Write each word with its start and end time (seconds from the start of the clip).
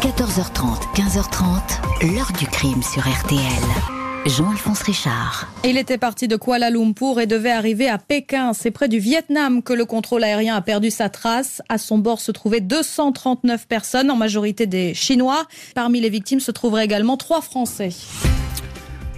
14h30, 0.00 0.94
15h30, 0.94 2.14
l'heure 2.14 2.32
du 2.38 2.46
crime 2.46 2.82
sur 2.82 3.02
RTL. 3.02 3.38
Jean-Alphonse 4.24 4.80
Richard. 4.80 5.46
Il 5.62 5.76
était 5.76 5.98
parti 5.98 6.26
de 6.26 6.36
Kuala 6.36 6.70
Lumpur 6.70 7.20
et 7.20 7.26
devait 7.26 7.50
arriver 7.50 7.86
à 7.86 7.98
Pékin. 7.98 8.54
C'est 8.54 8.70
près 8.70 8.88
du 8.88 8.98
Vietnam 8.98 9.62
que 9.62 9.74
le 9.74 9.84
contrôle 9.84 10.24
aérien 10.24 10.56
a 10.56 10.62
perdu 10.62 10.90
sa 10.90 11.10
trace. 11.10 11.60
À 11.68 11.76
son 11.76 11.98
bord 11.98 12.22
se 12.22 12.32
trouvaient 12.32 12.62
239 12.62 13.68
personnes, 13.68 14.10
en 14.10 14.16
majorité 14.16 14.64
des 14.66 14.94
Chinois. 14.94 15.46
Parmi 15.74 16.00
les 16.00 16.08
victimes 16.08 16.40
se 16.40 16.50
trouveraient 16.50 16.86
également 16.86 17.18
trois 17.18 17.42
Français. 17.42 17.90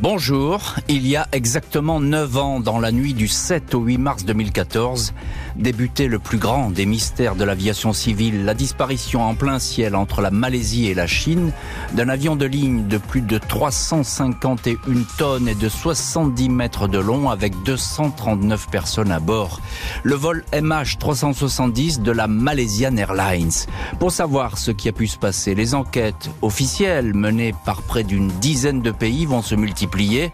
Bonjour, 0.03 0.75
il 0.89 1.07
y 1.07 1.15
a 1.15 1.29
exactement 1.31 2.01
9 2.01 2.37
ans, 2.37 2.59
dans 2.59 2.81
la 2.81 2.91
nuit 2.91 3.15
du 3.15 3.29
7 3.29 3.73
au 3.77 3.83
8 3.83 3.99
mars 3.99 4.25
2014, 4.25 5.15
débutait 5.57 6.09
le 6.09 6.19
plus 6.19 6.39
grand 6.39 6.71
des 6.71 6.87
mystères 6.87 7.35
de 7.35 7.45
l'aviation 7.45 7.93
civile, 7.93 8.45
la 8.45 8.55
disparition 8.55 9.23
en 9.23 9.35
plein 9.35 9.59
ciel 9.59 9.95
entre 9.95 10.21
la 10.21 10.31
Malaisie 10.31 10.87
et 10.87 10.95
la 10.95 11.07
Chine 11.07 11.53
d'un 11.93 12.09
avion 12.09 12.37
de 12.37 12.47
ligne 12.47 12.87
de 12.87 12.99
plus 12.99 13.21
de 13.21 13.39
351 13.39 14.77
tonnes 15.19 15.49
et 15.49 15.55
de 15.55 15.69
70 15.69 16.49
mètres 16.49 16.89
de 16.89 16.99
long 16.99 17.31
avec 17.31 17.55
239 17.65 18.69
personnes 18.69 19.13
à 19.13 19.21
bord. 19.21 19.61
Le 20.03 20.15
vol 20.15 20.45
MH370 20.53 22.03
de 22.03 22.13
la 22.13 22.27
Malaysian 22.27 22.97
Airlines. 22.97 23.67
Pour 23.99 24.13
savoir 24.13 24.59
ce 24.59 24.71
qui 24.71 24.89
a 24.89 24.93
pu 24.93 25.07
se 25.07 25.19
passer, 25.19 25.55
les 25.55 25.75
enquêtes 25.75 26.31
officielles 26.41 27.15
menées 27.15 27.55
par 27.65 27.83
près 27.83 28.05
d'une 28.05 28.29
dizaine 28.29 28.83
de 28.83 28.91
pays 28.91 29.27
vont 29.27 29.43
se 29.43 29.55
multiplier 29.55 30.33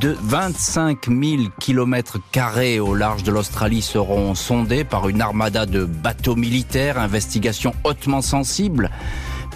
de 0.00 0.16
25 0.20 1.06
000 1.08 1.42
kilomètres 1.60 2.18
carrés 2.32 2.80
au 2.80 2.94
large 2.94 3.22
de 3.22 3.32
l'Australie 3.32 3.82
seront 3.82 4.34
sondés 4.34 4.84
par 4.84 5.08
une 5.08 5.20
armada 5.20 5.66
de 5.66 5.84
bateaux 5.84 6.36
militaires, 6.36 6.98
investigation 6.98 7.72
hautement 7.84 8.22
sensible 8.22 8.90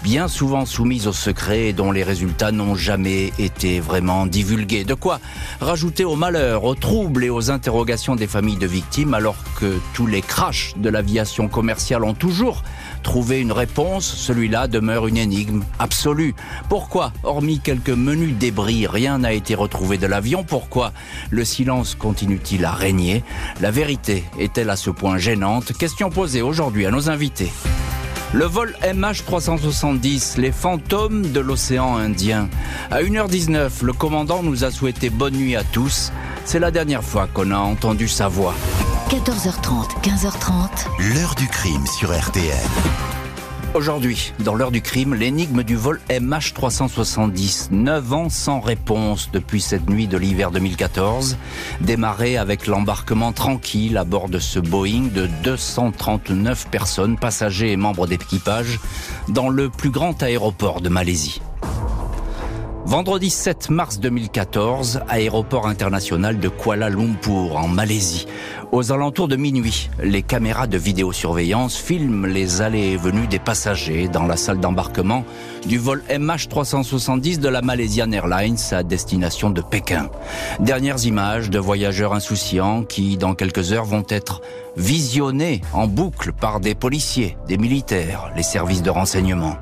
bien 0.03 0.27
souvent 0.27 0.65
soumise 0.65 1.07
au 1.07 1.13
secret 1.13 1.67
et 1.67 1.73
dont 1.73 1.91
les 1.91 2.03
résultats 2.03 2.51
n'ont 2.51 2.75
jamais 2.75 3.33
été 3.37 3.79
vraiment 3.79 4.25
divulgués. 4.25 4.83
De 4.83 4.93
quoi 4.93 5.19
rajouter 5.59 6.05
au 6.05 6.15
malheur, 6.15 6.63
aux 6.63 6.75
troubles 6.75 7.23
et 7.23 7.29
aux 7.29 7.51
interrogations 7.51 8.15
des 8.15 8.27
familles 8.27 8.57
de 8.57 8.67
victimes 8.67 9.13
alors 9.13 9.35
que 9.59 9.79
tous 9.93 10.07
les 10.07 10.21
crashs 10.21 10.73
de 10.77 10.89
l'aviation 10.89 11.47
commerciale 11.47 12.03
ont 12.03 12.13
toujours 12.13 12.63
trouvé 13.01 13.39
une 13.39 13.51
réponse, 13.51 14.05
celui-là 14.05 14.67
demeure 14.67 15.07
une 15.07 15.17
énigme 15.17 15.63
absolue. 15.79 16.35
Pourquoi, 16.69 17.11
hormis 17.23 17.59
quelques 17.59 17.89
menus 17.89 18.35
débris, 18.35 18.87
rien 18.87 19.19
n'a 19.19 19.33
été 19.33 19.55
retrouvé 19.55 19.97
de 19.97 20.07
l'avion? 20.07 20.43
Pourquoi 20.43 20.93
le 21.29 21.43
silence 21.45 21.95
continue-t-il 21.95 22.65
à 22.65 22.71
régner? 22.71 23.23
La 23.61 23.71
vérité 23.71 24.23
est-elle 24.39 24.69
à 24.69 24.75
ce 24.75 24.89
point 24.89 25.17
gênante? 25.17 25.73
Question 25.73 26.09
posée 26.09 26.41
aujourd'hui 26.41 26.85
à 26.85 26.91
nos 26.91 27.09
invités. 27.09 27.51
Le 28.31 28.45
vol 28.45 28.75
MH370, 28.83 30.39
les 30.39 30.51
fantômes 30.51 31.31
de 31.31 31.39
l'océan 31.39 31.97
Indien. 31.97 32.47
À 32.91 33.01
1h19, 33.01 33.83
le 33.83 33.93
commandant 33.93 34.43
nous 34.43 34.63
a 34.63 34.69
souhaité 34.69 35.09
bonne 35.09 35.35
nuit 35.35 35.55
à 35.55 35.63
tous. 35.63 36.11
C'est 36.45 36.59
la 36.59 36.69
dernière 36.69 37.03
fois 37.03 37.27
qu'on 37.33 37.49
a 37.49 37.57
entendu 37.57 38.07
sa 38.07 38.27
voix. 38.27 38.53
14h30, 39.09 40.03
15h30. 40.03 41.15
L'heure 41.15 41.33
du 41.33 41.47
crime 41.47 41.83
sur 41.87 42.15
RTL. 42.15 42.53
Aujourd'hui, 43.73 44.33
dans 44.37 44.53
l'heure 44.53 44.69
du 44.69 44.83
crime, 44.83 45.15
l'énigme 45.15 45.63
du 45.63 45.75
vol 45.75 45.99
MH370. 46.11 47.69
9 47.71 48.13
ans 48.13 48.29
sans 48.29 48.59
réponse 48.59 49.31
depuis 49.33 49.61
cette 49.61 49.89
nuit 49.89 50.05
de 50.05 50.15
l'hiver 50.15 50.51
2014. 50.51 51.37
Démarré 51.81 52.37
avec 52.37 52.67
l'embarquement 52.67 53.31
tranquille 53.31 53.97
à 53.97 54.03
bord 54.03 54.29
de 54.29 54.37
ce 54.37 54.59
Boeing 54.59 55.07
de 55.11 55.27
239 55.43 56.67
personnes, 56.67 57.17
passagers 57.17 57.71
et 57.71 57.77
membres 57.77 58.05
d'équipage, 58.05 58.79
dans 59.27 59.49
le 59.49 59.71
plus 59.71 59.89
grand 59.89 60.21
aéroport 60.21 60.81
de 60.81 60.89
Malaisie. 60.89 61.41
Vendredi 62.89 63.29
7 63.29 63.69
mars 63.69 63.99
2014, 63.99 65.01
aéroport 65.09 65.67
international 65.67 66.39
de 66.39 66.49
Kuala 66.49 66.89
Lumpur 66.89 67.55
en 67.55 67.67
Malaisie. 67.67 68.25
Aux 68.71 68.91
alentours 68.91 69.27
de 69.27 69.35
minuit, 69.35 69.91
les 70.03 70.23
caméras 70.23 70.65
de 70.65 70.79
vidéosurveillance 70.79 71.77
filment 71.77 72.25
les 72.25 72.63
allées 72.63 72.93
et 72.93 72.97
venues 72.97 73.27
des 73.27 73.37
passagers 73.37 74.07
dans 74.07 74.25
la 74.25 74.37
salle 74.37 74.59
d'embarquement 74.59 75.23
du 75.65 75.77
vol 75.77 76.03
MH370 76.09 77.39
de 77.39 77.49
la 77.49 77.61
Malaysian 77.61 78.11
Airlines 78.11 78.57
à 78.71 78.83
destination 78.83 79.49
de 79.49 79.61
Pékin. 79.61 80.09
Dernières 80.59 81.05
images 81.05 81.49
de 81.49 81.59
voyageurs 81.59 82.13
insouciants 82.13 82.83
qui, 82.83 83.17
dans 83.17 83.35
quelques 83.35 83.73
heures, 83.73 83.85
vont 83.85 84.05
être 84.09 84.41
visionnés 84.77 85.61
en 85.73 85.87
boucle 85.87 86.31
par 86.31 86.59
des 86.59 86.75
policiers, 86.75 87.37
des 87.47 87.57
militaires, 87.57 88.31
les 88.35 88.43
services 88.43 88.81
de 88.81 88.89
renseignement. 88.89 89.57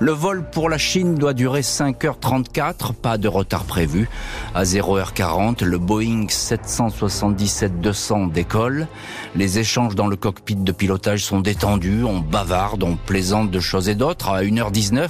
Le 0.00 0.12
vol 0.12 0.44
pour 0.50 0.70
la 0.70 0.78
Chine 0.78 1.16
doit 1.16 1.34
durer 1.34 1.60
5h34, 1.60 2.94
pas 2.94 3.18
de 3.18 3.28
retard 3.28 3.64
prévu. 3.64 4.08
À 4.54 4.64
0h40, 4.64 5.64
le 5.64 5.78
Boeing 5.78 6.26
777-200 6.26 8.32
décolle. 8.32 8.86
Les 9.34 9.58
échanges 9.58 9.94
dans 9.94 10.06
le 10.06 10.16
cockpit 10.16 10.56
de 10.56 10.72
pilotage 10.72 11.24
sont 11.24 11.40
détendus, 11.40 12.04
on 12.04 12.20
bavarde, 12.20 12.82
on 12.82 12.96
plaisante 12.96 13.50
de 13.50 13.60
choses 13.60 13.88
et 13.88 13.94
d'autres. 13.94 14.30
À 14.30 14.42
1h19, 14.42 15.08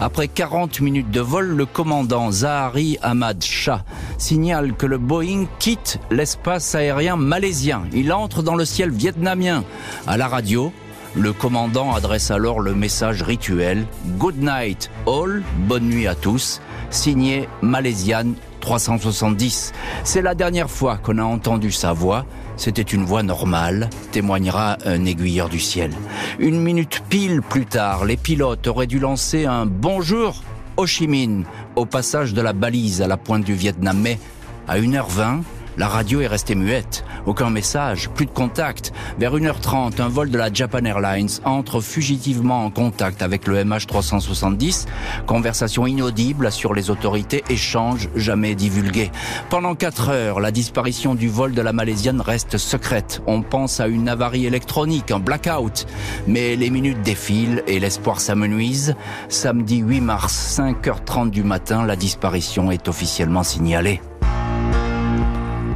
après 0.00 0.28
40 0.28 0.80
minutes 0.80 1.10
de 1.10 1.20
vol, 1.20 1.46
le 1.46 1.66
commandant 1.66 2.30
Zahari 2.30 2.98
Ahmad 3.02 3.42
Shah 3.42 3.84
signale 4.16 4.74
que 4.74 4.86
le 4.86 4.98
Boeing 4.98 5.46
quitte 5.58 5.98
l'espace 6.10 6.74
aérien 6.74 7.16
malaisien. 7.16 7.82
Il 7.92 8.12
entre 8.12 8.42
dans 8.42 8.54
le 8.54 8.64
ciel 8.64 8.90
vietnamien. 8.90 9.64
À 10.06 10.16
la 10.16 10.28
radio, 10.28 10.72
le 11.14 11.32
commandant 11.32 11.94
adresse 11.94 12.30
alors 12.30 12.60
le 12.60 12.74
message 12.74 13.22
rituel 13.22 13.86
Good 14.18 14.36
night 14.40 14.90
all, 15.06 15.42
bonne 15.66 15.88
nuit 15.88 16.06
à 16.06 16.14
tous, 16.14 16.60
signé 16.90 17.48
Malaysian 17.62 18.34
370. 18.60 19.72
C'est 20.04 20.22
la 20.22 20.34
dernière 20.34 20.70
fois 20.70 20.98
qu'on 20.98 21.18
a 21.18 21.24
entendu 21.24 21.72
sa 21.72 21.92
voix. 21.92 22.26
C'était 22.58 22.82
une 22.82 23.04
voix 23.04 23.22
normale, 23.22 23.88
témoignera 24.10 24.78
un 24.84 25.04
aiguilleur 25.04 25.48
du 25.48 25.60
ciel. 25.60 25.92
Une 26.40 26.60
minute 26.60 27.04
pile 27.08 27.40
plus 27.40 27.66
tard, 27.66 28.04
les 28.04 28.16
pilotes 28.16 28.66
auraient 28.66 28.88
dû 28.88 28.98
lancer 28.98 29.46
un 29.46 29.64
bonjour 29.64 30.42
Ho 30.76 30.84
Chi 30.84 31.06
Minh 31.06 31.44
au 31.76 31.86
passage 31.86 32.34
de 32.34 32.42
la 32.42 32.52
balise 32.52 33.00
à 33.00 33.06
la 33.06 33.16
pointe 33.16 33.44
du 33.44 33.54
Vietnam. 33.54 34.00
Mais 34.00 34.18
à 34.66 34.80
1h20, 34.80 35.42
la 35.78 35.86
radio 35.86 36.20
est 36.20 36.26
restée 36.26 36.56
muette. 36.56 37.04
Aucun 37.24 37.50
message, 37.50 38.10
plus 38.10 38.26
de 38.26 38.30
contact. 38.30 38.92
Vers 39.18 39.34
1h30, 39.34 40.02
un 40.02 40.08
vol 40.08 40.30
de 40.30 40.36
la 40.36 40.52
Japan 40.52 40.84
Airlines 40.84 41.28
entre 41.44 41.80
fugitivement 41.80 42.64
en 42.64 42.70
contact 42.70 43.22
avec 43.22 43.46
le 43.46 43.62
MH370. 43.62 44.86
Conversation 45.26 45.86
inaudible 45.86 46.50
sur 46.50 46.74
les 46.74 46.90
autorités, 46.90 47.44
échange 47.48 48.08
jamais 48.16 48.56
divulgué. 48.56 49.12
Pendant 49.50 49.76
4 49.76 50.08
heures, 50.08 50.40
la 50.40 50.50
disparition 50.50 51.14
du 51.14 51.28
vol 51.28 51.52
de 51.54 51.62
la 51.62 51.72
Malaisienne 51.72 52.20
reste 52.20 52.58
secrète. 52.58 53.22
On 53.26 53.42
pense 53.42 53.78
à 53.78 53.86
une 53.86 54.08
avarie 54.08 54.46
électronique, 54.46 55.12
un 55.12 55.20
blackout. 55.20 55.86
Mais 56.26 56.56
les 56.56 56.70
minutes 56.70 57.02
défilent 57.02 57.62
et 57.68 57.78
l'espoir 57.78 58.20
s'amenuise. 58.20 58.96
Samedi 59.28 59.78
8 59.78 60.00
mars, 60.00 60.58
5h30 60.58 61.30
du 61.30 61.44
matin, 61.44 61.86
la 61.86 61.94
disparition 61.94 62.72
est 62.72 62.88
officiellement 62.88 63.44
signalée. 63.44 64.00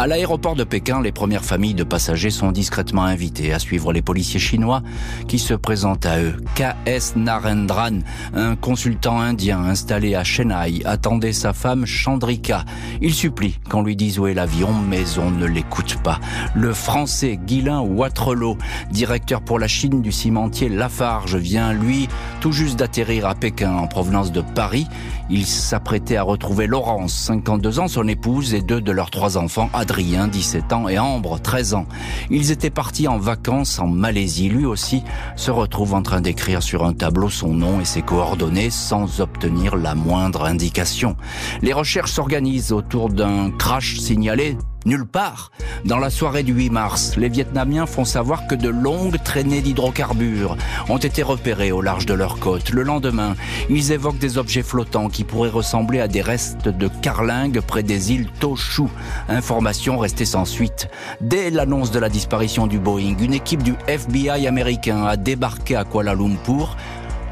À 0.03 0.09
l'aéroport 0.09 0.57
de 0.57 0.65
Pékin, 0.65 1.01
les 1.01 1.13
premières 1.13 1.45
familles 1.45 1.75
de 1.75 1.85
passagers 1.85 2.31
sont 2.31 2.51
discrètement 2.51 3.05
invitées 3.05 3.53
à 3.53 3.61
suivre 3.61 3.93
les 3.93 4.03
policiers 4.03 4.41
chinois 4.41 4.83
qui 5.29 5.39
se 5.39 5.55
présentent 5.55 6.07
à 6.07 6.19
eux. 6.19 6.35
K.S. 6.57 7.15
Narendran, 7.15 8.01
un 8.35 8.57
consultant 8.57 9.21
indien 9.21 9.61
installé 9.61 10.17
à 10.17 10.25
Chennai, 10.25 10.85
attendait 10.87 11.33
sa 11.33 11.53
femme 11.53 11.87
Chandrika. 11.87 12.65
Il 13.01 13.15
supplie 13.15 13.61
qu'on 13.71 13.85
lui 13.85 13.95
dise 13.95 14.19
où 14.19 14.27
est 14.27 14.35
l'avion, 14.35 14.73
mais 14.73 15.05
on 15.21 15.31
ne 15.31 15.47
l'écoute 15.47 15.97
pas. 16.03 16.19
Le 16.57 16.73
français 16.73 17.39
Guilain 17.41 17.81
Watrelot, 17.83 18.59
directeur 18.91 19.41
pour 19.41 19.61
la 19.61 19.69
Chine 19.69 20.03
du 20.03 20.11
cimentier 20.11 20.69
Lafarge, 20.69 21.37
vient 21.37 21.73
lui 21.73 22.09
tout 22.41 22.51
juste 22.51 22.77
d'atterrir 22.77 23.29
à 23.29 23.37
Pékin 23.37 23.73
en 23.73 23.87
provenance 23.87 24.33
de 24.33 24.41
Paris. 24.41 24.89
Il 25.31 25.47
s'apprêtait 25.47 26.17
à 26.17 26.25
retrouver 26.25 26.67
Laurence, 26.67 27.15
52 27.15 27.79
ans, 27.79 27.87
son 27.87 28.09
épouse 28.09 28.53
et 28.53 28.63
deux 28.63 28.81
de 28.81 28.91
leurs 28.91 29.13
trois 29.13 29.39
enfants, 29.39 29.71
17 30.01 30.73
ans, 30.73 30.89
et 30.89 30.99
Ambre, 30.99 31.39
13 31.39 31.75
ans. 31.75 31.87
Ils 32.31 32.51
étaient 32.51 32.71
partis 32.71 33.09
en 33.09 33.19
vacances 33.19 33.79
en 33.79 33.87
Malaisie. 33.87 34.49
Lui 34.49 34.65
aussi 34.65 35.03
se 35.37 35.51
retrouve 35.51 35.95
en 35.95 36.03
train 36.03 36.21
d'écrire 36.21 36.63
sur 36.63 36.85
un 36.85 36.95
tableau 36.95 37.29
son 37.29 37.55
nom 37.55 37.81
et 37.81 37.85
ses 37.85 38.03
coordonnées 38.03 38.71
sans 38.71 39.21
obtenir 39.21 39.77
la 39.77 39.95
moindre 39.95 40.45
indication. 40.45 41.17
Les 41.61 41.73
recherches 41.73 42.13
s'organisent 42.13 42.73
autour 42.73 43.11
d'un 43.11 43.51
crash 43.51 43.99
signalé 43.99 44.57
Nulle 44.85 45.07
part. 45.07 45.53
Dans 45.85 45.99
la 45.99 46.11
soirée 46.11 46.43
du 46.43 46.53
8 46.53 46.71
mars, 46.71 47.17
les 47.17 47.29
Vietnamiens 47.29 47.87
font 47.87 48.05
savoir 48.05 48.47
que 48.47 48.55
de 48.55 48.69
longues 48.69 49.23
traînées 49.23 49.61
d'hydrocarbures 49.61 50.57
ont 50.89 50.99
été 50.99 51.23
repérées 51.23 51.73
au 51.73 51.83
large 51.83 52.07
de 52.07 52.15
leur 52.15 52.39
côte. 52.39 52.71
Le 52.71 52.83
lendemain, 52.83 53.35
ils 53.71 53.93
évoquent 53.93 54.19
des 54.19 54.39
objets 54.39 54.63
flottants 54.63 55.09
qui 55.09 55.25
pourraient 55.25 55.51
ressembler 55.51 56.01
à 56.01 56.09
des 56.09 56.21
restes 56.21 56.69
de 56.69 56.89
carlingues 56.89 57.61
près 57.61 57.83
des 57.83 58.13
îles 58.13 58.29
Toshu. 58.41 58.85
Information 59.29 59.99
restée 59.99 60.25
sans 60.25 60.45
suite. 60.45 60.89
Dès 61.21 61.51
l'annonce 61.51 61.91
de 61.91 61.99
la 61.99 62.09
disparition 62.09 62.67
du 62.67 62.79
Boeing, 62.79 63.17
une 63.21 63.35
équipe 63.35 63.63
du 63.63 63.75
FBI 63.87 64.47
américain 64.47 65.05
a 65.05 65.17
débarqué 65.17 65.77
à 65.77 65.85
Kuala 65.85 66.15
Lumpur 66.15 66.77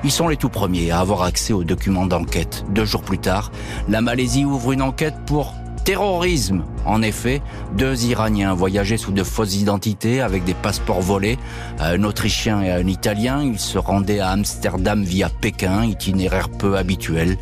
Ils 0.04 0.12
sont 0.12 0.28
les 0.28 0.36
tout 0.36 0.48
premiers 0.48 0.92
à 0.92 1.00
avoir 1.00 1.22
accès 1.22 1.52
aux 1.52 1.64
documents 1.64 2.06
d'enquête. 2.06 2.64
Deux 2.70 2.84
jours 2.84 3.02
plus 3.02 3.18
tard, 3.18 3.50
la 3.88 4.00
Malaisie 4.00 4.44
ouvre 4.44 4.72
une 4.72 4.82
enquête 4.82 5.16
pour 5.26 5.54
terrorisme. 5.84 6.64
En 6.86 7.02
effet, 7.02 7.42
deux 7.76 8.06
Iraniens 8.06 8.54
voyageaient 8.54 8.96
sous 8.96 9.12
de 9.12 9.22
fausses 9.22 9.56
identités 9.56 10.20
avec 10.20 10.44
des 10.44 10.54
passeports 10.54 11.02
volés, 11.02 11.38
un 11.78 12.02
Autrichien 12.04 12.62
et 12.62 12.70
un 12.70 12.86
Italien. 12.86 13.42
Ils 13.42 13.58
se 13.58 13.78
rendaient 13.78 14.20
à 14.20 14.30
Amsterdam 14.30 15.02
via 15.02 15.28
Pékin, 15.28 15.84
itinéraire 15.84 16.48
peu 16.48 16.76
habituel. 16.76 17.36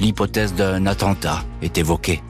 L'hypothèse 0.00 0.54
d'un 0.54 0.86
attentat 0.86 1.44
est 1.62 1.78
évoquée. 1.78 2.22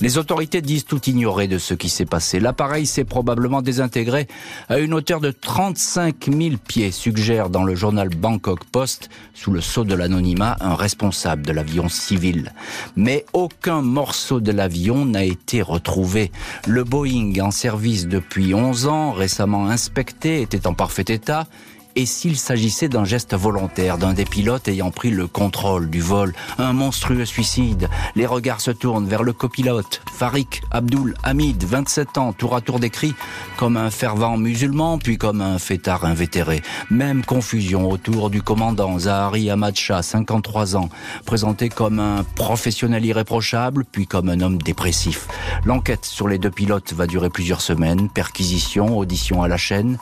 Les 0.00 0.18
autorités 0.18 0.60
disent 0.60 0.84
tout 0.84 1.00
ignorer 1.08 1.46
de 1.46 1.58
ce 1.58 1.72
qui 1.72 1.88
s'est 1.88 2.04
passé. 2.04 2.40
L'appareil 2.40 2.84
s'est 2.84 3.04
probablement 3.04 3.62
désintégré 3.62 4.26
à 4.68 4.78
une 4.78 4.92
hauteur 4.92 5.20
de 5.20 5.30
35 5.30 6.30
000 6.30 6.56
pieds, 6.56 6.90
suggère 6.90 7.48
dans 7.48 7.62
le 7.62 7.76
journal 7.76 8.08
Bangkok 8.08 8.64
Post, 8.64 9.08
sous 9.34 9.52
le 9.52 9.60
sceau 9.60 9.84
de 9.84 9.94
l'anonymat, 9.94 10.56
un 10.60 10.74
responsable 10.74 11.46
de 11.46 11.52
l'avion 11.52 11.88
civil. 11.88 12.52
Mais 12.96 13.24
aucun 13.32 13.82
morceau 13.82 14.40
de 14.40 14.50
l'avion 14.50 15.04
n'a 15.04 15.24
été 15.24 15.62
retrouvé. 15.62 16.32
Le 16.66 16.82
Boeing, 16.82 17.32
en 17.40 17.52
service 17.52 18.08
depuis 18.08 18.52
11 18.52 18.88
ans, 18.88 19.12
récemment 19.12 19.68
inspecté, 19.68 20.42
était 20.42 20.66
en 20.66 20.74
parfait 20.74 21.04
état 21.06 21.46
et 21.96 22.06
s'il 22.06 22.36
s'agissait 22.36 22.88
d'un 22.88 23.04
geste 23.04 23.34
volontaire 23.34 23.98
d'un 23.98 24.14
des 24.14 24.24
pilotes 24.24 24.68
ayant 24.68 24.90
pris 24.90 25.10
le 25.10 25.26
contrôle 25.26 25.90
du 25.90 26.00
vol, 26.00 26.34
un 26.58 26.72
monstrueux 26.72 27.24
suicide. 27.24 27.88
Les 28.16 28.26
regards 28.26 28.60
se 28.60 28.70
tournent 28.70 29.06
vers 29.06 29.22
le 29.22 29.32
copilote, 29.32 30.02
Farik 30.12 30.62
Abdul 30.70 31.14
Hamid, 31.22 31.62
27 31.64 32.18
ans, 32.18 32.32
tour 32.32 32.56
à 32.56 32.60
tour 32.60 32.78
décrit 32.80 33.14
comme 33.56 33.76
un 33.76 33.90
fervent 33.90 34.36
musulman, 34.36 34.98
puis 34.98 35.18
comme 35.18 35.40
un 35.40 35.58
fêtard 35.58 36.04
invétéré. 36.04 36.62
Même 36.90 37.24
confusion 37.24 37.90
autour 37.90 38.30
du 38.30 38.42
commandant 38.42 38.98
Zahari 38.98 39.50
Ahmad 39.50 39.76
Shah, 39.76 40.02
53 40.02 40.76
ans, 40.76 40.88
présenté 41.24 41.68
comme 41.68 41.98
un 41.98 42.24
professionnel 42.34 43.04
irréprochable, 43.04 43.84
puis 43.84 44.06
comme 44.06 44.28
un 44.28 44.40
homme 44.40 44.60
dépressif. 44.60 45.28
L'enquête 45.64 46.04
sur 46.04 46.28
les 46.28 46.38
deux 46.38 46.50
pilotes 46.50 46.92
va 46.92 47.06
durer 47.06 47.30
plusieurs 47.30 47.60
semaines, 47.60 48.08
perquisition, 48.08 48.98
audition 48.98 49.42
à 49.42 49.48
la 49.48 49.56
chaîne 49.56 49.98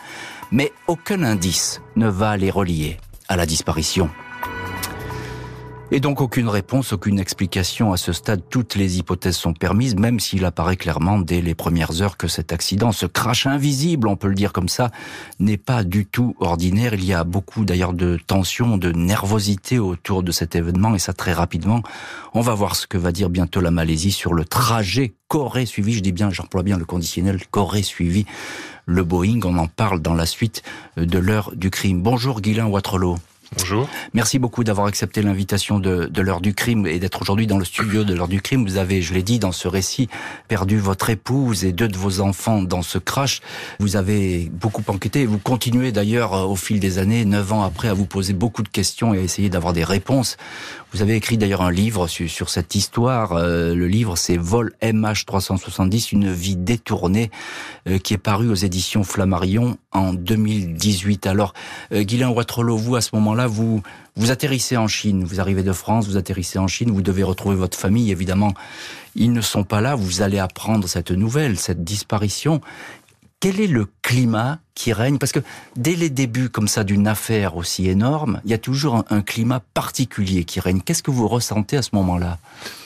mais 0.52 0.72
aucun 0.86 1.22
indice 1.22 1.80
ne 1.96 2.08
va 2.08 2.36
les 2.36 2.50
relier 2.50 2.98
à 3.28 3.36
la 3.36 3.46
disparition. 3.46 4.10
Et 5.94 6.00
donc 6.00 6.22
aucune 6.22 6.48
réponse, 6.48 6.94
aucune 6.94 7.18
explication 7.18 7.92
à 7.92 7.98
ce 7.98 8.14
stade. 8.14 8.40
Toutes 8.48 8.76
les 8.76 8.96
hypothèses 8.96 9.36
sont 9.36 9.52
permises, 9.52 9.94
même 9.94 10.20
s'il 10.20 10.46
apparaît 10.46 10.76
clairement 10.76 11.18
dès 11.18 11.42
les 11.42 11.54
premières 11.54 12.00
heures 12.00 12.16
que 12.16 12.28
cet 12.28 12.50
accident, 12.50 12.92
ce 12.92 13.04
crash 13.04 13.46
invisible, 13.46 14.08
on 14.08 14.16
peut 14.16 14.28
le 14.28 14.34
dire 14.34 14.54
comme 14.54 14.70
ça, 14.70 14.90
n'est 15.38 15.58
pas 15.58 15.84
du 15.84 16.06
tout 16.06 16.34
ordinaire. 16.40 16.94
Il 16.94 17.04
y 17.04 17.12
a 17.12 17.24
beaucoup 17.24 17.66
d'ailleurs 17.66 17.92
de 17.92 18.18
tension, 18.26 18.78
de 18.78 18.90
nervosité 18.90 19.78
autour 19.78 20.22
de 20.22 20.32
cet 20.32 20.56
événement 20.56 20.94
et 20.94 20.98
ça 20.98 21.12
très 21.12 21.34
rapidement. 21.34 21.82
On 22.32 22.40
va 22.40 22.54
voir 22.54 22.74
ce 22.74 22.86
que 22.86 22.96
va 22.96 23.12
dire 23.12 23.28
bientôt 23.28 23.60
la 23.60 23.70
Malaisie 23.70 24.12
sur 24.12 24.32
le 24.32 24.46
trajet 24.46 25.12
qu'aurait 25.28 25.66
suivi, 25.66 25.92
je 25.92 26.00
dis 26.00 26.12
bien, 26.12 26.30
j'emploie 26.30 26.62
bien 26.62 26.78
le 26.78 26.86
conditionnel, 26.86 27.38
qu'aurait 27.50 27.82
suivi 27.82 28.24
le 28.86 29.04
Boeing. 29.04 29.40
On 29.44 29.58
en 29.58 29.66
parle 29.66 30.00
dans 30.00 30.14
la 30.14 30.24
suite 30.24 30.62
de 30.96 31.18
l'heure 31.18 31.52
du 31.54 31.68
crime. 31.68 32.00
Bonjour 32.00 32.40
Guylain 32.40 32.66
Watrelot. 32.66 33.18
Bonjour. 33.58 33.86
Merci 34.14 34.38
beaucoup 34.38 34.64
d'avoir 34.64 34.86
accepté 34.86 35.20
l'invitation 35.20 35.78
de, 35.78 36.06
de 36.06 36.22
l'heure 36.22 36.40
du 36.40 36.54
crime 36.54 36.86
et 36.86 36.98
d'être 36.98 37.20
aujourd'hui 37.20 37.46
dans 37.46 37.58
le 37.58 37.66
studio 37.66 38.02
de 38.02 38.14
l'heure 38.14 38.28
du 38.28 38.40
crime. 38.40 38.64
Vous 38.64 38.78
avez, 38.78 39.02
je 39.02 39.12
l'ai 39.12 39.22
dit 39.22 39.38
dans 39.38 39.52
ce 39.52 39.68
récit, 39.68 40.08
perdu 40.48 40.78
votre 40.78 41.10
épouse 41.10 41.64
et 41.64 41.72
deux 41.72 41.88
de 41.88 41.98
vos 41.98 42.20
enfants 42.20 42.62
dans 42.62 42.80
ce 42.80 42.96
crash. 42.96 43.40
Vous 43.78 43.96
avez 43.96 44.50
beaucoup 44.50 44.82
enquêté. 44.88 45.26
Vous 45.26 45.38
continuez 45.38 45.92
d'ailleurs 45.92 46.32
au 46.50 46.56
fil 46.56 46.80
des 46.80 46.98
années, 46.98 47.26
neuf 47.26 47.52
ans 47.52 47.62
après, 47.62 47.88
à 47.88 47.94
vous 47.94 48.06
poser 48.06 48.32
beaucoup 48.32 48.62
de 48.62 48.68
questions 48.68 49.12
et 49.12 49.18
à 49.18 49.22
essayer 49.22 49.50
d'avoir 49.50 49.74
des 49.74 49.84
réponses. 49.84 50.38
Vous 50.92 51.00
avez 51.00 51.16
écrit 51.16 51.38
d'ailleurs 51.38 51.62
un 51.62 51.70
livre 51.70 52.06
sur, 52.06 52.28
sur 52.28 52.50
cette 52.50 52.74
histoire. 52.74 53.32
Euh, 53.32 53.74
le 53.74 53.88
livre, 53.88 54.16
c'est 54.16 54.36
Vol 54.36 54.72
MH370, 54.82 56.10
une 56.12 56.30
vie 56.30 56.56
détournée, 56.56 57.30
euh, 57.88 57.98
qui 57.98 58.12
est 58.12 58.18
paru 58.18 58.50
aux 58.50 58.54
éditions 58.54 59.02
Flammarion 59.02 59.78
en 59.92 60.12
2018. 60.12 61.26
Alors, 61.26 61.54
euh, 61.92 62.02
Guylain 62.02 62.30
vous, 62.30 62.96
à 62.96 63.00
ce 63.00 63.10
moment-là, 63.14 63.41
vous, 63.46 63.82
vous 64.16 64.30
atterrissez 64.30 64.76
en 64.76 64.88
Chine. 64.88 65.24
Vous 65.24 65.40
arrivez 65.40 65.62
de 65.62 65.72
France, 65.72 66.06
vous 66.06 66.16
atterrissez 66.16 66.58
en 66.58 66.68
Chine, 66.68 66.90
vous 66.90 67.02
devez 67.02 67.22
retrouver 67.22 67.56
votre 67.56 67.78
famille. 67.78 68.10
Évidemment, 68.10 68.54
ils 69.14 69.32
ne 69.32 69.40
sont 69.40 69.64
pas 69.64 69.80
là. 69.80 69.94
Vous 69.94 70.22
allez 70.22 70.38
apprendre 70.38 70.88
cette 70.88 71.10
nouvelle, 71.10 71.58
cette 71.58 71.84
disparition. 71.84 72.60
Quel 73.40 73.60
est 73.60 73.66
le 73.66 73.86
climat 74.02 74.60
qui 74.74 74.92
règne 74.92 75.18
Parce 75.18 75.32
que 75.32 75.40
dès 75.76 75.94
les 75.94 76.10
débuts 76.10 76.48
comme 76.48 76.68
ça 76.68 76.84
d'une 76.84 77.06
affaire 77.06 77.56
aussi 77.56 77.88
énorme, 77.88 78.40
il 78.44 78.50
y 78.50 78.54
a 78.54 78.58
toujours 78.58 78.96
un, 78.96 79.04
un 79.10 79.22
climat 79.22 79.60
particulier 79.74 80.44
qui 80.44 80.60
règne. 80.60 80.80
Qu'est-ce 80.80 81.02
que 81.02 81.10
vous 81.10 81.28
ressentez 81.28 81.76
à 81.76 81.82
ce 81.82 81.90
moment-là? 81.94 82.38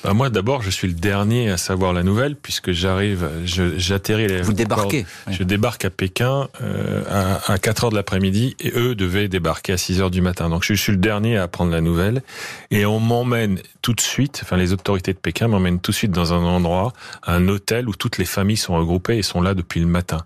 Bah 0.04 0.12
Moi, 0.12 0.30
d'abord, 0.30 0.62
je 0.62 0.70
suis 0.70 0.88
le 0.88 0.94
dernier 0.94 1.50
à 1.50 1.56
savoir 1.56 1.92
la 1.92 2.02
nouvelle, 2.02 2.36
puisque 2.36 2.72
j'arrive, 2.72 3.28
j'atterris... 3.44 4.42
Vous 4.42 4.52
débarquez 4.52 5.06
Je 5.30 5.42
débarque 5.42 5.84
à 5.84 5.90
Pékin 5.90 6.48
euh, 6.60 7.02
à, 7.08 7.52
à 7.52 7.58
4 7.58 7.84
heures 7.84 7.90
de 7.90 7.96
l'après-midi, 7.96 8.56
et 8.60 8.72
eux 8.76 8.94
devaient 8.94 9.28
débarquer 9.28 9.72
à 9.72 9.76
6 9.76 10.00
heures 10.00 10.10
du 10.10 10.20
matin. 10.20 10.48
Donc 10.48 10.64
je 10.64 10.74
suis 10.74 10.92
le 10.92 10.98
dernier 10.98 11.36
à 11.36 11.44
apprendre 11.44 11.72
la 11.72 11.80
nouvelle, 11.80 12.22
et 12.70 12.86
on 12.86 13.00
m'emmène 13.00 13.60
tout 13.82 13.92
de 13.92 14.00
suite, 14.00 14.40
enfin 14.42 14.56
les 14.56 14.72
autorités 14.72 15.12
de 15.12 15.18
Pékin 15.18 15.46
m'emmènent 15.46 15.78
tout 15.78 15.92
de 15.92 15.96
suite 15.96 16.10
dans 16.10 16.34
un 16.34 16.42
endroit, 16.42 16.92
un 17.24 17.46
hôtel 17.46 17.88
où 17.88 17.94
toutes 17.94 18.18
les 18.18 18.24
familles 18.24 18.56
sont 18.56 18.74
regroupées 18.74 19.18
et 19.18 19.22
sont 19.22 19.40
là 19.40 19.54
depuis 19.54 19.80
le 19.80 19.86
matin. 19.86 20.24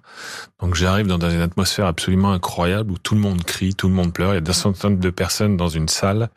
Donc 0.61 0.75
j'arrive 0.75 1.07
dans 1.07 1.19
une 1.19 1.41
atmosphère 1.51 1.87
absolument 1.87 2.33
incroyable 2.33 2.93
où 2.93 2.99
tout 2.99 3.15
le 3.15 3.21
monde 3.21 3.43
crie, 3.43 3.75
tout 3.75 3.89
le 3.89 3.95
monde 3.95 4.13
pleure. 4.13 4.33
Il 4.33 4.37
y 4.37 4.39
a 4.39 4.41
des 4.41 4.53
centaines 4.53 4.99
de 4.99 5.11
personnes 5.11 5.57
dans 5.57 5.69
une 5.69 5.89
salle 5.89 6.31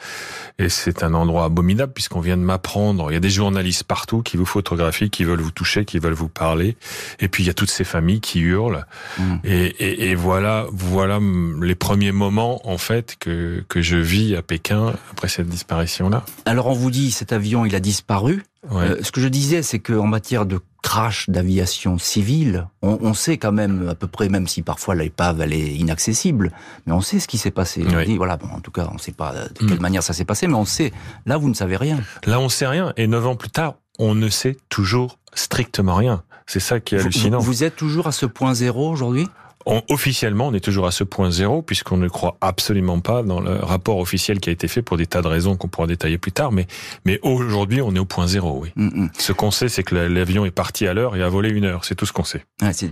et 0.57 0.69
c'est 0.69 1.04
un 1.04 1.13
endroit 1.13 1.45
abominable 1.45 1.94
puisqu'on 1.94 2.19
vient 2.19 2.38
de 2.38 2.42
m'apprendre. 2.42 3.12
Il 3.12 3.13
y 3.13 3.18
a 3.18 3.19
des 3.19 3.30
journalistes 3.30 3.83
partout 3.83 4.21
qui 4.21 4.38
vous 4.38 4.45
photographient, 4.45 5.10
qui 5.10 5.24
veulent 5.24 5.42
vous 5.42 5.51
toucher, 5.51 5.86
qui 5.86 6.00
veulent 6.00 6.13
vous 6.13 6.30
parler. 6.30 6.75
Et 7.19 7.27
puis 7.27 7.44
il 7.44 7.48
y 7.48 7.50
a 7.50 7.54
toutes 7.54 7.71
ces 7.71 7.83
familles 7.83 8.21
qui 8.21 8.39
hurlent. 8.39 8.86
Mmh. 9.19 9.36
Et, 9.44 9.65
et, 9.65 10.10
et, 10.10 10.15
voilà, 10.15 10.65
voilà 10.71 11.19
les 11.62 11.75
premiers 11.75 12.12
moments 12.12 12.68
en 12.68 12.77
fait 12.77 13.15
que 13.19 13.63
que 13.69 13.81
je 13.81 13.98
vis 13.98 14.36
à 14.36 14.42
Pékin 14.42 14.94
après 15.12 15.27
cette 15.27 15.48
disparition 15.48 16.10
là. 16.10 16.25
Alors 16.45 16.68
on 16.68 16.74
vous 16.74 16.92
dit 16.92 17.12
cet 17.12 17.31
avion 17.31 17.65
il 17.65 17.75
a 17.75 17.80
disparu. 17.80 18.44
Ouais. 18.69 18.83
Euh, 18.83 19.04
ce 19.04 19.12
que 19.12 19.19
je 19.19 19.27
disais, 19.27 19.62
c'est 19.62 19.80
qu'en 19.80 20.07
matière 20.07 20.45
de 20.45 20.60
crash 20.84 21.30
d'aviation 21.30 21.98
civile, 21.98 22.68
on, 22.84 23.00
on, 23.02 23.14
sait 23.16 23.38
quand 23.38 23.52
même 23.52 23.90
à 23.90 23.96
peu 23.96 24.06
près, 24.06 24.30
même 24.30 24.48
si 24.48 24.62
parfois 24.62 24.94
l'épave 24.94 25.42
elle 25.42 25.54
est 25.54 25.74
inaccessible, 25.74 26.52
mais 26.86 26.94
on 26.94 27.02
sait 27.02 27.20
ce 27.20 27.28
qui 27.28 27.40
s'est 27.40 27.52
passé. 27.52 27.84
Oui. 27.84 27.96
On 27.96 28.04
dit 28.04 28.18
voilà, 28.18 28.38
bon, 28.38 28.48
en 28.50 28.60
tout 28.60 28.70
cas, 28.70 28.88
on 28.92 28.96
ne 28.96 29.00
sait 29.00 29.14
pas 29.14 29.34
de 29.34 29.66
quelle 29.66 29.80
mmh. 29.80 29.82
manière 29.82 30.04
ça 30.04 30.14
s'est 30.14 30.26
passé, 30.26 30.46
mais 30.46 30.54
on 30.54 30.66
sait. 30.66 30.92
Là, 31.26 31.38
vous 31.38 31.50
ne 31.50 31.56
savez 31.56 31.78
rien. 31.78 32.00
Là, 32.25 32.40
on 32.40 32.50
sait 32.50 32.68
rien. 32.68 32.94
Et 32.98 33.08
neuf 33.08 33.25
ans 33.25 33.36
plus 33.36 33.50
tard, 33.50 33.75
on 33.98 34.13
ne 34.13 34.30
sait 34.30 34.58
toujours 34.70 35.18
strictement 35.34 35.96
rien. 35.96 36.24
C'est 36.46 36.60
ça 36.60 36.80
qui 36.80 36.96
est 36.96 37.00
hallucinant. 37.00 37.40
Vous, 37.40 37.46
vous 37.46 37.63
êtes 37.63 37.75
toujours 37.75 38.08
à 38.08 38.12
ce 38.12 38.25
point 38.25 38.54
zéro 38.54 38.92
aujourd'hui? 38.92 39.28
On, 39.65 39.82
officiellement, 39.89 40.48
on 40.48 40.53
est 40.53 40.60
toujours 40.63 40.88
à 40.88 40.91
ce 40.91 41.03
point 41.03 41.32
zéro, 41.32 41.62
puisqu'on 41.62 41.98
ne 41.98 42.08
croit 42.08 42.38
absolument 42.41 43.00
pas 43.00 43.24
dans 43.24 43.39
le 43.39 43.55
rapport 43.55 43.98
officiel 43.98 44.39
qui 44.39 44.50
a 44.50 44.53
été 44.53 44.67
fait 44.67 44.82
pour 44.82 44.98
des 44.98 45.05
tas 45.08 45.22
de 45.22 45.27
raisons 45.27 45.55
qu'on 45.55 45.67
pourra 45.67 45.88
détailler 45.88 46.17
plus 46.17 46.32
tard. 46.32 46.51
Mais, 46.51 46.67
mais 47.05 47.20
aujourd'hui, 47.24 47.82
on 47.82 47.93
est 47.96 48.00
au 48.00 48.05
point 48.05 48.27
zéro, 48.27 48.60
oui. 48.62 48.72
Mm 48.75 48.88
-hmm. 48.88 49.10
Ce 49.17 49.34
qu'on 49.34 49.51
sait, 49.51 49.70
c'est 49.70 49.84
que 49.84 49.96
l'avion 49.96 50.46
est 50.46 50.51
parti 50.51 50.88
à 50.88 50.93
l'heure 50.93 51.15
et 51.15 51.24
a 51.24 51.29
volé 51.29 51.50
une 51.50 51.65
heure. 51.65 51.86
C'est 51.86 51.96
tout 51.96 52.05
ce 52.05 52.13
qu'on 52.13 52.24
sait. 52.24 52.43
Ah, 52.62 52.74
c'est 52.74 52.89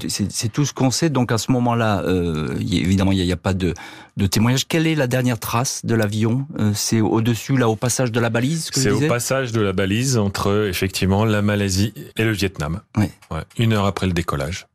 tout 0.51 0.65
ce 0.65 0.73
qu'on 0.73 0.91
sait. 0.91 1.09
Donc 1.09 1.31
à 1.31 1.37
ce 1.37 1.51
moment-là, 1.51 2.01
euh, 2.03 2.57
évidemment, 2.59 3.11
il 3.11 3.23
n'y 3.23 3.31
a, 3.31 3.35
a, 3.35 3.37
pas 3.37 3.53
de, 3.53 3.73
de 4.17 4.27
témoignage. 4.27 4.67
Quelle 4.67 4.87
est 4.87 4.95
la 4.95 5.07
dernière 5.07 5.39
trace 5.39 5.85
de 5.85 5.95
l'avion 5.95 6.47
euh, 6.59 6.71
C'est 6.73 7.01
au-dessus, 7.01 7.57
là, 7.57 7.67
au 7.69 7.75
passage 7.75 8.11
de 8.11 8.19
la 8.19 8.29
balise 8.29 8.69
C'est 8.73 8.91
au 8.91 9.01
passage 9.07 9.51
de 9.51 9.61
la 9.61 9.73
balise 9.73 10.17
entre, 10.17 10.67
effectivement, 10.69 11.25
la 11.25 11.41
Malaisie 11.41 11.93
et 12.17 12.23
le 12.23 12.31
Vietnam. 12.31 12.81
Oui. 12.97 13.07
Ouais, 13.31 13.43
une 13.57 13.73
heure 13.73 13.85
après 13.85 14.07
le 14.07 14.13
décollage. 14.13 14.67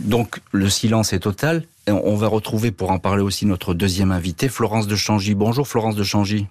Donc 0.00 0.40
le 0.52 0.68
silence 0.68 1.12
est 1.12 1.20
total. 1.20 1.64
On 1.86 2.16
va 2.16 2.28
retrouver 2.28 2.70
pour 2.70 2.90
en 2.90 2.98
parler 2.98 3.22
aussi 3.22 3.46
notre 3.46 3.74
deuxième 3.74 4.12
invité, 4.12 4.48
Florence 4.48 4.86
de 4.86 4.96
Changy. 4.96 5.34
Bonjour 5.34 5.66
Florence 5.66 5.96
de 5.96 6.04
Changy. 6.04 6.46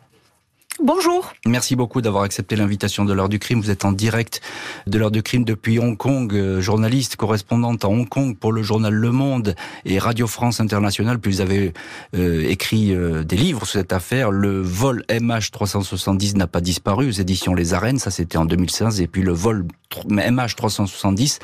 Bonjour. 0.83 1.33
Merci 1.47 1.75
beaucoup 1.75 2.01
d'avoir 2.01 2.21
accepté 2.21 2.55
l'invitation 2.55 3.03
de 3.03 3.11
l'heure 3.11 3.29
du 3.29 3.39
crime. 3.39 3.59
Vous 3.59 3.71
êtes 3.71 3.83
en 3.83 3.91
direct 3.91 4.41
de 4.85 4.99
l'heure 4.99 5.09
du 5.09 5.23
crime 5.23 5.43
depuis 5.43 5.79
Hong 5.79 5.97
Kong, 5.97 6.31
euh, 6.35 6.61
journaliste, 6.61 7.15
correspondante 7.15 7.83
à 7.83 7.87
Hong 7.87 8.07
Kong 8.07 8.37
pour 8.37 8.51
le 8.51 8.61
journal 8.61 8.93
Le 8.93 9.11
Monde 9.11 9.55
et 9.85 9.97
Radio 9.97 10.27
France 10.27 10.59
Internationale. 10.59 11.17
Puis 11.17 11.31
vous 11.31 11.41
avez 11.41 11.73
euh, 12.15 12.47
écrit 12.47 12.93
euh, 12.93 13.23
des 13.23 13.37
livres 13.37 13.65
sur 13.65 13.79
cette 13.79 13.91
affaire. 13.91 14.29
Le 14.29 14.61
vol 14.61 15.03
MH370 15.09 16.37
n'a 16.37 16.45
pas 16.45 16.61
disparu 16.61 17.07
aux 17.07 17.11
éditions 17.11 17.55
Les 17.55 17.73
Arènes, 17.73 17.97
ça 17.97 18.11
c'était 18.11 18.37
en 18.37 18.45
2015. 18.45 19.01
Et 19.01 19.07
puis 19.07 19.23
le 19.23 19.33
vol 19.33 19.65
MH370, 20.05 21.39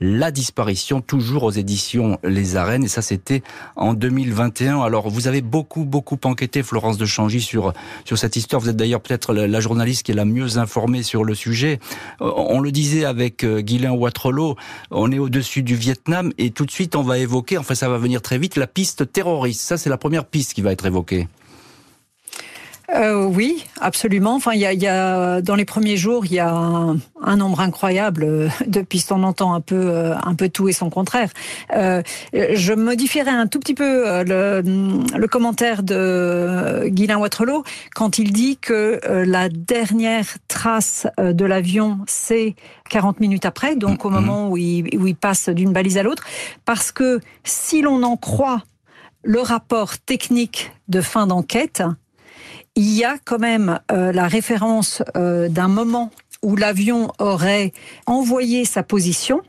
la 0.00 0.30
disparition, 0.30 1.02
toujours 1.02 1.42
aux 1.42 1.50
éditions 1.50 2.18
Les 2.24 2.56
Arènes. 2.56 2.84
Et 2.84 2.88
ça 2.88 3.02
c'était 3.02 3.42
en 3.76 3.92
2021. 3.92 4.80
Alors 4.80 5.10
vous 5.10 5.26
avez 5.26 5.42
beaucoup, 5.42 5.84
beaucoup 5.84 6.18
enquêté, 6.24 6.62
Florence 6.62 6.96
de 6.96 7.04
Changy, 7.04 7.42
sur, 7.42 7.74
sur 8.06 8.16
cette 8.16 8.36
histoire. 8.36 8.62
D'ailleurs 8.78 9.02
peut-être 9.02 9.34
la 9.34 9.60
journaliste 9.60 10.04
qui 10.04 10.12
est 10.12 10.14
la 10.14 10.24
mieux 10.24 10.56
informée 10.56 11.02
sur 11.02 11.24
le 11.24 11.34
sujet. 11.34 11.78
On 12.20 12.60
le 12.60 12.72
disait 12.72 13.04
avec 13.04 13.44
Guylain 13.44 13.92
Ouattrelot, 13.92 14.56
on 14.90 15.12
est 15.12 15.18
au-dessus 15.18 15.62
du 15.62 15.74
Vietnam 15.74 16.32
et 16.38 16.50
tout 16.50 16.64
de 16.64 16.70
suite 16.70 16.96
on 16.96 17.02
va 17.02 17.18
évoquer, 17.18 17.58
enfin 17.58 17.74
ça 17.74 17.90
va 17.90 17.98
venir 17.98 18.22
très 18.22 18.38
vite, 18.38 18.56
la 18.56 18.66
piste 18.66 19.12
terroriste. 19.12 19.60
Ça 19.60 19.76
c'est 19.76 19.90
la 19.90 19.98
première 19.98 20.24
piste 20.24 20.54
qui 20.54 20.62
va 20.62 20.72
être 20.72 20.86
évoquée. 20.86 21.28
Euh, 22.94 23.26
oui, 23.26 23.66
absolument. 23.80 24.34
Enfin, 24.34 24.52
il 24.54 24.60
y 24.60 24.66
a, 24.66 24.72
y 24.72 24.86
a, 24.86 25.42
dans 25.42 25.54
les 25.54 25.66
premiers 25.66 25.98
jours, 25.98 26.24
il 26.24 26.32
y 26.32 26.38
a 26.38 26.50
un, 26.50 26.96
un, 27.20 27.36
nombre 27.36 27.60
incroyable 27.60 28.24
euh, 28.24 28.48
de 28.66 28.80
pistes. 28.80 29.12
On 29.12 29.24
entend 29.24 29.52
un 29.52 29.60
peu, 29.60 29.90
euh, 29.90 30.16
un 30.22 30.34
peu 30.34 30.48
tout 30.48 30.68
et 30.68 30.72
son 30.72 30.88
contraire. 30.88 31.30
Euh, 31.74 32.02
je 32.32 32.72
modifierai 32.72 33.30
un 33.30 33.46
tout 33.46 33.58
petit 33.60 33.74
peu 33.74 34.22
le, 34.24 34.62
le 34.62 35.26
commentaire 35.26 35.82
de 35.82 36.84
Guylain 36.86 37.18
Waterloo 37.18 37.62
quand 37.94 38.18
il 38.18 38.32
dit 38.32 38.56
que 38.56 39.00
la 39.04 39.48
dernière 39.48 40.26
trace 40.48 41.06
de 41.18 41.44
l'avion, 41.44 41.98
c'est 42.06 42.54
40 42.90 43.20
minutes 43.20 43.44
après, 43.44 43.76
donc 43.76 44.04
au 44.04 44.10
mm-hmm. 44.10 44.12
moment 44.12 44.48
où 44.48 44.56
il, 44.56 44.98
où 44.98 45.06
il 45.06 45.16
passe 45.16 45.48
d'une 45.48 45.72
balise 45.72 45.98
à 45.98 46.02
l'autre, 46.02 46.24
parce 46.64 46.92
que 46.92 47.20
si 47.44 47.82
l'on 47.82 48.02
en 48.02 48.16
croit 48.16 48.62
le 49.22 49.40
rapport 49.40 49.98
technique 49.98 50.72
de 50.88 51.00
fin 51.00 51.26
d'enquête, 51.26 51.82
il 52.78 52.94
y 52.94 53.04
a 53.04 53.16
quand 53.24 53.40
même 53.40 53.80
euh, 53.90 54.12
la 54.12 54.28
référence 54.28 55.02
euh, 55.16 55.48
d'un 55.48 55.66
moment 55.66 56.12
où 56.42 56.54
l'avion 56.54 57.10
aurait 57.18 57.72
envoyé 58.06 58.64
sa 58.64 58.84
position. 58.84 59.42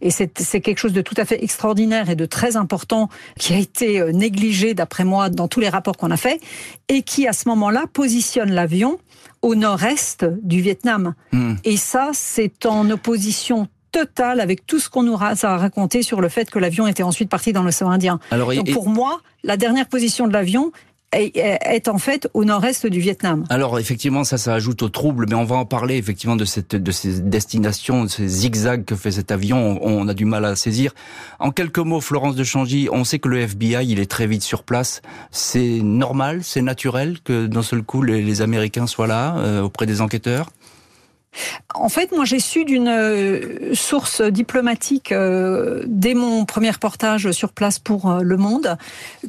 Et 0.00 0.10
c'est 0.10 0.60
quelque 0.60 0.78
chose 0.78 0.92
de 0.92 1.00
tout 1.00 1.14
à 1.16 1.24
fait 1.24 1.44
extraordinaire 1.44 2.10
et 2.10 2.16
de 2.16 2.26
très 2.26 2.56
important 2.56 3.08
qui 3.38 3.54
a 3.54 3.58
été 3.58 4.00
euh, 4.00 4.10
négligé, 4.10 4.74
d'après 4.74 5.04
moi, 5.04 5.30
dans 5.30 5.46
tous 5.46 5.60
les 5.60 5.68
rapports 5.68 5.96
qu'on 5.96 6.10
a 6.10 6.16
faits, 6.16 6.42
et 6.88 7.02
qui, 7.02 7.28
à 7.28 7.32
ce 7.32 7.48
moment-là, 7.50 7.84
positionne 7.92 8.50
l'avion 8.50 8.98
au 9.42 9.54
nord-est 9.54 10.26
du 10.42 10.60
Vietnam. 10.60 11.14
Hmm. 11.30 11.54
Et 11.62 11.76
ça, 11.76 12.10
c'est 12.12 12.66
en 12.66 12.90
opposition 12.90 13.68
totale 13.92 14.40
avec 14.40 14.66
tout 14.66 14.80
ce 14.80 14.90
qu'on 14.90 15.04
nous 15.04 15.14
a 15.20 15.56
raconté 15.56 16.02
sur 16.02 16.20
le 16.20 16.28
fait 16.28 16.50
que 16.50 16.58
l'avion 16.58 16.88
était 16.88 17.04
ensuite 17.04 17.28
parti 17.28 17.52
dans 17.52 17.62
l'océan 17.62 17.90
Indien. 17.90 18.18
Alors, 18.32 18.52
Donc, 18.52 18.72
pour 18.72 18.88
moi, 18.88 19.20
la 19.44 19.56
dernière 19.56 19.86
position 19.86 20.26
de 20.26 20.32
l'avion, 20.32 20.72
est 21.12 21.88
en 21.88 21.98
fait 21.98 22.28
au 22.34 22.44
nord-est 22.44 22.86
du 22.86 23.00
Vietnam. 23.00 23.44
Alors 23.50 23.78
effectivement, 23.78 24.24
ça, 24.24 24.38
ça 24.38 24.54
ajoute 24.54 24.82
au 24.82 24.88
trouble, 24.88 25.26
mais 25.28 25.34
on 25.34 25.44
va 25.44 25.56
en 25.56 25.64
parler 25.64 25.96
effectivement 25.96 26.36
de 26.36 26.44
cette, 26.44 26.74
de 26.74 26.90
ces 26.90 27.20
destinations, 27.20 28.04
de 28.04 28.08
ces 28.08 28.28
zigzags 28.28 28.84
que 28.84 28.94
fait 28.94 29.12
cet 29.12 29.30
avion. 29.30 29.78
On, 29.82 30.08
a 30.08 30.14
du 30.14 30.24
mal 30.24 30.44
à 30.44 30.56
saisir. 30.56 30.92
En 31.38 31.50
quelques 31.50 31.78
mots, 31.78 32.00
Florence 32.00 32.34
de 32.34 32.44
Changy, 32.44 32.88
on 32.90 33.04
sait 33.04 33.18
que 33.18 33.28
le 33.28 33.40
FBI, 33.40 33.86
il 33.86 34.00
est 34.00 34.10
très 34.10 34.26
vite 34.26 34.42
sur 34.42 34.62
place. 34.62 35.02
C'est 35.30 35.80
normal, 35.82 36.40
c'est 36.42 36.62
naturel 36.62 37.18
que 37.22 37.46
d'un 37.46 37.62
seul 37.62 37.82
coup 37.82 38.02
les, 38.02 38.22
les 38.22 38.42
Américains 38.42 38.86
soient 38.86 39.06
là 39.06 39.36
euh, 39.38 39.62
auprès 39.62 39.86
des 39.86 40.00
enquêteurs? 40.00 40.50
En 41.74 41.88
fait, 41.88 42.12
moi, 42.12 42.24
j'ai 42.24 42.38
su 42.38 42.64
d'une 42.64 42.88
euh, 42.88 43.74
source 43.74 44.20
diplomatique 44.20 45.12
euh, 45.12 45.82
dès 45.86 46.14
mon 46.14 46.44
premier 46.44 46.70
reportage 46.70 47.30
sur 47.32 47.52
place 47.52 47.78
pour 47.78 48.10
euh, 48.10 48.22
Le 48.22 48.36
Monde 48.36 48.76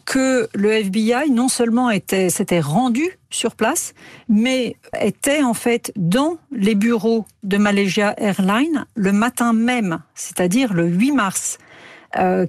que 0.06 0.50
le 0.54 0.72
FBI 0.72 1.30
non 1.32 1.48
seulement 1.48 1.90
était 1.90 2.30
s'était 2.30 2.60
rendu 2.60 3.18
sur 3.30 3.56
place, 3.56 3.94
mais 4.28 4.76
était 5.00 5.42
en 5.42 5.54
fait 5.54 5.92
dans 5.96 6.38
les 6.52 6.76
bureaux 6.76 7.26
de 7.44 7.58
Malaysia 7.58 8.14
Airlines 8.18 8.86
le 8.96 9.12
matin 9.12 9.54
même, 9.54 10.00
c'est-à-dire 10.14 10.74
le 10.74 10.88
8 10.88 11.12
mars, 11.12 11.58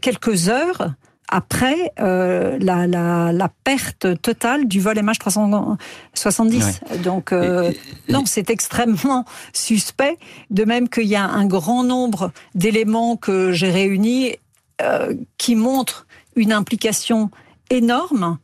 quelques 0.03 0.51
heures 0.51 0.95
après 1.29 1.93
euh, 2.01 2.59
la, 2.61 2.87
la, 2.87 3.33
la, 3.33 3.51
perte 3.65 4.21
totale 4.21 4.67
du 4.67 4.81
vol 4.81 4.99
MH370. 4.99 7.03
Donc, 7.03 7.33
euh, 7.33 7.73
non, 8.09 8.25
c'est 8.27 8.51
extrêmement 8.51 9.25
suspect. 9.53 10.19
De 10.51 10.65
même 10.65 10.89
qu'il 10.89 11.07
y 11.07 11.17
a 11.17 11.25
un 11.25 11.47
grand 11.47 11.85
nombre 11.85 12.33
d'éléments 12.55 13.17
que 13.17 13.53
j'ai 13.53 13.71
réunis 13.71 14.37
euh, 14.83 15.15
qui 15.39 15.57
montrent 15.57 16.07
une 16.37 16.53
implication 16.53 17.31
énorme. 17.71 18.39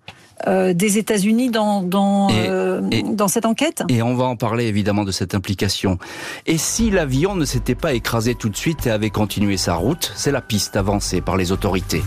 Euh, 0.47 0.73
des 0.73 0.97
États-Unis 0.97 1.51
dans 1.51 1.83
dans, 1.83 2.29
euh, 2.31 2.81
dans 3.13 3.29
cette 3.29 3.45
enquête. 3.45 3.83
Et 3.89 4.03
on 4.03 4.15
va 4.15 4.25
en 4.25 4.37
parler 4.37 4.67
évidemment 4.67 5.05
de 5.05 5.13
cette 5.13 5.35
implication. 5.35 5.99
Et 6.47 6.57
si 6.57 6.91
l'avion 6.91 7.35
ne 7.35 7.45
s'était 7.45 7.75
pas 7.75 7.93
écrasé 7.93 8.35
tout 8.35 8.49
de 8.49 8.57
suite 8.57 8.87
et 8.87 8.91
avait 8.91 9.11
continué 9.11 9.57
sa 9.57 9.75
route, 9.75 10.13
c'est 10.17 10.31
la 10.31 10.41
piste 10.41 10.77
avancée 10.77 11.21
par 11.21 11.37
les 11.37 11.53
autorités. 11.53 12.03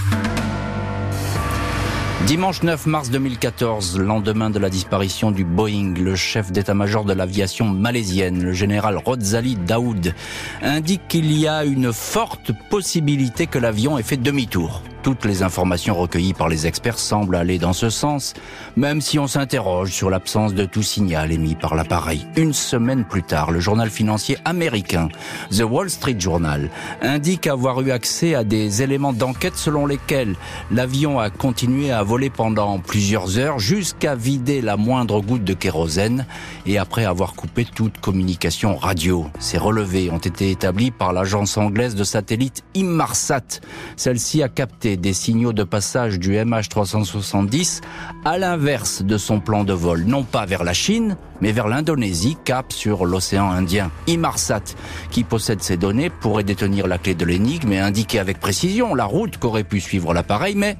Dimanche 2.26 2.64
9 2.64 2.86
mars 2.86 3.12
2014, 3.12 4.00
lendemain 4.00 4.50
de 4.50 4.58
la 4.58 4.70
disparition 4.70 5.30
du 5.30 5.44
Boeing, 5.44 5.94
le 5.96 6.16
chef 6.16 6.52
d'état-major 6.54 7.04
de 7.04 7.14
l'aviation 7.14 7.66
malaisienne, 7.66 8.42
le 8.42 8.54
général 8.54 8.98
Rodzali 8.98 9.58
Daoud, 9.58 10.16
indique 10.62 11.08
qu'il 11.10 11.38
y 11.38 11.48
a 11.48 11.66
une 11.66 11.92
forte 11.92 12.52
possibilité 12.70 13.46
que 13.46 13.60
l'avion 13.60 13.98
ait 13.98 14.04
fait 14.04 14.18
demi-tour. 14.18 14.82
Toutes 15.04 15.26
les 15.26 15.44
informations 15.44 15.96
recueillies 15.96 16.34
par 16.34 16.48
les 16.48 16.66
experts 16.66 16.98
semblent 16.98 17.36
aller 17.36 17.60
dans 17.60 17.74
ce 17.74 17.90
sens, 17.90 18.34
même 18.78 19.02
si 19.02 19.20
on 19.20 19.28
s'interroge 19.28 19.92
sur 19.92 20.10
l'absence 20.10 20.54
de 20.54 20.64
tout 20.64 20.82
signal 20.82 21.34
émis 21.34 21.56
par 21.56 21.76
l'appareil. 21.76 22.26
Une 22.38 22.54
semaine 22.54 23.04
plus 23.04 23.22
tard, 23.22 23.52
le 23.52 23.60
journal 23.60 23.90
financier 23.90 24.38
américain 24.46 25.10
The 25.52 25.64
Wall 25.70 25.90
Street 25.90 26.16
Journal 26.18 26.70
indique 27.02 27.48
avoir 27.48 27.82
eu 27.82 27.92
accès 27.92 28.34
à 28.34 28.46
des 28.46 28.82
éléments 28.82 29.12
d'enquête 29.12 29.58
selon 29.58 29.86
lesquels 29.86 30.36
l'avion 30.72 31.20
a 31.20 31.30
continué 31.30 31.92
à 31.92 32.02
voler 32.02 32.30
pendant 32.30 32.80
plusieurs 32.80 33.38
heures 33.38 33.60
jusqu'à 33.60 34.16
vider 34.16 34.62
la 34.62 34.78
moindre 34.78 35.20
goutte 35.20 35.44
de 35.44 35.54
kérosène 35.54 36.26
et 36.66 36.78
après 36.78 37.04
avoir 37.04 37.34
coupé 37.34 37.66
toute 37.66 38.00
communication 38.00 38.78
radio. 38.78 39.26
Ces 39.40 39.58
relevés 39.58 40.10
ont 40.12 40.18
été 40.18 40.50
établis 40.50 40.92
par 40.92 41.12
l'agence 41.12 41.58
anglaise 41.58 41.94
de 41.94 42.06
satellite 42.06 42.64
Inmarsat. 42.74 43.60
Celle-ci 43.98 44.42
a 44.42 44.48
capté 44.48 44.93
des 44.98 45.14
signaux 45.14 45.54
de 45.54 45.64
passage 45.64 46.20
du 46.20 46.34
MH370 46.34 47.82
à 48.26 48.38
l'inverse 48.38 49.02
de 49.02 49.18
son 49.18 49.40
plan 49.40 49.64
de 49.64 49.74
vol, 49.74 50.04
non 50.06 50.24
pas 50.24 50.46
vers 50.46 50.64
la 50.64 50.74
Chine, 50.74 51.18
mais 51.42 51.52
vers 51.52 51.68
l'Indonésie, 51.68 52.38
cap 52.44 52.72
sur 52.72 53.06
l'océan 53.06 53.52
Indien. 53.52 53.92
Imarsat, 54.08 54.76
qui 55.12 55.24
possède 55.24 55.62
ces 55.62 55.78
données, 55.78 56.10
pourrait 56.10 56.44
détenir 56.44 56.88
la 56.88 56.98
clé 56.98 57.16
de 57.16 57.26
l'énigme 57.26 57.72
et 57.74 57.80
indiquer 57.80 58.20
avec 58.20 58.40
précision 58.40 58.96
la 58.96 59.06
route 59.06 59.38
qu'aurait 59.38 59.64
pu 59.64 59.80
suivre 59.80 60.14
l'appareil, 60.14 60.56
mais 60.56 60.78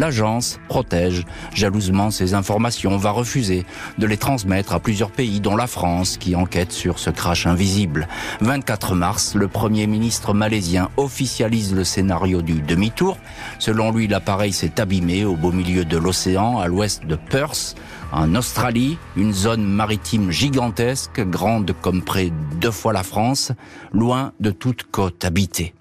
l'agence 0.00 0.58
protège 0.68 1.24
jalousement 1.54 2.10
ces 2.10 2.34
informations, 2.34 2.96
va 2.96 3.10
refuser 3.10 3.64
de 3.98 4.06
les 4.06 4.16
transmettre 4.16 4.72
à 4.72 4.80
plusieurs 4.80 5.10
pays, 5.10 5.40
dont 5.40 5.56
la 5.56 5.66
France, 5.66 6.16
qui 6.16 6.34
enquête 6.34 6.72
sur 6.72 6.98
ce 6.98 7.10
crash 7.10 7.46
invisible. 7.46 8.08
24 8.40 8.94
mars, 8.94 9.34
le 9.34 9.46
Premier 9.46 9.86
ministre 9.86 10.32
malaisien 10.34 10.88
officialise 10.96 11.74
le 11.74 11.84
scénario 11.84 12.42
du 12.42 12.62
demi-tour. 12.62 13.18
Selon 13.58 13.92
lui, 13.92 14.08
l'appareil 14.08 14.52
s'est 14.52 14.80
abîmé 14.80 15.24
au 15.24 15.36
beau 15.36 15.52
milieu 15.52 15.84
de 15.84 15.98
l'océan, 15.98 16.58
à 16.58 16.66
l'ouest 16.66 17.06
de 17.06 17.16
Perth. 17.16 17.76
En 18.12 18.34
Australie, 18.34 18.98
une 19.16 19.32
zone 19.32 19.64
maritime 19.64 20.30
gigantesque, 20.30 21.20
grande 21.20 21.74
comme 21.80 22.02
près 22.02 22.32
deux 22.60 22.72
fois 22.72 22.92
la 22.92 23.02
France, 23.02 23.52
loin 23.92 24.32
de 24.40 24.50
toute 24.50 24.84
côte 24.90 25.24
habitée. 25.24 25.74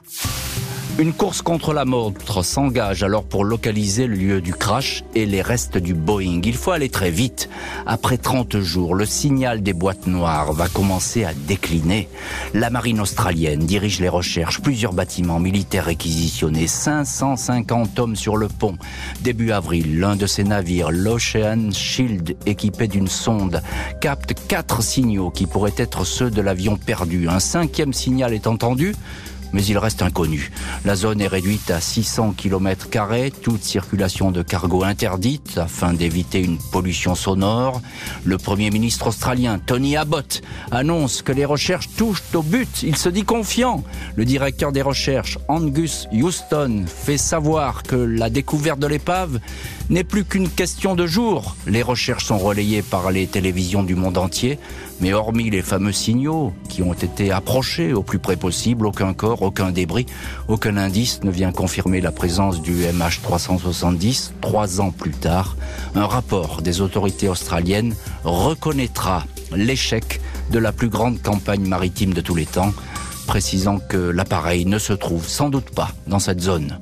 Une 1.00 1.14
course 1.14 1.42
contre 1.42 1.72
la 1.72 1.86
montre 1.86 2.44
s'engage 2.44 3.04
alors 3.04 3.24
pour 3.24 3.46
localiser 3.46 4.06
le 4.06 4.16
lieu 4.16 4.42
du 4.42 4.54
crash 4.54 5.06
et 5.16 5.26
les 5.26 5.42
restes 5.42 5.78
du 5.78 5.94
Boeing. 5.94 6.42
Il 6.44 6.58
faut 6.58 6.72
aller 6.72 6.90
très 6.90 7.10
vite. 7.10 7.50
Après 7.86 8.18
30 8.18 8.60
jours, 8.60 8.96
le 8.96 9.06
signal 9.06 9.64
des 9.64 9.72
boîtes 9.72 10.08
noires 10.08 10.52
va 10.52 10.68
commencer 10.68 11.24
à 11.24 11.34
décliner. 11.34 12.10
La 12.54 12.70
marine 12.70 13.00
australienne 13.00 13.66
dirige 13.66 14.02
les 14.02 14.10
recherches, 14.10 14.60
plusieurs 14.60 14.92
bâtiments 14.92 15.40
militaires 15.40 15.86
réquisitionnés, 15.86 16.68
550 16.68 17.98
hommes 17.98 18.18
sur 18.18 18.36
le 18.36 18.50
pont. 18.50 18.78
Début 19.22 19.54
avril, 19.54 20.02
l'un 20.02 20.18
de 20.18 20.28
ces 20.28 20.44
navires, 20.44 20.92
l'Ocean 20.92 21.72
Shield, 21.72 22.36
équipé 22.46 22.90
d'une 22.90 23.08
sonde, 23.08 23.62
capte 24.02 24.34
quatre 24.50 24.84
signaux 24.84 25.30
qui 25.30 25.46
pourraient 25.46 25.72
être 25.78 26.04
ceux 26.04 26.30
de 26.30 26.42
l'avion 26.42 26.76
perdu. 26.76 27.30
Un 27.30 27.40
cinquième 27.40 27.94
signal 27.94 28.34
est 28.34 28.48
entendu 28.48 28.96
mais 29.54 29.64
il 29.66 29.78
reste 29.78 30.02
inconnu. 30.02 30.52
La 30.86 30.96
zone 30.96 31.22
est 31.22 31.28
réduite 31.28 31.72
à 31.72 31.82
600 31.82 32.34
km 32.38 32.88
toute 33.42 33.64
circulation 33.64 34.32
de 34.32 34.44
cargo 34.44 34.84
interdite 34.84 35.58
afin 35.58 35.94
d'éviter 35.94 36.42
une 36.44 36.58
pollution 36.58 37.16
sonore. 37.16 37.82
Le 38.24 38.38
Premier 38.38 38.70
ministre 38.70 39.08
australien 39.08 39.60
Tony 39.60 39.98
Abbott 39.98 40.42
annonce 40.72 41.22
que 41.22 41.32
les 41.32 41.46
recherches 41.46 41.90
touchent 41.96 42.24
au 42.34 42.42
but. 42.42 42.84
Il 42.84 42.96
se 42.96 43.10
dit 43.10 43.24
confiant. 43.24 43.84
Le 44.16 44.26
directeur 44.26 44.72
des 44.72 44.82
recherches, 44.82 45.38
Angus 45.48 46.08
Houston, 46.12 46.86
fait 46.88 47.18
savoir 47.18 47.84
que 47.84 47.96
la 47.96 48.30
découverte 48.30 48.80
de 48.80 48.88
l'épave 48.88 49.40
n'est 49.90 50.04
plus 50.04 50.24
qu'une 50.24 50.50
question 50.50 50.96
de 50.96 51.08
jours. 51.08 51.56
Les 51.66 51.82
recherches 51.82 52.26
sont 52.26 52.38
relayées 52.38 52.82
par 52.82 53.12
les 53.12 53.28
télévisions 53.28 53.84
du 53.84 53.96
monde 53.96 54.18
entier, 54.18 54.60
mais 55.02 55.14
hormis 55.14 55.50
les 55.50 55.62
fameux 55.62 55.92
signaux 55.92 56.54
qui 56.68 56.82
ont 56.82 56.94
été 56.94 57.32
approchés 57.32 57.94
au 57.94 58.04
plus 58.04 58.20
près 58.20 58.36
possible, 58.36 58.86
aucun 58.86 59.14
corps, 59.14 59.42
aucun 59.42 59.72
débris, 59.72 60.06
aucun 60.48 60.78
indice 60.78 61.22
ne 61.24 61.32
vient 61.32 61.52
confirmer 61.52 62.02
la 62.02 62.12
présence 62.12 62.62
du 62.62 62.84
MH370. 62.84 64.32
Trois 64.42 64.82
ans 64.82 64.92
plus 64.92 65.12
tard, 65.12 65.56
un 65.96 66.06
rapport 66.06 66.62
des 66.62 66.82
autorités 66.82 67.30
australiennes 67.30 67.96
reconnaîtra 68.24 69.26
l'échec 69.56 70.22
de 70.52 70.60
la 70.60 70.72
plus 70.72 70.90
grande 70.90 71.22
campagne 71.22 71.68
maritime 71.68 72.14
de 72.14 72.22
tous 72.22 72.36
les 72.36 72.46
temps, 72.46 72.74
précisant 73.28 73.80
que 73.80 73.98
l'appareil 73.98 74.66
ne 74.66 74.80
se 74.80 74.94
trouve 74.94 75.28
sans 75.28 75.50
doute 75.50 75.70
pas 75.70 75.92
dans 76.08 76.20
cette 76.20 76.42
zone. 76.42 76.80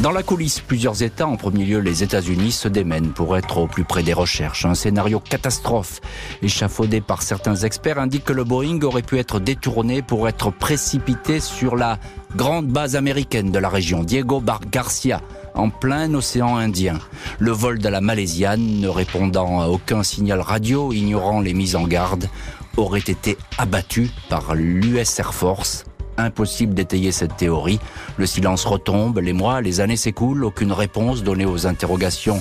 Dans 0.00 0.10
la 0.10 0.24
coulisse, 0.24 0.58
plusieurs 0.58 1.02
États, 1.02 1.28
en 1.28 1.36
premier 1.36 1.64
lieu 1.64 1.78
les 1.78 2.02
États-Unis, 2.02 2.50
se 2.50 2.66
démènent 2.66 3.12
pour 3.12 3.36
être 3.36 3.58
au 3.58 3.68
plus 3.68 3.84
près 3.84 4.02
des 4.02 4.12
recherches. 4.12 4.64
Un 4.64 4.74
scénario 4.74 5.20
catastrophe, 5.20 6.00
échafaudé 6.42 7.00
par 7.00 7.22
certains 7.22 7.54
experts, 7.54 8.00
indique 8.00 8.24
que 8.24 8.32
le 8.32 8.42
Boeing 8.42 8.82
aurait 8.82 9.02
pu 9.02 9.18
être 9.18 9.38
détourné 9.38 10.02
pour 10.02 10.28
être 10.28 10.50
précipité 10.50 11.38
sur 11.38 11.76
la 11.76 12.00
grande 12.34 12.66
base 12.66 12.96
américaine 12.96 13.52
de 13.52 13.58
la 13.60 13.68
région, 13.68 14.02
Diego 14.02 14.40
Bar 14.40 14.62
Garcia, 14.70 15.20
en 15.54 15.70
plein 15.70 16.12
océan 16.12 16.56
Indien. 16.56 16.98
Le 17.38 17.52
vol 17.52 17.78
de 17.78 17.88
la 17.88 18.00
Malaisiane, 18.00 18.80
ne 18.80 18.88
répondant 18.88 19.60
à 19.60 19.68
aucun 19.68 20.02
signal 20.02 20.40
radio, 20.40 20.92
ignorant 20.92 21.40
les 21.40 21.54
mises 21.54 21.76
en 21.76 21.86
garde, 21.86 22.28
aurait 22.76 22.98
été 22.98 23.38
abattu 23.58 24.10
par 24.28 24.56
l'US 24.56 25.20
Air 25.20 25.32
Force 25.32 25.84
Impossible 26.16 26.74
d'étayer 26.74 27.12
cette 27.12 27.36
théorie. 27.36 27.80
Le 28.16 28.26
silence 28.26 28.64
retombe, 28.64 29.18
les 29.18 29.32
mois, 29.32 29.60
les 29.60 29.80
années 29.80 29.96
s'écoulent, 29.96 30.44
aucune 30.44 30.72
réponse 30.72 31.22
donnée 31.22 31.46
aux 31.46 31.66
interrogations 31.66 32.40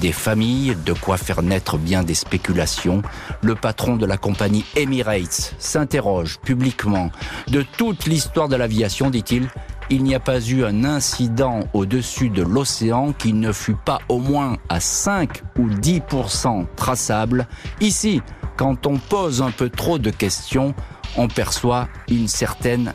des 0.00 0.12
familles, 0.12 0.76
de 0.84 0.92
quoi 0.92 1.16
faire 1.16 1.42
naître 1.42 1.78
bien 1.78 2.02
des 2.02 2.14
spéculations. 2.14 3.02
Le 3.42 3.54
patron 3.54 3.96
de 3.96 4.06
la 4.06 4.16
compagnie 4.16 4.64
Emirates 4.76 5.54
s'interroge 5.58 6.38
publiquement 6.40 7.10
de 7.48 7.64
toute 7.76 8.06
l'histoire 8.06 8.48
de 8.48 8.56
l'aviation, 8.56 9.10
dit-il. 9.10 9.48
Il 9.90 10.02
n'y 10.02 10.14
a 10.14 10.20
pas 10.20 10.40
eu 10.40 10.64
un 10.64 10.84
incident 10.84 11.60
au-dessus 11.74 12.30
de 12.30 12.42
l'océan 12.42 13.12
qui 13.12 13.34
ne 13.34 13.52
fut 13.52 13.76
pas 13.76 14.00
au 14.08 14.18
moins 14.18 14.56
à 14.70 14.80
5 14.80 15.42
ou 15.58 15.68
10% 15.68 16.64
traçable. 16.74 17.46
Ici, 17.80 18.22
quand 18.56 18.86
on 18.86 18.96
pose 18.96 19.42
un 19.42 19.50
peu 19.50 19.68
trop 19.68 19.98
de 19.98 20.10
questions, 20.10 20.74
on 21.16 21.28
perçoit 21.28 21.88
une 22.08 22.28
certaine 22.28 22.92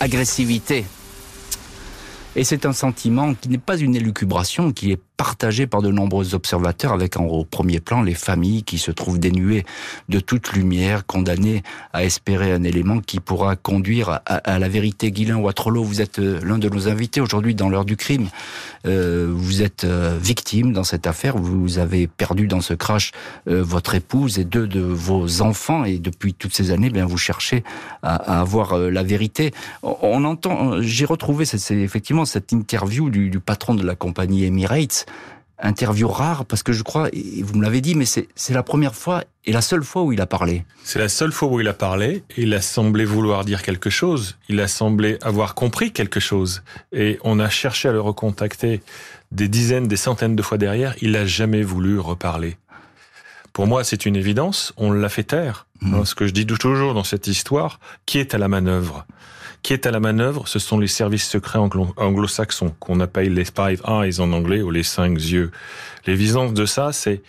agressivité. 0.00 0.84
Et 2.36 2.44
c'est 2.44 2.66
un 2.66 2.72
sentiment 2.72 3.34
qui 3.34 3.48
n'est 3.48 3.58
pas 3.58 3.76
une 3.76 3.94
élucubration, 3.94 4.72
qui 4.72 4.92
est 4.92 5.00
partagé 5.16 5.66
par 5.66 5.80
de 5.82 5.90
nombreux 5.90 6.34
observateurs, 6.34 6.92
avec 6.92 7.16
en 7.16 7.24
au 7.24 7.44
premier 7.44 7.80
plan 7.80 8.02
les 8.02 8.14
familles 8.14 8.64
qui 8.64 8.78
se 8.78 8.90
trouvent 8.90 9.18
dénuées 9.18 9.64
de 10.08 10.20
toute 10.20 10.52
lumière, 10.52 11.06
condamnées 11.06 11.62
à 11.92 12.04
espérer 12.04 12.52
un 12.52 12.64
élément 12.64 13.00
qui 13.00 13.20
pourra 13.20 13.56
conduire 13.56 14.20
à, 14.26 14.58
la 14.58 14.68
vérité. 14.68 15.12
Guylain 15.12 15.36
Watrolo, 15.36 15.84
vous 15.84 16.00
êtes 16.00 16.18
euh, 16.18 16.40
l'un 16.42 16.58
de 16.58 16.68
nos 16.68 16.88
invités 16.88 17.20
aujourd'hui 17.20 17.54
dans 17.54 17.68
l'heure 17.68 17.84
du 17.84 17.96
crime. 17.96 18.28
Euh, 18.86 19.32
vous 19.32 19.62
êtes 19.62 19.84
euh, 19.84 20.18
victime 20.20 20.72
dans 20.72 20.84
cette 20.84 21.06
affaire. 21.06 21.36
Vous 21.36 21.78
avez 21.78 22.06
perdu 22.06 22.48
dans 22.48 22.60
ce 22.60 22.74
crash 22.74 23.12
votre 23.46 23.94
épouse 23.94 24.38
et 24.38 24.44
deux 24.44 24.66
de 24.66 24.80
vos 24.80 25.42
enfants, 25.42 25.84
et 25.84 25.98
depuis 25.98 26.34
toutes 26.34 26.54
ces 26.54 26.70
années, 26.70 26.90
bien 26.90 27.06
vous 27.06 27.18
cherchez 27.18 27.62
à, 28.02 28.40
avoir 28.40 28.76
la 28.78 29.02
vérité. 29.02 29.52
On 29.82 30.24
entend, 30.24 30.80
j'ai 30.80 31.04
retrouvé, 31.04 31.44
effectivement 31.70 32.24
cette 32.24 32.52
interview 32.52 33.10
du 33.10 33.40
patron 33.40 33.74
de 33.74 33.84
la 33.84 33.94
compagnie 33.94 34.44
Emirates 34.44 35.03
interview 35.58 36.08
rare 36.08 36.44
parce 36.44 36.62
que 36.62 36.72
je 36.72 36.82
crois, 36.82 37.08
et 37.12 37.42
vous 37.42 37.56
me 37.56 37.62
l'avez 37.62 37.80
dit, 37.80 37.94
mais 37.94 38.04
c'est 38.04 38.54
la 38.54 38.62
première 38.62 38.94
fois 38.94 39.24
et 39.44 39.52
la 39.52 39.60
seule 39.60 39.84
fois 39.84 40.02
où 40.02 40.12
il 40.12 40.20
a 40.20 40.26
parlé. 40.26 40.64
C'est 40.84 40.98
la 40.98 41.08
seule 41.08 41.32
fois 41.32 41.48
où 41.48 41.60
il 41.60 41.68
a 41.68 41.74
parlé 41.74 42.24
et 42.36 42.42
il 42.42 42.54
a 42.54 42.60
semblé 42.60 43.04
vouloir 43.04 43.44
dire 43.44 43.62
quelque 43.62 43.90
chose. 43.90 44.36
Il 44.48 44.60
a 44.60 44.68
semblé 44.68 45.18
avoir 45.22 45.54
compris 45.54 45.92
quelque 45.92 46.20
chose 46.20 46.62
et 46.92 47.18
on 47.22 47.38
a 47.38 47.48
cherché 47.48 47.88
à 47.88 47.92
le 47.92 48.00
recontacter 48.00 48.82
des 49.32 49.48
dizaines, 49.48 49.88
des 49.88 49.96
centaines 49.96 50.36
de 50.36 50.42
fois 50.42 50.58
derrière. 50.58 50.94
Il 51.00 51.12
n'a 51.12 51.26
jamais 51.26 51.62
voulu 51.62 51.98
reparler. 51.98 52.56
Pour 53.52 53.68
moi, 53.68 53.84
c'est 53.84 54.04
une 54.04 54.16
évidence. 54.16 54.72
On 54.76 54.90
l'a 54.90 55.08
fait 55.08 55.22
taire. 55.22 55.66
Mmh. 55.80 56.04
Ce 56.04 56.14
que 56.14 56.26
je 56.26 56.32
dis 56.32 56.46
toujours 56.46 56.94
dans 56.94 57.04
cette 57.04 57.28
histoire, 57.28 57.78
qui 58.04 58.18
est 58.18 58.34
à 58.34 58.38
la 58.38 58.48
manœuvre? 58.48 59.06
Qui 59.64 59.72
est 59.72 59.86
à 59.86 59.90
la 59.90 59.98
manœuvre, 59.98 60.46
ce 60.46 60.58
sont 60.58 60.78
les 60.78 60.86
services 60.86 61.26
secrets 61.26 61.58
anglo-saxons, 61.58 62.74
qu'on 62.78 63.00
appelle 63.00 63.32
les 63.32 63.46
Five 63.46 63.80
Eyes 63.88 64.20
en 64.20 64.30
anglais, 64.34 64.60
ou 64.60 64.70
les 64.70 64.82
cinq 64.82 65.18
yeux. 65.18 65.50
L'évidence 66.06 66.52
de 66.52 66.66
ça, 66.66 66.92
c'est 66.92 67.22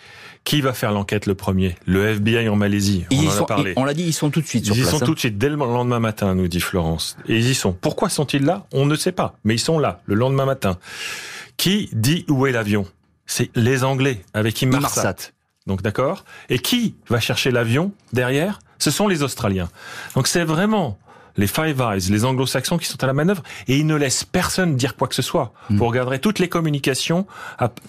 qui 0.44 0.60
va 0.60 0.74
faire 0.74 0.92
l'enquête 0.92 1.24
le 1.24 1.34
premier? 1.34 1.76
Le 1.86 2.06
FBI 2.08 2.50
en 2.50 2.54
Malaisie. 2.54 3.06
On 3.10 3.26
en 3.26 3.42
a 3.42 3.46
parlé. 3.46 3.72
On 3.76 3.84
l'a 3.84 3.94
dit, 3.94 4.04
ils 4.04 4.12
sont 4.12 4.28
tout 4.28 4.42
de 4.42 4.46
suite 4.46 4.66
sur 4.66 4.76
ils 4.76 4.82
place. 4.82 4.92
Ils 4.92 4.98
sont 4.98 5.04
tout 5.06 5.14
de 5.14 5.18
suite, 5.18 5.38
dès 5.38 5.48
le 5.48 5.56
lendemain 5.56 5.98
matin, 5.98 6.34
nous 6.34 6.46
dit 6.46 6.60
Florence. 6.60 7.16
Et 7.26 7.36
ils 7.36 7.48
y 7.48 7.54
sont. 7.54 7.72
Pourquoi 7.72 8.10
sont-ils 8.10 8.44
là? 8.44 8.66
On 8.70 8.84
ne 8.84 8.96
sait 8.96 9.12
pas, 9.12 9.38
mais 9.44 9.54
ils 9.54 9.58
sont 9.58 9.78
là, 9.78 10.02
le 10.04 10.14
lendemain 10.14 10.44
matin. 10.44 10.78
Qui 11.56 11.88
dit 11.94 12.26
où 12.28 12.46
est 12.46 12.52
l'avion? 12.52 12.86
C'est 13.24 13.50
les 13.54 13.82
Anglais, 13.82 14.20
avec 14.34 14.60
Inmarsat. 14.60 15.32
Donc 15.66 15.80
d'accord? 15.80 16.26
Et 16.50 16.58
qui 16.58 16.96
va 17.08 17.18
chercher 17.18 17.50
l'avion 17.50 17.92
derrière? 18.12 18.58
Ce 18.78 18.90
sont 18.90 19.08
les 19.08 19.22
Australiens. 19.22 19.70
Donc 20.14 20.26
c'est 20.28 20.44
vraiment 20.44 20.98
les 21.36 21.46
Five 21.46 21.80
Eyes, 21.80 22.10
les 22.10 22.24
anglo-saxons 22.24 22.78
qui 22.78 22.86
sont 22.86 23.02
à 23.02 23.06
la 23.06 23.12
manœuvre, 23.12 23.42
et 23.68 23.76
ils 23.76 23.86
ne 23.86 23.94
laissent 23.94 24.24
personne 24.24 24.76
dire 24.76 24.96
quoi 24.96 25.08
que 25.08 25.14
ce 25.14 25.22
soit. 25.22 25.52
Hmm. 25.70 25.76
Vous 25.76 25.86
regarderez, 25.86 26.18
toutes 26.18 26.38
les 26.38 26.48
communications 26.48 27.26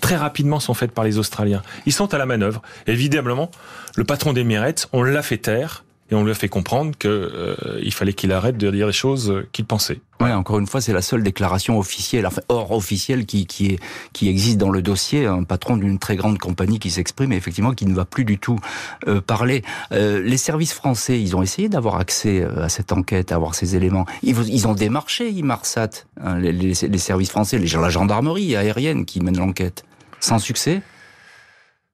très 0.01 0.15
rapidement 0.15 0.59
sont 0.59 0.73
faites 0.73 0.91
par 0.91 1.03
les 1.03 1.17
Australiens. 1.17 1.61
Ils 1.85 1.93
sont 1.93 2.13
à 2.13 2.17
la 2.17 2.25
manœuvre. 2.25 2.61
Évidemment, 2.87 3.51
le 3.95 4.03
patron 4.03 4.33
des 4.33 4.41
d'Emirates, 4.41 4.87
on 4.93 5.03
l'a 5.03 5.21
fait 5.21 5.37
taire 5.37 5.83
et 6.09 6.15
on 6.15 6.23
lui 6.23 6.31
a 6.31 6.35
fait 6.35 6.49
comprendre 6.49 6.97
qu'il 6.97 7.09
euh, 7.09 7.91
fallait 7.91 8.13
qu'il 8.13 8.31
arrête 8.31 8.57
de 8.57 8.71
dire 8.71 8.87
les 8.87 8.93
choses 8.93 9.43
qu'il 9.51 9.65
pensait. 9.65 9.99
Oui, 10.19 10.31
encore 10.31 10.57
une 10.57 10.65
fois, 10.65 10.81
c'est 10.81 10.93
la 10.93 11.01
seule 11.01 11.21
déclaration 11.21 11.77
officielle, 11.77 12.25
enfin 12.25 12.41
hors 12.49 12.71
officielle, 12.71 13.25
qui, 13.25 13.45
qui, 13.45 13.67
est, 13.67 13.79
qui 14.13 14.29
existe 14.29 14.57
dans 14.57 14.71
le 14.71 14.81
dossier. 14.81 15.25
Un 15.25 15.43
patron 15.43 15.77
d'une 15.77 15.99
très 15.99 16.15
grande 16.15 16.39
compagnie 16.39 16.79
qui 16.79 16.89
s'exprime, 16.89 17.33
et 17.33 17.35
effectivement, 17.35 17.73
qui 17.73 17.85
ne 17.85 17.93
va 17.93 18.05
plus 18.05 18.25
du 18.25 18.39
tout 18.39 18.59
euh, 19.07 19.21
parler. 19.21 19.63
Euh, 19.91 20.21
les 20.21 20.37
services 20.37 20.73
français, 20.73 21.21
ils 21.21 21.35
ont 21.35 21.43
essayé 21.43 21.69
d'avoir 21.69 21.97
accès 21.97 22.43
à 22.43 22.69
cette 22.69 22.91
enquête, 22.91 23.31
à 23.31 23.35
avoir 23.35 23.53
ces 23.53 23.75
éléments. 23.75 24.05
Ils, 24.23 24.35
ils 24.49 24.67
ont 24.67 24.73
démarché 24.73 25.29
Imarsat, 25.29 25.89
hein, 26.23 26.39
les, 26.39 26.51
les, 26.51 26.73
les, 26.73 26.97
services 26.97 27.29
français, 27.29 27.59
les, 27.59 27.67
la 27.67 27.89
gendarmerie 27.89 28.55
aérienne 28.55 29.05
qui 29.05 29.19
mène 29.19 29.37
l'enquête, 29.37 29.85
sans 30.19 30.39
succès. 30.39 30.81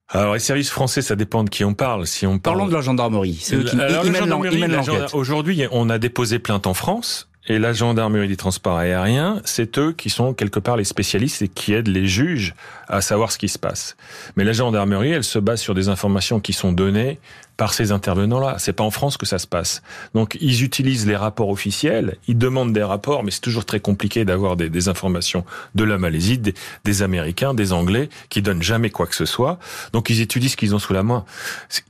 Alors 0.10 0.34
les 0.34 0.39
services 0.39 0.70
français, 0.70 1.02
ça 1.02 1.16
dépend 1.16 1.44
de 1.44 1.50
qui 1.50 1.63
on 1.63 1.74
parle. 1.74 2.06
Si 2.06 2.28
on 2.28 2.38
parle... 2.38 2.58
Parlons 2.58 2.70
de 2.70 2.76
la 2.76 2.82
gendarmerie. 2.82 3.39
C'est 3.42 3.56
eux 3.56 3.63
qui 3.63 3.76
l'enquête. 3.76 5.13
Aujourd'hui, 5.13 5.66
on 5.72 5.89
a 5.89 5.98
déposé 5.98 6.39
plainte 6.39 6.68
en 6.68 6.74
France. 6.74 7.30
Et 7.48 7.60
la 7.60 7.74
gendarmerie 7.74 8.30
des 8.30 8.38
transports 8.38 8.78
aériens, 8.78 9.42
c'est 9.44 9.78
eux 9.78 9.92
qui 9.92 10.10
sont 10.10 10.34
quelque 10.34 10.60
part 10.60 10.78
les 10.78 10.86
spécialistes 10.86 11.42
et 11.42 11.50
qui 11.50 11.74
aident 11.74 11.89
les 11.89 12.08
juges 12.08 12.56
à 12.88 13.02
savoir 13.02 13.34
ce 13.34 13.38
qui 13.38 13.50
se 13.50 13.60
passe. 13.60 13.98
Mais 14.38 14.46
la 14.46 14.54
gendarmerie, 14.54 15.12
elle 15.12 15.26
se 15.26 15.39
base 15.39 15.60
sur 15.60 15.74
des 15.74 15.89
informations 15.89 16.39
qui 16.39 16.54
sont 16.54 16.72
données 16.72 17.20
par 17.63 17.73
ces 17.73 17.93
intervenants-là. 17.93 18.56
C'est 18.58 18.73
pas 18.73 18.84
en 18.84 18.91
France 18.91 19.15
que 19.15 19.26
ça 19.26 19.39
se 19.39 19.47
passe. 19.47 19.84
Donc 20.13 20.38
ils 20.41 20.63
utilisent 20.63 21.08
les 21.08 21.15
rapports 21.15 21.47
officiels, 21.47 22.17
ils 22.28 22.38
demandent 22.38 22.73
des 22.73 22.84
rapports, 22.84 23.23
mais 23.23 23.32
c'est 23.32 23.39
toujours 23.39 23.63
très 23.63 23.80
compliqué 23.80 24.26
d'avoir 24.26 24.58
des, 24.58 24.89
informations 24.89 25.45
de 25.73 25.86
la 25.86 25.97
Malaisie, 25.97 26.38
des, 26.38 26.54
des, 26.84 27.04
Américains, 27.04 27.54
des 27.54 27.71
Anglais, 27.71 28.10
qui 28.28 28.41
donnent 28.41 28.62
jamais 28.62 28.89
quoi 28.89 29.08
que 29.08 29.15
ce 29.15 29.23
soit. 29.23 29.60
Donc 29.93 30.10
ils 30.10 30.19
étudient 30.19 30.49
ce 30.49 30.58
qu'ils 30.58 30.76
ont 30.76 30.80
sous 30.80 30.91
la 30.91 31.04
main. 31.04 31.23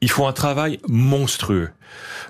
Ils 0.02 0.12
font 0.12 0.28
un 0.28 0.32
travail 0.32 0.78
monstrueux. 0.88 1.72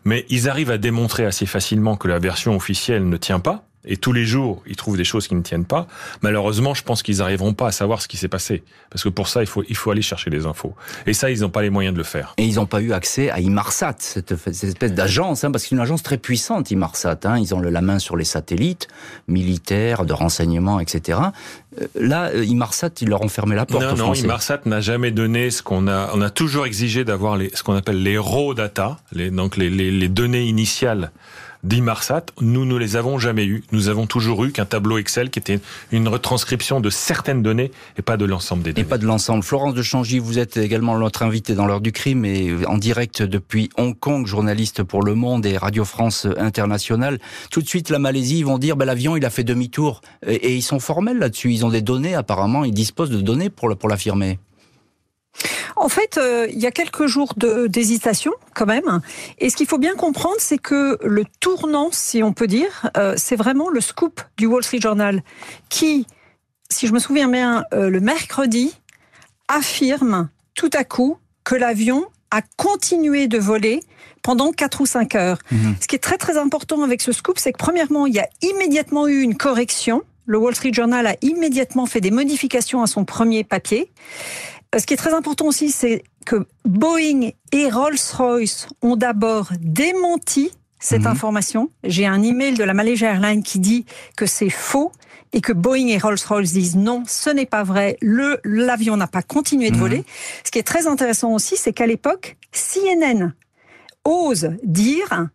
Mais 0.05 0.25
ils 0.29 0.47
arrivent 0.47 0.71
à 0.71 0.77
démontrer 0.77 1.25
assez 1.25 1.45
facilement 1.45 1.97
que 1.97 2.07
la 2.07 2.19
version 2.19 2.55
officielle 2.55 3.09
ne 3.09 3.17
tient 3.17 3.41
pas 3.41 3.65
et 3.85 3.97
tous 3.97 4.13
les 4.13 4.25
jours, 4.25 4.63
ils 4.65 4.75
trouvent 4.75 4.95
des 4.95 5.03
choses 5.03 5.27
qui 5.27 5.35
ne 5.35 5.41
tiennent 5.41 5.65
pas. 5.65 5.87
Malheureusement, 6.21 6.73
je 6.73 6.83
pense 6.83 7.03
qu'ils 7.03 7.17
n'arriveront 7.17 7.53
pas 7.53 7.67
à 7.67 7.71
savoir 7.71 8.01
ce 8.01 8.07
qui 8.07 8.15
s'est 8.15 8.29
passé. 8.29 8.63
Parce 8.89 9.03
que 9.03 9.09
pour 9.09 9.27
ça, 9.27 9.41
il 9.41 9.47
faut, 9.47 9.63
il 9.67 9.75
faut 9.75 9.91
aller 9.91 10.01
chercher 10.01 10.29
les 10.29 10.45
infos. 10.45 10.73
Et 11.05 11.13
ça, 11.13 11.29
ils 11.29 11.41
n'ont 11.41 11.49
pas 11.49 11.61
les 11.61 11.69
moyens 11.69 11.93
de 11.93 11.97
le 11.97 12.05
faire. 12.05 12.33
Et 12.37 12.45
ils 12.45 12.55
n'ont 12.55 12.65
pas 12.65 12.81
eu 12.81 12.93
accès 12.93 13.29
à 13.29 13.41
Imarsat, 13.41 13.95
cette, 13.99 14.35
cette 14.37 14.63
espèce 14.63 14.93
d'agence, 14.93 15.43
hein, 15.43 15.51
parce 15.51 15.63
que 15.63 15.69
c'est 15.69 15.75
une 15.75 15.81
agence 15.81 16.01
très 16.01 16.17
puissante, 16.17 16.71
Imarsat. 16.71 17.19
Hein. 17.25 17.37
Ils 17.39 17.53
ont 17.53 17.59
la 17.59 17.81
main 17.81 17.99
sur 17.99 18.15
les 18.15 18.23
satellites 18.23 18.87
militaires, 19.27 20.05
de 20.05 20.13
renseignement, 20.13 20.79
etc. 20.79 21.19
Euh, 21.81 21.87
là, 21.95 22.29
euh, 22.33 22.45
Imarsat, 22.45 22.91
ils 23.01 23.09
leur 23.09 23.21
ont 23.21 23.29
fermé 23.29 23.55
la 23.55 23.65
porte. 23.65 23.83
Non, 23.83 23.95
non, 23.95 24.13
Imarsat 24.13 24.61
n'a 24.65 24.79
jamais 24.79 25.11
donné 25.11 25.51
ce 25.51 25.61
qu'on 25.61 25.87
a. 25.87 26.11
On 26.13 26.21
a 26.21 26.29
toujours 26.29 26.65
exigé 26.65 27.03
d'avoir 27.03 27.37
ce 27.53 27.63
qu'on 27.63 27.75
appelle 27.75 28.01
les 28.01 28.17
raw 28.17 28.53
data, 28.53 28.97
les, 29.11 29.29
donc 29.29 29.57
les, 29.57 29.69
les, 29.69 29.91
les 29.91 30.07
données 30.07 30.45
initiales 30.45 31.11
d'Imarsat, 31.63 32.25
nous 32.41 32.65
ne 32.65 32.75
les 32.75 32.95
avons 32.95 33.17
jamais 33.17 33.45
eus. 33.45 33.63
Nous 33.71 33.87
avons 33.87 34.05
toujours 34.05 34.43
eu 34.43 34.51
qu'un 34.51 34.65
tableau 34.65 34.97
Excel 34.97 35.29
qui 35.29 35.39
était 35.39 35.59
une 35.91 36.07
retranscription 36.07 36.81
de 36.81 36.89
certaines 36.89 37.41
données 37.41 37.71
et 37.97 38.01
pas 38.01 38.17
de 38.17 38.25
l'ensemble 38.25 38.63
des 38.63 38.73
données. 38.73 38.85
Et 38.85 38.89
pas 38.89 38.97
de 38.97 39.05
l'ensemble. 39.05 39.43
Florence 39.43 39.73
de 39.73 39.81
Changy, 39.81 40.19
vous 40.19 40.39
êtes 40.39 40.57
également 40.57 40.97
notre 40.97 41.23
invitée 41.23 41.55
dans 41.55 41.65
l'heure 41.65 41.81
du 41.81 41.91
crime 41.91 42.25
et 42.25 42.53
en 42.67 42.77
direct 42.77 43.23
depuis 43.23 43.69
Hong 43.77 43.97
Kong, 43.97 44.27
journaliste 44.27 44.83
pour 44.83 45.03
Le 45.03 45.15
Monde 45.15 45.45
et 45.45 45.57
Radio 45.57 45.85
France 45.85 46.27
Internationale. 46.37 47.19
Tout 47.49 47.61
de 47.61 47.67
suite, 47.67 47.89
la 47.89 47.99
Malaisie, 47.99 48.39
ils 48.39 48.45
vont 48.45 48.57
dire, 48.57 48.75
ben, 48.75 48.85
l'avion, 48.85 49.15
il 49.15 49.25
a 49.25 49.29
fait 49.29 49.43
demi-tour. 49.43 50.01
Et, 50.27 50.55
ils 50.55 50.61
sont 50.61 50.79
formels 50.79 51.17
là-dessus. 51.17 51.51
Ils 51.51 51.65
ont 51.65 51.69
des 51.69 51.81
données, 51.81 52.15
apparemment, 52.15 52.65
ils 52.65 52.73
disposent 52.73 53.09
de 53.09 53.21
données 53.21 53.49
pour, 53.49 53.75
pour 53.77 53.89
l'affirmer. 53.89 54.39
En 55.75 55.89
fait, 55.89 56.17
euh, 56.17 56.47
il 56.51 56.59
y 56.59 56.65
a 56.65 56.71
quelques 56.71 57.07
jours 57.07 57.33
d'hésitation 57.35 58.31
quand 58.53 58.65
même. 58.65 59.01
Et 59.39 59.49
ce 59.49 59.55
qu'il 59.55 59.67
faut 59.67 59.77
bien 59.77 59.95
comprendre, 59.95 60.35
c'est 60.39 60.57
que 60.57 60.97
le 61.03 61.25
tournant, 61.39 61.89
si 61.91 62.23
on 62.23 62.33
peut 62.33 62.47
dire, 62.47 62.89
euh, 62.97 63.15
c'est 63.17 63.35
vraiment 63.35 63.69
le 63.69 63.81
scoop 63.81 64.21
du 64.37 64.45
Wall 64.45 64.63
Street 64.63 64.79
Journal 64.79 65.23
qui, 65.69 66.05
si 66.69 66.87
je 66.87 66.93
me 66.93 66.99
souviens 66.99 67.27
bien, 67.27 67.65
euh, 67.73 67.89
le 67.89 67.99
mercredi, 67.99 68.73
affirme 69.47 70.29
tout 70.55 70.69
à 70.73 70.83
coup 70.83 71.17
que 71.43 71.55
l'avion 71.55 72.05
a 72.31 72.41
continué 72.55 73.27
de 73.27 73.37
voler 73.37 73.81
pendant 74.21 74.51
4 74.51 74.81
ou 74.81 74.85
5 74.85 75.15
heures. 75.15 75.39
Mhm. 75.51 75.75
Ce 75.81 75.87
qui 75.87 75.95
est 75.95 75.99
très 75.99 76.17
très 76.17 76.37
important 76.37 76.81
avec 76.83 77.01
ce 77.01 77.11
scoop, 77.11 77.37
c'est 77.37 77.51
que 77.51 77.57
premièrement, 77.57 78.05
il 78.05 78.13
y 78.13 78.19
a 78.19 78.29
immédiatement 78.41 79.07
eu 79.07 79.21
une 79.21 79.35
correction 79.35 80.03
le 80.25 80.37
Wall 80.37 80.55
Street 80.55 80.71
Journal 80.73 81.05
a 81.05 81.15
immédiatement 81.21 81.85
fait 81.85 82.01
des 82.01 82.11
modifications 82.11 82.81
à 82.81 82.87
son 82.87 83.05
premier 83.05 83.43
papier. 83.43 83.91
Ce 84.77 84.85
qui 84.85 84.93
est 84.93 84.97
très 84.97 85.13
important 85.13 85.45
aussi, 85.45 85.71
c'est 85.71 86.03
que 86.25 86.45
Boeing 86.65 87.29
et 87.51 87.69
Rolls-Royce 87.69 88.67
ont 88.81 88.95
d'abord 88.95 89.49
démenti 89.59 90.51
cette 90.79 91.01
Mhm. 91.01 91.07
information. 91.07 91.69
J'ai 91.83 92.05
un 92.07 92.21
email 92.23 92.53
de 92.55 92.63
la 92.63 92.73
Malaysia 92.73 93.11
Airlines 93.11 93.43
qui 93.43 93.59
dit 93.59 93.85
que 94.17 94.25
c'est 94.25 94.49
faux 94.49 94.91
et 95.31 95.41
que 95.41 95.53
Boeing 95.53 95.87
et 95.87 95.97
Rolls-Royce 95.97 96.53
disent 96.53 96.75
non, 96.75 97.03
ce 97.07 97.29
n'est 97.29 97.45
pas 97.45 97.63
vrai. 97.63 97.97
Le 98.01 98.39
l'avion 98.43 98.97
n'a 98.97 99.07
pas 99.07 99.21
continué 99.21 99.69
de 99.69 99.75
Mhm. 99.75 99.79
voler. 99.81 100.03
Ce 100.43 100.51
qui 100.51 100.59
est 100.59 100.63
très 100.63 100.87
intéressant 100.87 101.31
aussi, 101.33 101.55
c'est 101.57 101.73
qu'à 101.73 101.87
l'époque, 101.87 102.37
CNN 102.51 103.33
ose 104.05 104.49
dire 104.63 105.27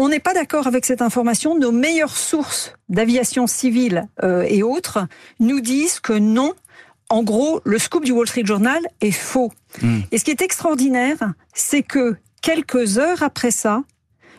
on 0.00 0.08
n'est 0.08 0.20
pas 0.20 0.32
d'accord 0.32 0.68
avec 0.68 0.86
cette 0.86 1.02
information. 1.02 1.58
Nos 1.58 1.72
meilleures 1.72 2.16
sources 2.16 2.72
d'aviation 2.88 3.48
civile 3.48 4.08
euh, 4.22 4.44
et 4.48 4.62
autres 4.62 5.00
nous 5.40 5.60
disent 5.60 5.98
que 5.98 6.12
non. 6.12 6.52
En 7.10 7.22
gros, 7.22 7.60
le 7.64 7.78
scoop 7.78 8.04
du 8.04 8.12
Wall 8.12 8.26
Street 8.26 8.44
Journal 8.44 8.80
est 9.00 9.12
faux. 9.12 9.52
Mm. 9.82 10.00
Et 10.10 10.18
ce 10.18 10.24
qui 10.24 10.30
est 10.30 10.42
extraordinaire, 10.42 11.32
c'est 11.54 11.82
que 11.82 12.16
quelques 12.42 12.98
heures 12.98 13.22
après 13.22 13.50
ça, 13.50 13.82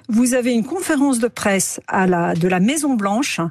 vous 0.08 0.34
avez 0.34 0.54
une 0.54 0.66
conférence 0.66 1.20
de 1.20 1.28
presse 1.28 1.80
à 1.88 2.08
la, 2.08 2.34
de 2.34 2.48
la 2.48 2.60
Maison 2.60 2.96
Blanche 2.96 3.42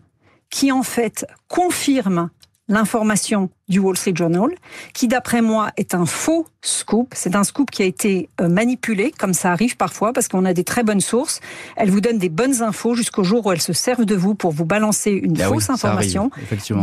qui 0.50 0.72
en 0.72 0.82
fait 0.82 1.26
confirme 1.48 2.30
l'information 2.68 3.50
du 3.68 3.78
Wall 3.78 3.96
Street 3.96 4.12
Journal, 4.14 4.50
qui 4.94 5.08
d'après 5.08 5.42
moi 5.42 5.70
est 5.76 5.94
un 5.94 6.06
faux 6.06 6.46
scoop. 6.60 7.12
C'est 7.14 7.34
un 7.34 7.44
scoop 7.44 7.70
qui 7.70 7.82
a 7.82 7.86
été 7.86 8.28
euh, 8.40 8.48
manipulé, 8.48 9.12
comme 9.18 9.34
ça 9.34 9.52
arrive 9.52 9.76
parfois, 9.76 10.12
parce 10.12 10.28
qu'on 10.28 10.44
a 10.44 10.52
des 10.52 10.64
très 10.64 10.82
bonnes 10.82 11.00
sources. 11.00 11.40
Elles 11.76 11.90
vous 11.90 12.00
donnent 12.00 12.18
des 12.18 12.28
bonnes 12.28 12.62
infos 12.62 12.94
jusqu'au 12.94 13.24
jour 13.24 13.46
où 13.46 13.52
elles 13.52 13.60
se 13.60 13.72
servent 13.72 14.04
de 14.04 14.14
vous 14.14 14.34
pour 14.34 14.52
vous 14.52 14.64
balancer 14.64 15.10
une 15.10 15.40
Ah 15.40 15.48
oui, 15.48 15.54
fausse 15.54 15.70
information. 15.70 16.30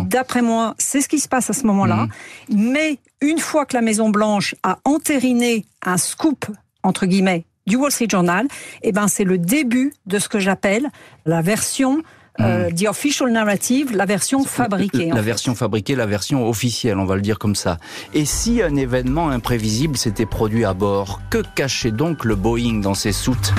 D'après 0.08 0.42
moi, 0.42 0.76
c'est 0.78 1.02
ce 1.02 1.08
qui 1.08 1.20
se 1.20 1.28
passe 1.28 1.50
à 1.50 1.54
ce 1.54 1.66
moment-là. 1.68 2.08
Mais 2.50 3.00
une 3.22 3.40
fois 3.40 3.66
que 3.66 3.76
la 3.76 3.82
Maison 3.82 4.10
Blanche 4.10 4.56
a 4.64 4.80
entériné 4.86 5.66
un 5.84 5.98
scoop 5.98 6.46
entre 6.84 7.06
guillemets 7.06 7.46
du 7.68 7.78
Wall 7.78 7.92
Street 7.92 8.08
Journal, 8.10 8.48
eh 8.84 8.92
ben 8.92 9.08
c'est 9.08 9.24
le 9.24 9.38
début 9.38 9.94
de 10.06 10.20
ce 10.20 10.30
que 10.30 10.40
j'appelle 10.40 10.90
la 11.26 11.42
version 11.42 12.04
euh, 12.42 12.70
the 12.70 12.88
official 12.88 13.30
narrative, 13.30 13.96
la 13.96 14.06
version 14.06 14.44
fabriquée. 14.44 15.10
La 15.14 15.22
version 15.22 15.56
fabriquée, 15.56 15.96
la 15.96 16.06
version 16.06 16.48
officielle, 16.48 16.98
on 17.00 17.06
va 17.06 17.16
le 17.16 17.22
dire 17.22 17.40
comme 17.40 17.56
ça. 17.56 17.78
Et 18.14 18.26
si 18.26 18.62
un 18.62 18.76
événement 18.76 19.30
imprévisible 19.30 19.96
s'était 19.96 20.26
produit 20.26 20.66
à 20.66 20.74
bord, 20.74 21.22
que 21.30 21.42
cachait 21.56 21.92
donc 21.92 22.26
le 22.26 22.36
Boeing 22.36 22.82
dans 22.82 22.94
ses 22.94 23.14
soutes? 23.14 23.54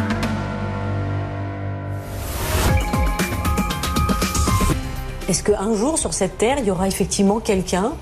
Est-ce 5.28 5.42
qu'un 5.42 5.74
jour 5.74 5.98
sur 5.98 6.14
cette 6.14 6.38
terre, 6.38 6.58
il 6.60 6.66
y 6.66 6.70
aura 6.70 6.86
effectivement 6.86 7.40
quelqu'un 7.40 7.92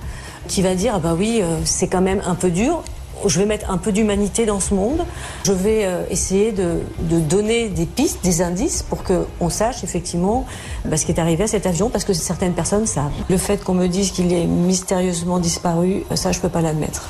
qui 0.49 0.61
va 0.61 0.75
dire 0.75 0.95
ah 0.97 0.99
bah 0.99 1.15
oui, 1.17 1.41
euh, 1.43 1.61
c'est 1.65 1.89
quand 1.89 2.03
même 2.03 2.21
un 2.27 2.35
peu 2.35 2.51
dur. 2.51 2.83
Je 3.27 3.39
vais 3.39 3.47
mettre 3.47 3.71
un 3.71 3.79
peu 3.79 3.93
d'humanité 3.93 4.47
dans 4.47 4.61
ce 4.61 4.75
monde. 4.75 5.05
Je 5.45 5.53
vais 5.53 5.85
euh, 5.85 6.05
essayer 6.11 6.53
de, 6.53 6.81
donner 7.01 7.69
des 7.69 7.87
pistes, 7.87 8.23
des 8.23 8.43
indices 8.43 8.83
pour 8.83 9.03
qu'on 9.05 9.49
sache 9.49 9.85
effectivement 9.85 10.47
bah, 10.85 10.97
ce 10.97 11.07
qui 11.07 11.13
est 11.13 11.21
arrivé 11.21 11.45
à 11.45 11.47
cet 11.47 11.67
avion 11.67 11.91
parce 11.91 12.05
que 12.05 12.13
certaines 12.13 12.55
personnes 12.55 12.87
savent. 12.87 13.13
Le 13.29 13.37
fait 13.37 13.63
qu'on 13.63 13.75
me 13.75 13.87
dise 13.87 14.11
qu'il 14.11 14.33
est 14.33 14.47
mystérieusement 14.47 15.39
disparu, 15.39 16.05
ça 16.15 16.33
je 16.33 16.41
peux 16.41 16.49
pas 16.49 16.61
l'admettre. 16.61 17.09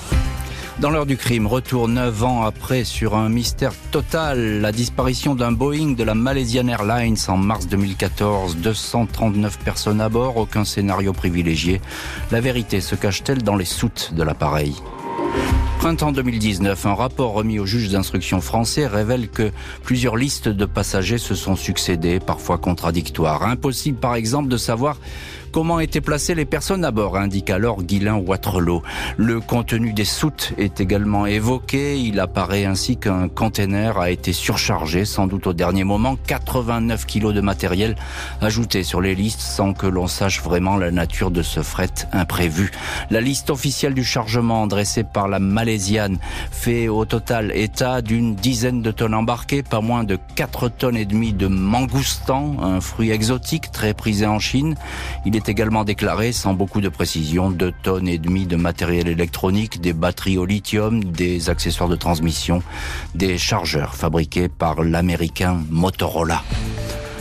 Dans 0.80 0.90
l'heure 0.90 1.06
du 1.06 1.16
crime, 1.16 1.46
retour 1.46 1.86
neuf 1.86 2.24
ans 2.24 2.42
après 2.42 2.82
sur 2.82 3.14
un 3.14 3.28
mystère 3.28 3.72
total, 3.92 4.60
la 4.60 4.72
disparition 4.72 5.36
d'un 5.36 5.52
Boeing 5.52 5.92
de 5.92 6.02
la 6.02 6.16
Malaysian 6.16 6.66
Airlines 6.66 7.16
en 7.28 7.36
mars 7.36 7.68
2014, 7.68 8.56
239 8.56 9.58
personnes 9.60 10.00
à 10.00 10.08
bord, 10.08 10.36
aucun 10.36 10.64
scénario 10.64 11.12
privilégié. 11.12 11.80
La 12.32 12.40
vérité 12.40 12.80
se 12.80 12.96
cache-t-elle 12.96 13.44
dans 13.44 13.54
les 13.54 13.64
soutes 13.64 14.14
de 14.14 14.24
l'appareil? 14.24 14.74
Printemps 15.84 16.12
2019, 16.12 16.86
un 16.86 16.94
rapport 16.94 17.34
remis 17.34 17.58
au 17.58 17.66
juge 17.66 17.90
d'instruction 17.90 18.40
français 18.40 18.86
révèle 18.86 19.28
que 19.28 19.50
plusieurs 19.82 20.16
listes 20.16 20.48
de 20.48 20.64
passagers 20.64 21.18
se 21.18 21.34
sont 21.34 21.56
succédées, 21.56 22.20
parfois 22.20 22.56
contradictoires. 22.56 23.42
Impossible 23.42 23.98
par 23.98 24.14
exemple 24.14 24.48
de 24.48 24.56
savoir 24.56 24.96
comment 25.54 25.78
étaient 25.78 26.00
placées 26.00 26.34
les 26.34 26.46
personnes 26.46 26.84
à 26.84 26.90
bord, 26.90 27.16
indique 27.16 27.48
alors 27.48 27.84
Guylain 27.84 28.16
Waterloo. 28.16 28.82
Le 29.16 29.38
contenu 29.38 29.92
des 29.92 30.04
soutes 30.04 30.52
est 30.58 30.80
également 30.80 31.26
évoqué. 31.26 31.96
Il 31.96 32.18
apparaît 32.18 32.64
ainsi 32.64 32.96
qu'un 32.96 33.28
container 33.28 33.96
a 33.98 34.10
été 34.10 34.32
surchargé, 34.32 35.04
sans 35.04 35.28
doute 35.28 35.46
au 35.46 35.52
dernier 35.52 35.84
moment, 35.84 36.16
89 36.26 37.06
kilos 37.06 37.32
de 37.32 37.40
matériel 37.40 37.94
ajouté 38.40 38.82
sur 38.82 39.00
les 39.00 39.14
listes 39.14 39.40
sans 39.40 39.74
que 39.74 39.86
l'on 39.86 40.08
sache 40.08 40.42
vraiment 40.42 40.76
la 40.76 40.90
nature 40.90 41.30
de 41.30 41.42
ce 41.42 41.62
fret 41.62 42.08
imprévu. 42.10 42.72
La 43.10 43.20
liste 43.20 43.48
officielle 43.50 43.94
du 43.94 44.02
chargement 44.02 44.66
dressée 44.66 45.04
par 45.04 45.28
la 45.28 45.38
Malaisiane 45.38 46.18
fait 46.50 46.88
au 46.88 47.04
total 47.04 47.56
état 47.56 48.02
d'une 48.02 48.34
dizaine 48.34 48.82
de 48.82 48.90
tonnes 48.90 49.14
embarquées, 49.14 49.62
pas 49.62 49.80
moins 49.80 50.02
de 50.02 50.18
4 50.34 50.68
tonnes 50.68 50.96
et 50.96 51.04
demie 51.04 51.32
de 51.32 51.46
mangoustan, 51.46 52.56
un 52.60 52.80
fruit 52.80 53.12
exotique 53.12 53.70
très 53.70 53.94
prisé 53.94 54.26
en 54.26 54.40
Chine. 54.40 54.74
Il 55.24 55.36
est 55.36 55.43
également 55.48 55.84
déclaré, 55.84 56.32
sans 56.32 56.54
beaucoup 56.54 56.80
de 56.80 56.88
précision, 56.88 57.50
2 57.50 57.72
tonnes 57.82 58.08
et 58.08 58.18
demie 58.18 58.46
de 58.46 58.56
matériel 58.56 59.08
électronique, 59.08 59.80
des 59.80 59.92
batteries 59.92 60.38
au 60.38 60.46
lithium, 60.46 61.04
des 61.04 61.50
accessoires 61.50 61.88
de 61.88 61.96
transmission, 61.96 62.62
des 63.14 63.38
chargeurs 63.38 63.94
fabriqués 63.94 64.48
par 64.48 64.82
l'américain 64.82 65.60
Motorola. 65.70 66.42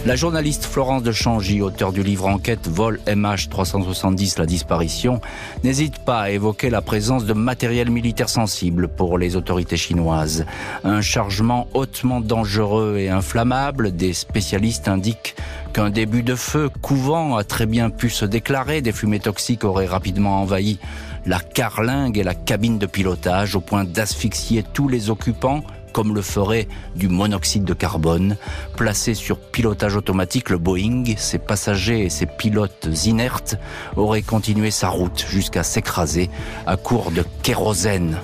La 0.05 0.17
journaliste 0.17 0.65
Florence 0.65 1.01
de 1.01 1.13
Changy, 1.13 1.61
auteur 1.61 1.93
du 1.93 2.03
livre 2.03 2.27
Enquête 2.27 2.67
Vol 2.67 2.99
MH370 3.07 4.37
La 4.37 4.45
disparition, 4.45 5.21
n'hésite 5.63 5.99
pas 5.99 6.23
à 6.23 6.29
évoquer 6.29 6.69
la 6.69 6.81
présence 6.81 7.23
de 7.23 7.31
matériel 7.31 7.89
militaire 7.89 8.27
sensible 8.27 8.89
pour 8.89 9.17
les 9.17 9.37
autorités 9.37 9.77
chinoises. 9.77 10.45
Un 10.83 10.99
chargement 10.99 11.67
hautement 11.73 12.19
dangereux 12.19 12.97
et 12.97 13.09
inflammable, 13.09 13.95
des 13.95 14.11
spécialistes 14.11 14.89
indiquent 14.89 15.35
qu'un 15.71 15.89
début 15.89 16.23
de 16.23 16.35
feu 16.35 16.69
couvent 16.81 17.37
a 17.37 17.45
très 17.45 17.65
bien 17.65 17.89
pu 17.89 18.09
se 18.09 18.25
déclarer, 18.25 18.81
des 18.81 18.91
fumées 18.91 19.21
toxiques 19.21 19.63
auraient 19.63 19.85
rapidement 19.85 20.41
envahi 20.41 20.79
la 21.25 21.39
carlingue 21.39 22.17
et 22.17 22.23
la 22.23 22.35
cabine 22.35 22.77
de 22.77 22.87
pilotage 22.87 23.55
au 23.55 23.61
point 23.61 23.85
d'asphyxier 23.85 24.65
tous 24.73 24.89
les 24.89 25.09
occupants 25.09 25.63
comme 25.93 26.13
le 26.13 26.21
ferait 26.21 26.67
du 26.95 27.07
monoxyde 27.07 27.63
de 27.63 27.73
carbone. 27.73 28.35
Placé 28.75 29.13
sur 29.13 29.39
pilotage 29.39 29.95
automatique, 29.95 30.49
le 30.49 30.57
Boeing, 30.57 31.03
ses 31.15 31.39
passagers 31.39 32.03
et 32.03 32.09
ses 32.09 32.25
pilotes 32.25 32.89
inertes 33.05 33.55
auraient 33.95 34.21
continué 34.21 34.71
sa 34.71 34.89
route 34.89 35.25
jusqu'à 35.29 35.63
s'écraser 35.63 36.29
à 36.65 36.75
court 36.75 37.11
de 37.11 37.23
kérosène. 37.43 38.17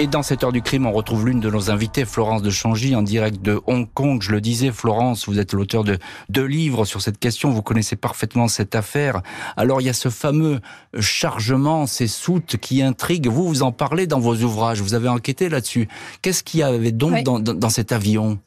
Et 0.00 0.06
dans 0.06 0.22
cette 0.22 0.44
heure 0.44 0.52
du 0.52 0.62
crime, 0.62 0.86
on 0.86 0.92
retrouve 0.92 1.26
l'une 1.26 1.40
de 1.40 1.50
nos 1.50 1.72
invitées, 1.72 2.04
Florence 2.04 2.40
de 2.40 2.50
Changy, 2.50 2.94
en 2.94 3.02
direct 3.02 3.42
de 3.42 3.60
Hong 3.66 3.88
Kong. 3.94 4.22
Je 4.22 4.30
le 4.30 4.40
disais, 4.40 4.70
Florence, 4.70 5.26
vous 5.28 5.40
êtes 5.40 5.52
l'auteur 5.52 5.82
de 5.82 5.98
deux 6.28 6.44
livres 6.44 6.84
sur 6.84 7.02
cette 7.02 7.18
question. 7.18 7.50
Vous 7.50 7.62
connaissez 7.62 7.96
parfaitement 7.96 8.46
cette 8.46 8.76
affaire. 8.76 9.22
Alors, 9.56 9.80
il 9.80 9.88
y 9.88 9.90
a 9.90 9.92
ce 9.92 10.08
fameux 10.08 10.60
chargement, 11.00 11.88
ces 11.88 12.06
soutes 12.06 12.58
qui 12.58 12.80
intriguent. 12.80 13.26
Vous, 13.26 13.48
vous 13.48 13.62
en 13.64 13.72
parlez 13.72 14.06
dans 14.06 14.20
vos 14.20 14.36
ouvrages. 14.36 14.80
Vous 14.80 14.94
avez 14.94 15.08
enquêté 15.08 15.48
là-dessus. 15.48 15.88
Qu'est-ce 16.22 16.44
qu'il 16.44 16.60
y 16.60 16.62
avait 16.62 16.92
donc 16.92 17.14
Oui. 17.14 17.22
dans, 17.24 17.40
dans- 17.40 17.54
dans 17.54 17.70
cet 17.70 17.90
avion? 17.90 18.38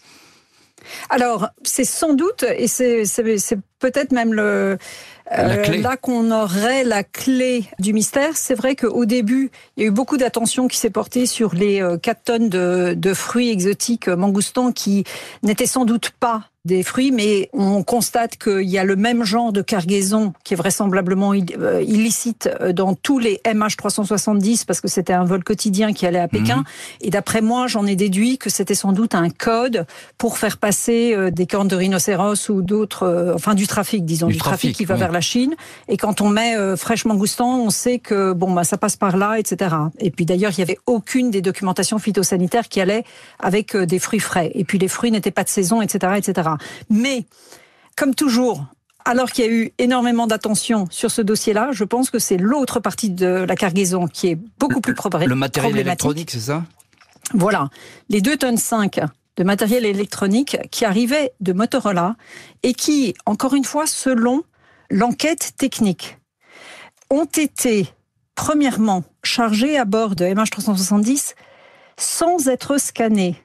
Alors, 1.09 1.49
c'est 1.63 1.83
sans 1.83 2.13
doute, 2.13 2.45
et 2.57 2.67
c'est 2.67 3.03
peut-être 3.81 4.13
même 4.13 4.33
le, 4.33 4.77
clé. 5.63 5.79
là 5.79 5.97
qu'on 5.97 6.31
aurait 6.31 6.85
la 6.85 7.03
clé 7.03 7.65
du 7.79 7.91
mystère. 7.91 8.37
C'est 8.37 8.55
vrai 8.55 8.77
qu'au 8.77 9.05
début, 9.05 9.51
il 9.75 9.83
y 9.83 9.85
a 9.85 9.89
eu 9.89 9.91
beaucoup 9.91 10.15
d'attention 10.15 10.69
qui 10.69 10.77
s'est 10.77 10.89
portée 10.89 11.25
sur 11.25 11.53
les 11.53 11.81
euh, 11.81 11.97
4 11.97 12.23
tonnes 12.23 12.49
de, 12.49 12.93
de 12.95 13.13
fruits 13.13 13.49
exotiques 13.49 14.07
euh, 14.07 14.15
mangoustans 14.15 14.71
qui 14.71 15.03
n'étaient 15.43 15.65
sans 15.65 15.83
doute 15.83 16.11
pas 16.11 16.50
des 16.65 16.83
fruits, 16.83 17.11
mais 17.11 17.49
on 17.53 17.83
constate 17.83 18.37
qu'il 18.37 18.69
y 18.69 18.77
a 18.77 18.83
le 18.83 18.95
même 18.95 19.23
genre 19.23 19.51
de 19.51 19.61
cargaison 19.61 20.33
qui 20.43 20.53
est 20.53 20.57
vraisemblablement 20.57 21.33
euh, 21.33 21.81
illicite 21.81 22.49
euh, 22.61 22.71
dans 22.71 22.93
tous 22.93 23.17
les 23.17 23.41
MH370 23.45 24.65
parce 24.65 24.79
que 24.79 24.87
c'était 24.87 25.13
un 25.13 25.23
vol 25.23 25.43
quotidien 25.43 25.91
qui 25.91 26.05
allait 26.05 26.19
à 26.19 26.27
Pékin. 26.27 26.57
Mhm. 26.57 26.63
Et 27.01 27.09
d'après 27.09 27.41
moi, 27.41 27.67
j'en 27.67 27.85
ai 27.87 27.95
déduit 27.95 28.37
que 28.37 28.49
c'était 28.49 28.75
sans 28.75 28.91
doute 28.91 29.15
un 29.15 29.29
code 29.29 29.87
pour 30.17 30.37
faire 30.37 30.57
passer 30.57 31.13
euh, 31.15 31.31
des 31.31 31.47
cornes 31.47 31.67
de 31.67 31.75
rhinocéros 31.75 32.49
ou 32.49 32.61
d'autres, 32.61 33.33
enfin 33.33 33.55
du 33.55 33.65
trafic, 33.65 34.05
disons, 34.05 34.27
Du 34.27 34.33
du, 34.33 34.39
trafic, 34.39 34.71
trafic, 34.71 34.77
qui 34.77 34.85
va 34.85 34.95
oui. 34.95 34.99
vers 34.99 35.11
la 35.11 35.21
Chine. 35.21 35.55
Et 35.87 35.97
quand 35.97 36.21
on 36.21 36.29
met 36.29 36.55
euh, 36.55 36.77
fraîchement 36.77 37.15
goustant, 37.15 37.59
on 37.59 37.69
sait 37.69 37.99
que 37.99 38.33
bon 38.33 38.51
bah 38.51 38.63
ça 38.63 38.77
passe 38.77 38.95
par 38.95 39.17
là, 39.17 39.37
etc. 39.39 39.75
Et 39.99 40.11
puis 40.11 40.25
d'ailleurs, 40.25 40.51
il 40.51 40.59
y 40.59 40.61
avait 40.61 40.77
aucune 40.85 41.31
des 41.31 41.41
documentations 41.41 41.99
phytosanitaires 41.99 42.69
qui 42.69 42.81
allaient 42.81 43.03
avec 43.39 43.75
euh, 43.75 43.85
des 43.85 43.99
fruits 43.99 44.19
frais. 44.19 44.51
Et 44.53 44.63
puis 44.63 44.77
les 44.77 44.87
fruits 44.87 45.11
n'étaient 45.11 45.31
pas 45.31 45.43
de 45.43 45.49
saison, 45.49 45.81
etc., 45.81 46.13
etc. 46.17 46.50
Mais 46.89 47.25
comme 47.95 48.15
toujours. 48.15 48.65
Alors 49.03 49.31
qu'il 49.31 49.45
y 49.45 49.47
a 49.47 49.51
eu 49.51 49.73
énormément 49.79 50.27
d'attention 50.27 50.87
sur 50.91 51.09
ce 51.09 51.23
dossier-là, 51.23 51.69
je 51.71 51.83
pense 51.83 52.11
que 52.11 52.19
c'est 52.19 52.37
l'autre 52.37 52.79
partie 52.79 53.09
de 53.09 53.25
la 53.25 53.55
cargaison 53.55 54.07
qui 54.07 54.27
est 54.27 54.37
beaucoup 54.59 54.79
plus 54.79 54.93
problématique. 54.93 55.29
Le 55.29 55.35
matériel 55.35 55.77
électronique, 55.79 56.29
c'est 56.29 56.39
ça? 56.39 56.63
Voilà, 57.33 57.69
les 58.09 58.21
2 58.21 58.37
tonnes 58.37 58.57
5 58.57 58.99
de 59.37 59.43
matériel 59.43 59.85
électronique 59.85 60.57
qui 60.69 60.85
arrivaient 60.85 61.31
de 61.39 61.51
Motorola 61.51 62.15
et 62.61 62.75
qui, 62.75 63.15
encore 63.25 63.55
une 63.55 63.63
fois, 63.63 63.87
selon 63.87 64.43
l'enquête 64.91 65.53
technique 65.57 66.19
ont 67.09 67.25
été 67.25 67.87
premièrement 68.35 69.03
chargés 69.23 69.77
à 69.77 69.85
bord 69.85 70.15
de 70.15 70.25
MH370 70.25 71.33
sans 71.97 72.47
être 72.49 72.77
scannés. 72.77 73.41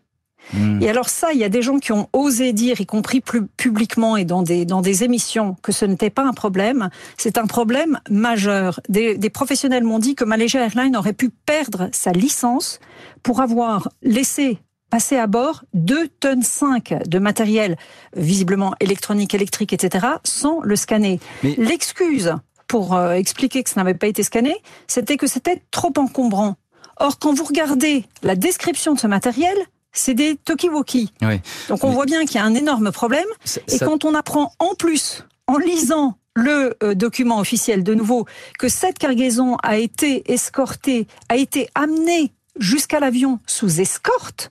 Hmm. 0.52 0.82
Et 0.82 0.88
alors 0.88 1.08
ça, 1.08 1.32
il 1.32 1.38
y 1.38 1.44
a 1.44 1.48
des 1.48 1.62
gens 1.62 1.78
qui 1.78 1.92
ont 1.92 2.08
osé 2.12 2.52
dire, 2.52 2.80
y 2.80 2.86
compris 2.86 3.20
plus 3.20 3.46
publiquement 3.46 4.16
et 4.16 4.24
dans 4.24 4.42
des, 4.42 4.64
dans 4.64 4.80
des 4.80 5.04
émissions, 5.04 5.56
que 5.62 5.72
ce 5.72 5.84
n'était 5.84 6.10
pas 6.10 6.22
un 6.22 6.32
problème. 6.32 6.88
C'est 7.16 7.38
un 7.38 7.46
problème 7.46 7.98
majeur. 8.10 8.80
Des, 8.88 9.16
des 9.16 9.30
professionnels 9.30 9.84
m'ont 9.84 9.98
dit 9.98 10.14
que 10.14 10.24
Malaysia 10.24 10.60
Airlines 10.60 10.96
aurait 10.96 11.12
pu 11.12 11.30
perdre 11.30 11.88
sa 11.92 12.12
licence 12.12 12.80
pour 13.22 13.40
avoir 13.40 13.88
laissé 14.02 14.58
passer 14.90 15.16
à 15.16 15.26
bord 15.26 15.64
2 15.74 16.08
tonnes 16.08 16.42
5 16.42 17.08
de 17.08 17.18
matériel 17.18 17.76
visiblement 18.14 18.74
électronique, 18.80 19.34
électrique, 19.34 19.72
etc., 19.72 20.06
sans 20.24 20.60
le 20.62 20.76
scanner. 20.76 21.20
L'excuse 21.42 22.34
pour 22.68 22.94
euh, 22.94 23.12
expliquer 23.12 23.62
que 23.62 23.70
ça 23.70 23.80
n'avait 23.80 23.94
pas 23.94 24.06
été 24.06 24.22
scanné, 24.22 24.56
c'était 24.86 25.16
que 25.16 25.26
c'était 25.26 25.62
trop 25.70 25.92
encombrant. 25.96 26.56
Or, 26.98 27.18
quand 27.18 27.34
vous 27.34 27.44
regardez 27.44 28.04
la 28.22 28.36
description 28.36 28.94
de 28.94 28.98
ce 28.98 29.06
matériel, 29.06 29.56
c'est 29.98 30.14
des 30.14 30.36
Tokiwoki. 30.36 31.12
Oui. 31.22 31.40
Donc 31.68 31.84
on 31.84 31.90
voit 31.90 32.06
bien 32.06 32.24
qu'il 32.24 32.36
y 32.36 32.38
a 32.38 32.44
un 32.44 32.54
énorme 32.54 32.92
problème. 32.92 33.26
Et 33.68 33.78
quand 33.78 34.04
on 34.04 34.14
apprend 34.14 34.52
en 34.58 34.74
plus, 34.74 35.24
en 35.46 35.58
lisant 35.58 36.18
le 36.34 36.76
euh, 36.82 36.94
document 36.94 37.38
officiel 37.38 37.82
de 37.82 37.94
nouveau, 37.94 38.26
que 38.58 38.68
cette 38.68 38.98
cargaison 38.98 39.56
a 39.62 39.78
été 39.78 40.30
escortée, 40.32 41.06
a 41.28 41.36
été 41.36 41.68
amenée 41.74 42.32
jusqu'à 42.58 43.00
l'avion 43.00 43.40
sous 43.46 43.80
escorte, 43.80 44.50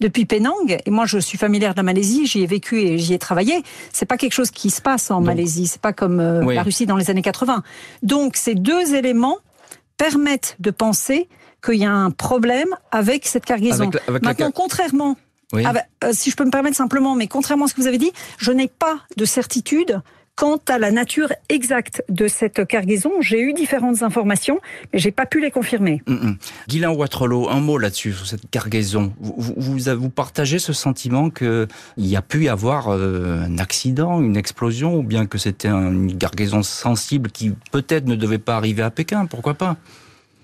depuis 0.00 0.26
Penang, 0.26 0.76
et 0.84 0.90
moi 0.90 1.06
je 1.06 1.18
suis 1.18 1.38
familière 1.38 1.72
de 1.72 1.78
la 1.78 1.82
Malaisie, 1.82 2.26
j'y 2.26 2.42
ai 2.42 2.46
vécu 2.46 2.80
et 2.80 2.98
j'y 2.98 3.14
ai 3.14 3.18
travaillé, 3.18 3.62
c'est 3.92 4.06
pas 4.06 4.18
quelque 4.18 4.34
chose 4.34 4.50
qui 4.50 4.70
se 4.70 4.82
passe 4.82 5.10
en 5.10 5.20
Malaisie, 5.20 5.66
c'est 5.66 5.80
pas 5.80 5.92
comme 5.94 6.20
euh, 6.20 6.52
la 6.52 6.62
Russie 6.62 6.86
dans 6.86 6.96
les 6.96 7.10
années 7.10 7.22
80. 7.22 7.62
Donc 8.02 8.36
ces 8.36 8.54
deux 8.54 8.94
éléments 8.94 9.38
permettent 9.96 10.56
de 10.60 10.70
penser 10.70 11.28
qu'il 11.66 11.80
y 11.80 11.84
a 11.84 11.92
un 11.92 12.10
problème 12.10 12.68
avec 12.90 13.26
cette 13.26 13.44
cargaison. 13.44 13.90
Maintenant, 14.22 14.50
contrairement, 14.52 15.16
euh, 15.54 15.62
si 16.12 16.30
je 16.30 16.36
peux 16.36 16.44
me 16.44 16.50
permettre 16.50 16.76
simplement, 16.76 17.14
mais 17.14 17.26
contrairement 17.26 17.66
à 17.66 17.68
ce 17.68 17.74
que 17.74 17.80
vous 17.80 17.86
avez 17.86 17.98
dit, 17.98 18.12
je 18.38 18.52
n'ai 18.52 18.68
pas 18.68 18.98
de 19.16 19.24
certitude 19.24 20.00
Quant 20.36 20.60
à 20.68 20.78
la 20.78 20.90
nature 20.90 21.32
exacte 21.48 22.04
de 22.10 22.28
cette 22.28 22.66
cargaison, 22.66 23.10
j'ai 23.20 23.40
eu 23.40 23.54
différentes 23.54 24.02
informations, 24.02 24.60
mais 24.92 24.98
j'ai 24.98 25.10
pas 25.10 25.24
pu 25.24 25.40
les 25.40 25.50
confirmer. 25.50 26.02
Mm 26.06 26.32
Guylain 26.68 26.90
Watrelot, 26.90 27.48
un 27.48 27.60
mot 27.60 27.78
là-dessus, 27.78 28.12
sur 28.12 28.26
cette 28.26 28.50
cargaison. 28.50 29.14
Vous, 29.18 29.54
vous, 29.56 29.78
vous 29.96 30.10
partagez 30.10 30.58
ce 30.58 30.74
sentiment 30.74 31.30
qu'il 31.30 31.66
y 31.96 32.16
a 32.16 32.22
pu 32.22 32.44
y 32.44 32.48
avoir 32.50 32.88
euh, 32.88 33.46
un 33.46 33.56
accident, 33.56 34.20
une 34.20 34.36
explosion, 34.36 34.98
ou 34.98 35.02
bien 35.02 35.24
que 35.24 35.38
c'était 35.38 35.68
une 35.68 36.18
cargaison 36.18 36.62
sensible 36.62 37.30
qui 37.30 37.52
peut-être 37.72 38.04
ne 38.04 38.14
devait 38.14 38.36
pas 38.36 38.58
arriver 38.58 38.82
à 38.82 38.90
Pékin, 38.90 39.24
pourquoi 39.24 39.54
pas? 39.54 39.78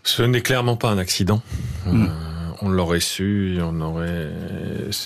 Ce 0.04 0.22
n'est 0.22 0.42
clairement 0.42 0.76
pas 0.76 0.90
un 0.90 0.98
accident. 0.98 1.42
Mm. 1.86 2.04
Euh, 2.04 2.08
on 2.62 2.68
l'aurait 2.68 3.00
su, 3.00 3.58
on 3.60 3.80
aurait, 3.80 4.30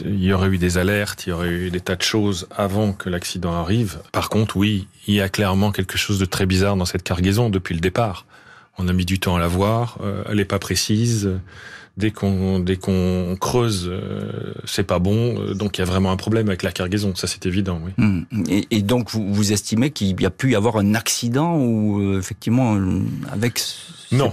il 0.04 0.22
y 0.22 0.32
aurait 0.32 0.48
eu 0.48 0.58
des 0.58 0.78
alertes, 0.78 1.26
il 1.26 1.30
y 1.30 1.32
aurait 1.32 1.48
eu 1.48 1.70
des 1.70 1.80
tas 1.80 1.96
de 1.96 2.02
choses 2.02 2.46
avant 2.54 2.92
que 2.92 3.08
l'accident 3.08 3.54
arrive. 3.54 3.98
Par 4.12 4.28
contre, 4.28 4.56
oui, 4.56 4.88
il 5.06 5.14
y 5.14 5.20
a 5.20 5.28
clairement 5.28 5.72
quelque 5.72 5.96
chose 5.96 6.18
de 6.18 6.26
très 6.26 6.44
bizarre 6.44 6.76
dans 6.76 6.84
cette 6.84 7.02
cargaison 7.02 7.48
depuis 7.48 7.74
le 7.74 7.80
départ. 7.80 8.26
On 8.78 8.88
a 8.88 8.92
mis 8.92 9.06
du 9.06 9.18
temps 9.18 9.36
à 9.36 9.40
la 9.40 9.48
voir, 9.48 9.98
euh, 10.02 10.22
elle 10.28 10.36
n'est 10.36 10.44
pas 10.44 10.58
précise. 10.58 11.30
Dès 11.96 12.10
qu'on 12.10 12.58
dès 12.58 12.76
qu'on 12.76 13.36
creuse, 13.40 13.88
euh, 13.90 14.52
c'est 14.66 14.86
pas 14.86 14.98
bon. 14.98 15.40
Euh, 15.40 15.54
donc 15.54 15.78
il 15.78 15.80
y 15.80 15.82
a 15.82 15.86
vraiment 15.86 16.10
un 16.10 16.16
problème 16.16 16.48
avec 16.48 16.62
la 16.62 16.70
cargaison, 16.70 17.14
ça 17.14 17.26
c'est 17.26 17.46
évident. 17.46 17.80
Oui. 17.82 17.92
Mmh. 17.96 18.64
Et, 18.70 18.82
donc 18.82 19.10
vous, 19.10 19.32
vous 19.32 19.52
estimez 19.52 19.90
qu'il 19.90 20.20
y 20.20 20.26
a 20.26 20.30
pu 20.30 20.52
y 20.52 20.54
avoir 20.54 20.76
un 20.76 20.94
accident 20.94 21.56
ou 21.56 22.18
effectivement 22.18 22.78
avec 23.32 23.60
non. 24.12 24.32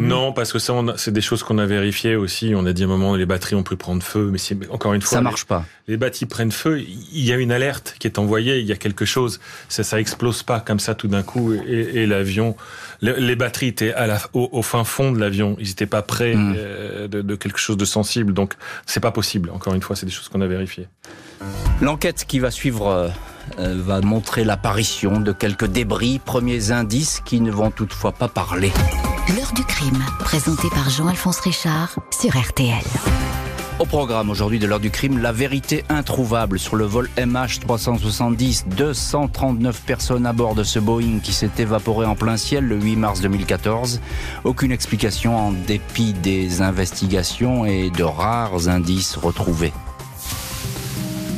Non, 0.00 0.32
parce 0.32 0.52
que 0.52 0.58
ça, 0.58 0.74
c'est 0.96 1.12
des 1.12 1.20
choses 1.20 1.42
qu'on 1.42 1.58
a 1.58 1.66
vérifiées 1.66 2.16
aussi. 2.16 2.52
On 2.54 2.64
a 2.66 2.72
dit 2.72 2.82
à 2.82 2.86
un 2.86 2.88
moment, 2.88 3.16
les 3.16 3.26
batteries 3.26 3.54
ont 3.54 3.62
pu 3.62 3.76
prendre 3.76 4.02
feu, 4.02 4.30
mais 4.32 4.38
c'est 4.38 4.56
encore 4.70 4.94
une 4.94 5.02
fois. 5.02 5.18
Ça 5.18 5.20
marche 5.20 5.44
pas. 5.44 5.64
Les 5.88 5.96
batteries 5.96 6.26
prennent 6.26 6.52
feu. 6.52 6.80
Il 6.80 7.24
y 7.24 7.32
a 7.32 7.36
une 7.36 7.52
alerte 7.52 7.96
qui 8.00 8.08
est 8.08 8.18
envoyée. 8.18 8.58
Il 8.58 8.66
y 8.66 8.72
a 8.72 8.76
quelque 8.76 9.04
chose. 9.04 9.38
Ça, 9.68 9.84
ça 9.84 10.00
explose 10.00 10.42
pas 10.42 10.58
comme 10.58 10.80
ça 10.80 10.96
tout 10.96 11.06
d'un 11.06 11.22
coup. 11.22 11.52
Et, 11.52 12.06
l'avion, 12.06 12.56
les, 13.00 13.36
batteries 13.36 13.68
étaient 13.68 13.92
à 13.92 14.08
la, 14.08 14.18
au, 14.32 14.62
fin 14.62 14.82
fond 14.82 15.12
de 15.12 15.20
l'avion. 15.20 15.56
Ils 15.60 15.68
n'étaient 15.68 15.86
pas 15.86 16.02
près 16.02 16.34
hmm. 16.34 16.54
euh, 16.56 17.08
de, 17.08 17.34
quelque 17.36 17.58
chose 17.58 17.76
de 17.76 17.84
sensible. 17.84 18.32
Donc, 18.32 18.54
c'est 18.86 19.00
pas 19.00 19.12
possible. 19.12 19.50
Encore 19.50 19.74
une 19.74 19.82
fois, 19.82 19.94
c'est 19.94 20.06
des 20.06 20.12
choses 20.12 20.28
qu'on 20.28 20.40
a 20.40 20.46
vérifiées. 20.48 20.88
L'enquête 21.80 22.24
qui 22.26 22.38
va 22.38 22.50
suivre 22.50 22.88
euh, 22.88 23.08
euh, 23.58 23.74
va 23.78 24.00
montrer 24.00 24.44
l'apparition 24.44 25.20
de 25.20 25.32
quelques 25.32 25.66
débris, 25.66 26.18
premiers 26.18 26.72
indices 26.72 27.20
qui 27.24 27.40
ne 27.40 27.50
vont 27.50 27.70
toutefois 27.70 28.12
pas 28.12 28.28
parler. 28.28 28.72
L'heure 29.36 29.52
du 29.54 29.64
crime, 29.64 30.02
présenté 30.20 30.68
par 30.70 30.90
Jean-Alphonse 30.90 31.40
Richard 31.40 31.96
sur 32.10 32.36
RTL. 32.36 33.39
Au 33.80 33.86
programme 33.86 34.28
aujourd'hui 34.28 34.58
de 34.58 34.66
l'heure 34.66 34.78
du 34.78 34.90
crime, 34.90 35.22
la 35.22 35.32
vérité 35.32 35.84
introuvable 35.88 36.58
sur 36.58 36.76
le 36.76 36.84
vol 36.84 37.08
MH370. 37.16 38.68
239 38.76 39.80
personnes 39.86 40.26
à 40.26 40.34
bord 40.34 40.54
de 40.54 40.64
ce 40.64 40.78
Boeing 40.78 41.20
qui 41.22 41.32
s'est 41.32 41.50
évaporé 41.56 42.04
en 42.04 42.14
plein 42.14 42.36
ciel 42.36 42.66
le 42.66 42.78
8 42.78 42.96
mars 42.96 43.22
2014. 43.22 44.02
Aucune 44.44 44.70
explication 44.70 45.34
en 45.34 45.52
dépit 45.52 46.12
des 46.12 46.60
investigations 46.60 47.64
et 47.64 47.88
de 47.88 48.02
rares 48.02 48.68
indices 48.68 49.16
retrouvés. 49.16 49.72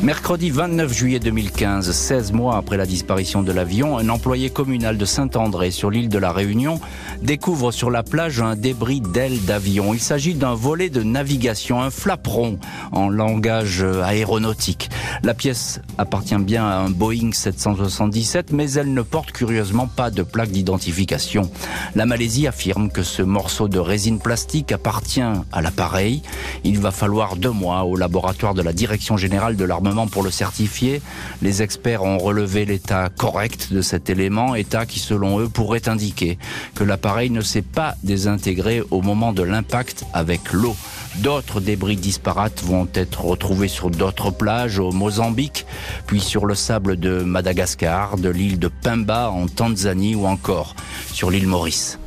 Mercredi 0.02 0.50
29 0.50 0.92
juillet 0.92 1.20
2015, 1.20 1.92
16 1.92 2.32
mois 2.32 2.56
après 2.56 2.76
la 2.76 2.86
disparition 2.86 3.44
de 3.44 3.52
l'avion, 3.52 3.98
un 3.98 4.08
employé 4.08 4.50
communal 4.50 4.98
de 4.98 5.04
Saint-André 5.04 5.70
sur 5.70 5.92
l'île 5.92 6.08
de 6.08 6.18
la 6.18 6.32
Réunion 6.32 6.80
découvre 7.22 7.70
sur 7.70 7.90
la 7.90 8.02
plage 8.02 8.40
un 8.40 8.56
débris 8.56 9.00
d'aile 9.00 9.40
d'avion. 9.44 9.94
Il 9.94 10.00
s'agit 10.00 10.34
d'un 10.34 10.54
volet 10.54 10.90
de 10.90 11.02
navigation, 11.02 11.80
un 11.80 11.90
flaperon 11.90 12.58
en 12.90 13.08
langage 13.08 13.84
aéronautique. 14.04 14.90
La 15.22 15.34
pièce 15.34 15.80
appartient 15.98 16.36
bien 16.36 16.66
à 16.66 16.76
un 16.78 16.90
Boeing 16.90 17.30
777, 17.32 18.52
mais 18.52 18.72
elle 18.72 18.92
ne 18.92 19.02
porte 19.02 19.30
curieusement 19.30 19.86
pas 19.86 20.10
de 20.10 20.22
plaque 20.22 20.50
d'identification. 20.50 21.50
La 21.94 22.06
Malaisie 22.06 22.46
affirme 22.48 22.90
que 22.90 23.02
ce 23.02 23.22
morceau 23.22 23.68
de 23.68 23.78
résine 23.78 24.18
plastique 24.18 24.72
appartient 24.72 25.22
à 25.52 25.62
l'appareil. 25.62 26.22
Il 26.64 26.80
va 26.80 26.90
falloir 26.90 27.36
deux 27.36 27.50
mois 27.50 27.84
au 27.84 27.96
laboratoire 27.96 28.54
de 28.54 28.62
la 28.62 28.72
Direction 28.72 29.16
générale 29.16 29.56
de 29.56 29.64
l'armement 29.64 30.08
pour 30.08 30.24
le 30.24 30.30
certifier. 30.30 31.00
Les 31.40 31.62
experts 31.62 32.02
ont 32.02 32.18
relevé 32.18 32.64
l'état 32.64 33.10
correct 33.10 33.72
de 33.72 33.80
cet 33.80 34.10
élément, 34.10 34.54
état 34.56 34.86
qui 34.86 34.98
selon 34.98 35.38
eux 35.38 35.48
pourrait 35.48 35.88
indiquer 35.88 36.38
que 36.74 36.82
l'appareil 36.82 37.11
ne 37.30 37.40
s'est 37.40 37.62
pas 37.62 37.94
désintégré 38.02 38.82
au 38.90 39.02
moment 39.02 39.32
de 39.32 39.42
l'impact 39.42 40.04
avec 40.12 40.52
l'eau. 40.52 40.74
D'autres 41.16 41.60
débris 41.60 41.96
disparates 41.96 42.62
vont 42.62 42.88
être 42.94 43.24
retrouvés 43.24 43.68
sur 43.68 43.90
d'autres 43.90 44.30
plages 44.30 44.78
au 44.78 44.92
Mozambique, 44.92 45.66
puis 46.06 46.20
sur 46.20 46.46
le 46.46 46.54
sable 46.54 46.98
de 46.98 47.22
Madagascar, 47.22 48.16
de 48.16 48.30
l'île 48.30 48.58
de 48.58 48.68
Pemba 48.68 49.30
en 49.30 49.46
Tanzanie 49.46 50.14
ou 50.14 50.26
encore 50.26 50.74
sur 51.12 51.30
l'île 51.30 51.48
Maurice. 51.48 51.98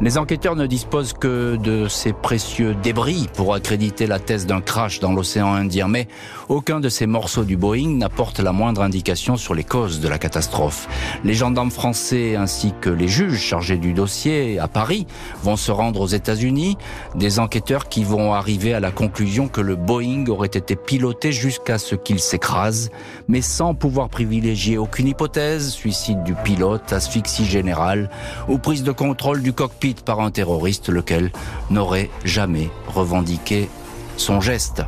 Les 0.00 0.18
enquêteurs 0.18 0.56
ne 0.56 0.66
disposent 0.66 1.12
que 1.12 1.56
de 1.56 1.86
ces 1.86 2.12
précieux 2.12 2.74
débris 2.82 3.28
pour 3.34 3.54
accréditer 3.54 4.08
la 4.08 4.18
thèse 4.18 4.46
d'un 4.46 4.60
crash 4.60 4.98
dans 4.98 5.12
l'océan 5.12 5.54
Indien, 5.54 5.86
mais 5.86 6.08
aucun 6.48 6.80
de 6.80 6.88
ces 6.88 7.06
morceaux 7.06 7.44
du 7.44 7.56
Boeing 7.56 7.98
n'apporte 7.98 8.40
la 8.40 8.50
moindre 8.50 8.82
indication 8.82 9.36
sur 9.36 9.54
les 9.54 9.62
causes 9.62 10.00
de 10.00 10.08
la 10.08 10.18
catastrophe. 10.18 10.88
Les 11.22 11.34
gendarmes 11.34 11.70
français 11.70 12.34
ainsi 12.34 12.74
que 12.80 12.90
les 12.90 13.06
juges 13.06 13.38
chargés 13.38 13.76
du 13.76 13.92
dossier 13.92 14.58
à 14.58 14.66
Paris 14.66 15.06
vont 15.44 15.56
se 15.56 15.70
rendre 15.70 16.00
aux 16.00 16.08
États-Unis, 16.08 16.76
des 17.14 17.38
enquêteurs 17.38 17.88
qui 17.88 18.02
vont 18.02 18.34
arriver 18.34 18.74
à 18.74 18.80
la 18.80 18.90
conclusion 18.90 19.46
que 19.46 19.60
le 19.60 19.76
Boeing 19.76 20.26
aurait 20.26 20.48
été 20.48 20.74
piloté 20.74 21.30
jusqu'à 21.30 21.78
ce 21.78 21.94
qu'il 21.94 22.18
s'écrase, 22.18 22.90
mais 23.28 23.40
sans 23.40 23.74
pouvoir 23.74 24.08
privilégier 24.08 24.78
aucune 24.78 25.06
hypothèse, 25.06 25.70
suicide 25.70 26.24
du 26.24 26.34
pilote, 26.34 26.92
asphyxie 26.92 27.44
générale 27.44 28.10
ou 28.48 28.58
prise 28.58 28.82
de 28.82 28.92
contrôle 28.92 29.42
du 29.42 29.52
cockpit 29.52 29.81
par 30.04 30.20
un 30.20 30.30
terroriste 30.30 30.88
lequel 30.88 31.32
n'aurait 31.70 32.10
jamais 32.24 32.70
revendiqué 32.86 33.68
son 34.16 34.40
geste. 34.40 34.82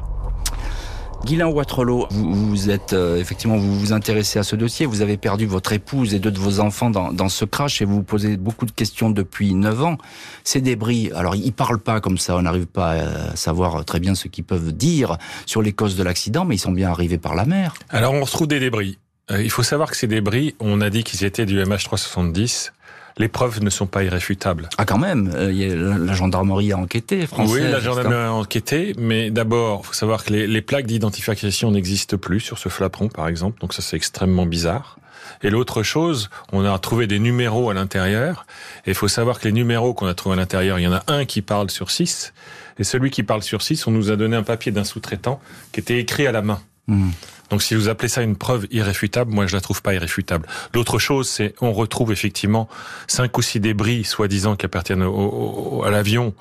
Guylain 1.24 1.46
Watrelot, 1.46 2.06
vous, 2.10 2.68
êtes 2.68 2.92
euh, 2.92 3.18
effectivement 3.18 3.56
vous 3.56 3.80
vous 3.80 3.92
intéressez 3.94 4.38
à 4.38 4.42
ce 4.42 4.56
dossier. 4.56 4.84
Vous 4.84 5.00
avez 5.00 5.16
perdu 5.16 5.46
votre 5.46 5.72
épouse 5.72 6.12
et 6.12 6.18
deux 6.18 6.30
de 6.30 6.38
vos 6.38 6.60
enfants 6.60 6.90
dans, 6.90 7.28
ce 7.30 7.46
crash 7.46 7.80
et 7.80 7.86
vous 7.86 7.96
vous 7.96 8.02
posez 8.02 8.36
beaucoup 8.36 8.66
de 8.66 8.70
questions 8.70 9.08
depuis 9.08 9.54
9 9.54 9.82
ans. 9.84 9.98
Ces 10.44 10.60
débris, 10.60 11.10
alors 11.14 11.34
ils 11.34 11.52
parlent 11.52 11.80
pas 11.80 12.00
comme 12.00 12.18
ça, 12.18 12.36
on 12.36 12.42
n'arrive 12.42 12.66
pas 12.66 12.90
à 12.90 13.36
savoir 13.36 13.86
très 13.86 14.00
bien 14.00 14.14
ce 14.14 14.28
qu'ils 14.28 14.44
peuvent 14.44 14.72
dire 14.72 15.16
sur 15.46 15.62
les 15.62 15.72
causes 15.72 15.96
de 15.96 16.02
l'accident, 16.02 16.44
mais 16.44 16.56
ils 16.56 16.60
sont 16.60 16.72
bien 16.72 16.90
arrivés 16.90 17.18
par 17.18 17.34
la 17.34 17.46
mer. 17.46 17.74
Alors 17.88 18.12
on 18.12 18.20
retrouve 18.20 18.46
des 18.46 18.60
débris. 18.60 18.98
Euh, 19.30 19.42
il 19.42 19.50
faut 19.50 19.62
savoir 19.62 19.90
que 19.90 19.96
ces 19.96 20.06
débris, 20.06 20.54
on 20.60 20.82
a 20.82 20.90
dit 20.90 21.04
qu'ils 21.04 21.24
étaient 21.24 21.46
du 21.46 21.58
MH370 21.58 22.72
les 23.16 23.28
preuves 23.28 23.62
ne 23.62 23.70
sont 23.70 23.86
pas 23.86 24.02
irréfutables. 24.02 24.68
Ah 24.78 24.84
quand 24.84 24.98
même, 24.98 25.30
euh, 25.34 25.98
la 25.98 26.14
gendarmerie 26.14 26.72
a 26.72 26.78
enquêté, 26.78 27.26
française. 27.26 27.62
Oui, 27.62 27.70
la 27.70 27.80
gendarmerie 27.80 28.24
a 28.24 28.32
enquêté, 28.32 28.94
mais 28.98 29.30
d'abord, 29.30 29.86
faut 29.86 29.92
savoir 29.92 30.24
que 30.24 30.32
les, 30.32 30.62
plaques 30.62 30.86
d'identification 30.86 31.70
n'existent 31.70 32.16
plus 32.16 32.40
sur 32.40 32.58
ce 32.58 32.68
flaperon, 32.68 33.08
par 33.08 33.28
exemple, 33.28 33.60
donc 33.60 33.74
ça 33.74 33.82
c'est 33.82 33.96
extrêmement 33.96 34.46
bizarre. 34.46 34.98
Et 35.42 35.50
l'autre 35.50 35.82
chose, 35.82 36.30
on 36.52 36.64
a 36.64 36.78
trouvé 36.78 37.06
des 37.06 37.18
numéros 37.18 37.70
à 37.70 37.74
l'intérieur. 37.74 38.46
Et 38.86 38.90
il 38.90 38.94
faut 38.94 39.08
savoir 39.08 39.40
que 39.40 39.46
les 39.46 39.52
numéros 39.52 39.92
qu'on 39.92 40.06
a 40.06 40.14
trouvés 40.14 40.34
à 40.34 40.36
l'intérieur, 40.36 40.78
il 40.78 40.82
y 40.82 40.86
en 40.86 40.92
a 40.92 41.02
un 41.06 41.24
qui 41.24 41.42
parle 41.42 41.70
sur 41.70 41.90
six. 41.90 42.32
Et 42.78 42.84
celui 42.84 43.10
qui 43.10 43.22
parle 43.22 43.42
sur 43.42 43.62
six, 43.62 43.86
on 43.86 43.90
nous 43.90 44.10
a 44.10 44.16
donné 44.16 44.36
un 44.36 44.42
papier 44.42 44.72
d'un 44.72 44.84
sous-traitant 44.84 45.40
qui 45.72 45.80
était 45.80 45.98
écrit 45.98 46.26
à 46.26 46.32
la 46.32 46.42
main. 46.42 46.60
Hmm. 46.86 47.10
Donc 47.50 47.62
si 47.62 47.74
vous 47.74 47.88
appelez 47.88 48.08
ça 48.08 48.22
une 48.22 48.36
preuve 48.36 48.66
irréfutable, 48.70 49.32
moi 49.32 49.46
je 49.46 49.54
la 49.54 49.60
trouve 49.60 49.82
pas 49.82 49.94
irréfutable. 49.94 50.46
L'autre 50.74 50.98
chose, 50.98 51.28
c'est 51.28 51.54
on 51.60 51.72
retrouve 51.72 52.12
effectivement 52.12 52.68
cinq 53.06 53.36
ou 53.38 53.42
six 53.42 53.60
débris, 53.60 54.04
soi-disant, 54.04 54.56
qui 54.56 54.66
appartiennent 54.66 55.02
à 55.02 55.90
l'avion. 55.90 56.34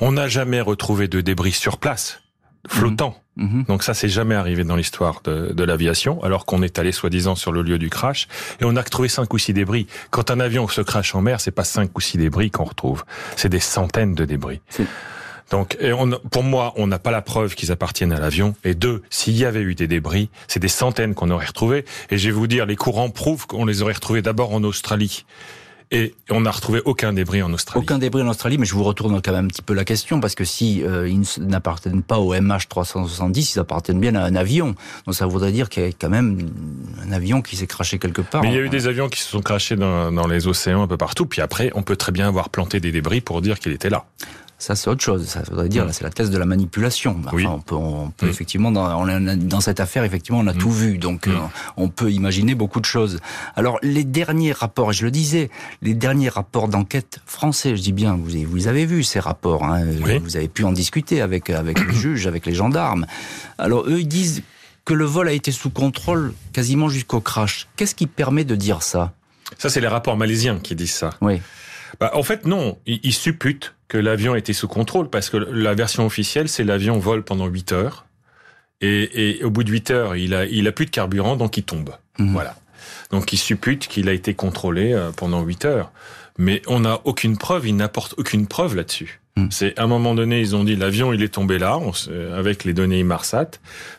On 0.00 0.12
n'a 0.12 0.28
jamais 0.28 0.60
retrouvé 0.60 1.08
de 1.08 1.20
débris 1.20 1.52
sur 1.52 1.78
place, 1.78 2.20
flottants. 2.68 3.10
Mhm. 3.10 3.22
Mhm. 3.36 3.64
Donc 3.64 3.82
ça, 3.82 3.92
c'est 3.92 4.08
jamais 4.08 4.34
arrivé 4.34 4.64
dans 4.64 4.76
l'histoire 4.76 5.20
de, 5.22 5.52
de 5.52 5.64
l'aviation, 5.64 6.22
alors 6.22 6.46
qu'on 6.46 6.62
est 6.62 6.78
allé 6.78 6.90
soi-disant 6.90 7.34
sur 7.34 7.52
le 7.52 7.60
lieu 7.60 7.78
du 7.78 7.90
crash 7.90 8.28
et 8.60 8.64
on 8.64 8.76
a 8.76 8.82
trouvé 8.82 9.08
cinq 9.08 9.34
ou 9.34 9.38
six 9.38 9.52
débris. 9.52 9.86
Quand 10.10 10.30
un 10.30 10.40
avion 10.40 10.66
se 10.68 10.80
crache 10.80 11.14
en 11.14 11.20
mer, 11.20 11.40
c'est 11.40 11.50
pas 11.50 11.64
cinq 11.64 11.96
ou 11.98 12.00
six 12.00 12.16
débris 12.16 12.50
qu'on 12.50 12.64
retrouve, 12.64 13.04
c'est 13.36 13.50
des 13.50 13.60
centaines 13.60 14.14
de 14.14 14.24
débris. 14.24 14.62
Donc, 15.50 15.76
et 15.80 15.92
on, 15.92 16.10
pour 16.10 16.42
moi, 16.42 16.72
on 16.76 16.86
n'a 16.86 16.98
pas 16.98 17.10
la 17.10 17.22
preuve 17.22 17.54
qu'ils 17.54 17.72
appartiennent 17.72 18.12
à 18.12 18.20
l'avion. 18.20 18.54
Et 18.64 18.74
deux, 18.74 19.02
s'il 19.10 19.36
y 19.36 19.44
avait 19.44 19.62
eu 19.62 19.74
des 19.74 19.86
débris, 19.86 20.28
c'est 20.48 20.60
des 20.60 20.68
centaines 20.68 21.14
qu'on 21.14 21.30
aurait 21.30 21.46
retrouvés. 21.46 21.84
Et 22.10 22.18
je 22.18 22.28
vais 22.28 22.34
vous 22.34 22.46
dire, 22.46 22.66
les 22.66 22.76
courants 22.76 23.10
prouvent 23.10 23.46
qu'on 23.46 23.64
les 23.64 23.82
aurait 23.82 23.94
retrouvés 23.94 24.22
d'abord 24.22 24.52
en 24.52 24.64
Australie. 24.64 25.24
Et 25.92 26.14
on 26.30 26.40
n'a 26.40 26.50
retrouvé 26.50 26.82
aucun 26.84 27.12
débris 27.12 27.42
en 27.42 27.52
Australie. 27.52 27.80
Aucun 27.80 27.98
débris 27.98 28.20
en 28.22 28.26
Australie, 28.26 28.58
mais 28.58 28.66
je 28.66 28.74
vous 28.74 28.82
retourne 28.82 29.22
quand 29.22 29.30
même 29.30 29.44
un 29.44 29.48
petit 29.48 29.62
peu 29.62 29.72
la 29.72 29.84
question, 29.84 30.18
parce 30.18 30.34
que 30.34 30.44
si 30.44 30.82
euh, 30.82 31.08
ils 31.08 31.24
n'appartiennent 31.44 32.02
pas 32.02 32.18
au 32.18 32.34
MH370, 32.34 33.54
ils 33.54 33.60
appartiennent 33.60 34.00
bien 34.00 34.16
à 34.16 34.24
un 34.24 34.34
avion. 34.34 34.74
Donc 35.04 35.14
ça 35.14 35.26
voudrait 35.26 35.52
dire 35.52 35.68
qu'il 35.68 35.84
y 35.84 35.86
a 35.86 35.90
quand 35.90 36.08
même 36.10 36.50
un 37.06 37.12
avion 37.12 37.40
qui 37.40 37.54
s'est 37.54 37.68
craché 37.68 38.00
quelque 38.00 38.22
part. 38.22 38.42
Mais 38.42 38.48
il 38.48 38.54
y 38.54 38.58
a 38.58 38.62
eu 38.62 38.68
des 38.68 38.88
avions 38.88 39.08
qui 39.08 39.20
se 39.20 39.28
sont 39.28 39.42
crachés 39.42 39.76
dans, 39.76 40.10
dans 40.10 40.26
les 40.26 40.48
océans 40.48 40.82
un 40.82 40.88
peu 40.88 40.96
partout, 40.96 41.24
puis 41.24 41.40
après, 41.40 41.70
on 41.76 41.84
peut 41.84 41.96
très 41.96 42.10
bien 42.10 42.26
avoir 42.26 42.48
planté 42.48 42.80
des 42.80 42.90
débris 42.90 43.20
pour 43.20 43.40
dire 43.40 43.60
qu'il 43.60 43.70
était 43.70 43.90
là. 43.90 44.06
Ça, 44.58 44.74
c'est 44.74 44.88
autre 44.88 45.02
chose. 45.02 45.26
Ça 45.26 45.42
voudrait 45.48 45.68
dire, 45.68 45.84
là, 45.84 45.92
c'est 45.92 46.04
la 46.04 46.10
thèse 46.10 46.30
de 46.30 46.38
la 46.38 46.46
manipulation. 46.46 47.20
Enfin, 47.26 47.36
on 47.48 47.60
peut, 47.60 47.74
on 47.74 48.10
peut 48.10 48.26
mm. 48.26 48.30
effectivement, 48.30 48.70
dans, 48.70 49.06
dans 49.36 49.60
cette 49.60 49.80
affaire, 49.80 50.04
effectivement, 50.04 50.40
on 50.40 50.46
a 50.46 50.54
mm. 50.54 50.58
tout 50.58 50.70
vu. 50.70 50.98
Donc, 50.98 51.26
mm. 51.26 51.30
euh, 51.30 51.38
on 51.76 51.88
peut 51.88 52.10
imaginer 52.10 52.54
beaucoup 52.54 52.80
de 52.80 52.86
choses. 52.86 53.20
Alors, 53.54 53.78
les 53.82 54.04
derniers 54.04 54.52
rapports, 54.52 54.92
je 54.92 55.04
le 55.04 55.10
disais, 55.10 55.50
les 55.82 55.94
derniers 55.94 56.30
rapports 56.30 56.68
d'enquête 56.68 57.20
français, 57.26 57.76
je 57.76 57.82
dis 57.82 57.92
bien, 57.92 58.16
vous, 58.16 58.30
vous 58.48 58.66
avez 58.66 58.86
vu 58.86 59.02
ces 59.02 59.20
rapports. 59.20 59.64
Hein, 59.64 59.84
Vous 59.84 60.36
avez 60.36 60.48
pu 60.48 60.64
en 60.64 60.72
discuter 60.72 61.20
avec, 61.20 61.50
avec 61.50 61.78
le 61.78 61.92
juge, 61.92 62.26
avec 62.26 62.46
les 62.46 62.54
gendarmes. 62.54 63.06
Alors, 63.58 63.86
eux, 63.86 64.00
ils 64.00 64.08
disent 64.08 64.42
que 64.86 64.94
le 64.94 65.04
vol 65.04 65.28
a 65.28 65.32
été 65.32 65.52
sous 65.52 65.70
contrôle 65.70 66.32
quasiment 66.54 66.88
jusqu'au 66.88 67.20
crash. 67.20 67.66
Qu'est-ce 67.76 67.94
qui 67.94 68.06
permet 68.06 68.44
de 68.44 68.54
dire 68.54 68.82
ça? 68.82 69.12
Ça, 69.58 69.68
c'est 69.68 69.80
les 69.80 69.88
rapports 69.88 70.16
malaisiens 70.16 70.58
qui 70.60 70.74
disent 70.74 70.94
ça. 70.94 71.10
Oui. 71.20 71.42
Bah, 72.00 72.10
en 72.14 72.22
fait, 72.22 72.46
non. 72.46 72.78
Ils, 72.86 73.00
ils 73.02 73.14
supputent 73.14 73.74
que 73.88 73.98
l'avion 73.98 74.34
était 74.34 74.52
sous 74.52 74.68
contrôle 74.68 75.10
parce 75.10 75.30
que 75.30 75.36
la 75.36 75.74
version 75.74 76.04
officielle, 76.06 76.48
c'est 76.48 76.64
l'avion 76.64 76.98
vole 76.98 77.22
pendant 77.22 77.46
8 77.46 77.72
heures 77.72 78.06
et, 78.80 79.38
et, 79.38 79.44
au 79.44 79.50
bout 79.50 79.64
de 79.64 79.70
8 79.70 79.90
heures, 79.90 80.16
il 80.16 80.34
a, 80.34 80.44
il 80.44 80.66
a 80.68 80.72
plus 80.72 80.86
de 80.86 80.90
carburant, 80.90 81.36
donc 81.36 81.56
il 81.56 81.62
tombe. 81.62 81.94
Mhm. 82.18 82.32
Voilà. 82.32 82.56
Donc 83.10 83.32
il 83.32 83.38
suppute 83.38 83.86
qu'il 83.86 84.08
a 84.08 84.12
été 84.12 84.34
contrôlé 84.34 84.92
euh, 84.92 85.10
pendant 85.12 85.42
8 85.42 85.64
heures. 85.64 85.92
Mais 86.38 86.60
on 86.66 86.80
n'a 86.80 87.00
aucune 87.04 87.38
preuve, 87.38 87.66
il 87.66 87.76
n'apporte 87.76 88.14
aucune 88.18 88.46
preuve 88.46 88.76
là-dessus. 88.76 89.20
Hmm. 89.36 89.48
C'est 89.50 89.78
à 89.78 89.82
un 89.82 89.86
moment 89.86 90.14
donné, 90.14 90.40
ils 90.40 90.56
ont 90.56 90.64
dit 90.64 90.76
l'avion 90.76 91.12
il 91.12 91.22
est 91.22 91.28
tombé 91.28 91.58
là 91.58 91.78
avec 92.34 92.64
les 92.64 92.72
données 92.72 93.00
Inmarsat, 93.00 93.50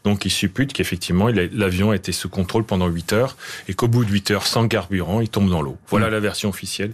donc 0.04 0.26
ils 0.26 0.32
supputent 0.32 0.74
qu'effectivement 0.74 1.28
l'avion 1.28 1.92
a 1.92 1.96
été 1.96 2.12
sous 2.12 2.28
contrôle 2.28 2.64
pendant 2.64 2.88
8 2.88 3.14
heures 3.14 3.38
et 3.68 3.74
qu'au 3.74 3.88
bout 3.88 4.04
de 4.04 4.12
8 4.12 4.32
heures 4.32 4.48
sans 4.48 4.68
carburant, 4.68 5.22
il 5.22 5.30
tombe 5.30 5.50
dans 5.50 5.62
l'eau. 5.62 5.78
Voilà 5.90 6.08
hmm. 6.08 6.12
la 6.12 6.20
version 6.20 6.50
officielle. 6.50 6.94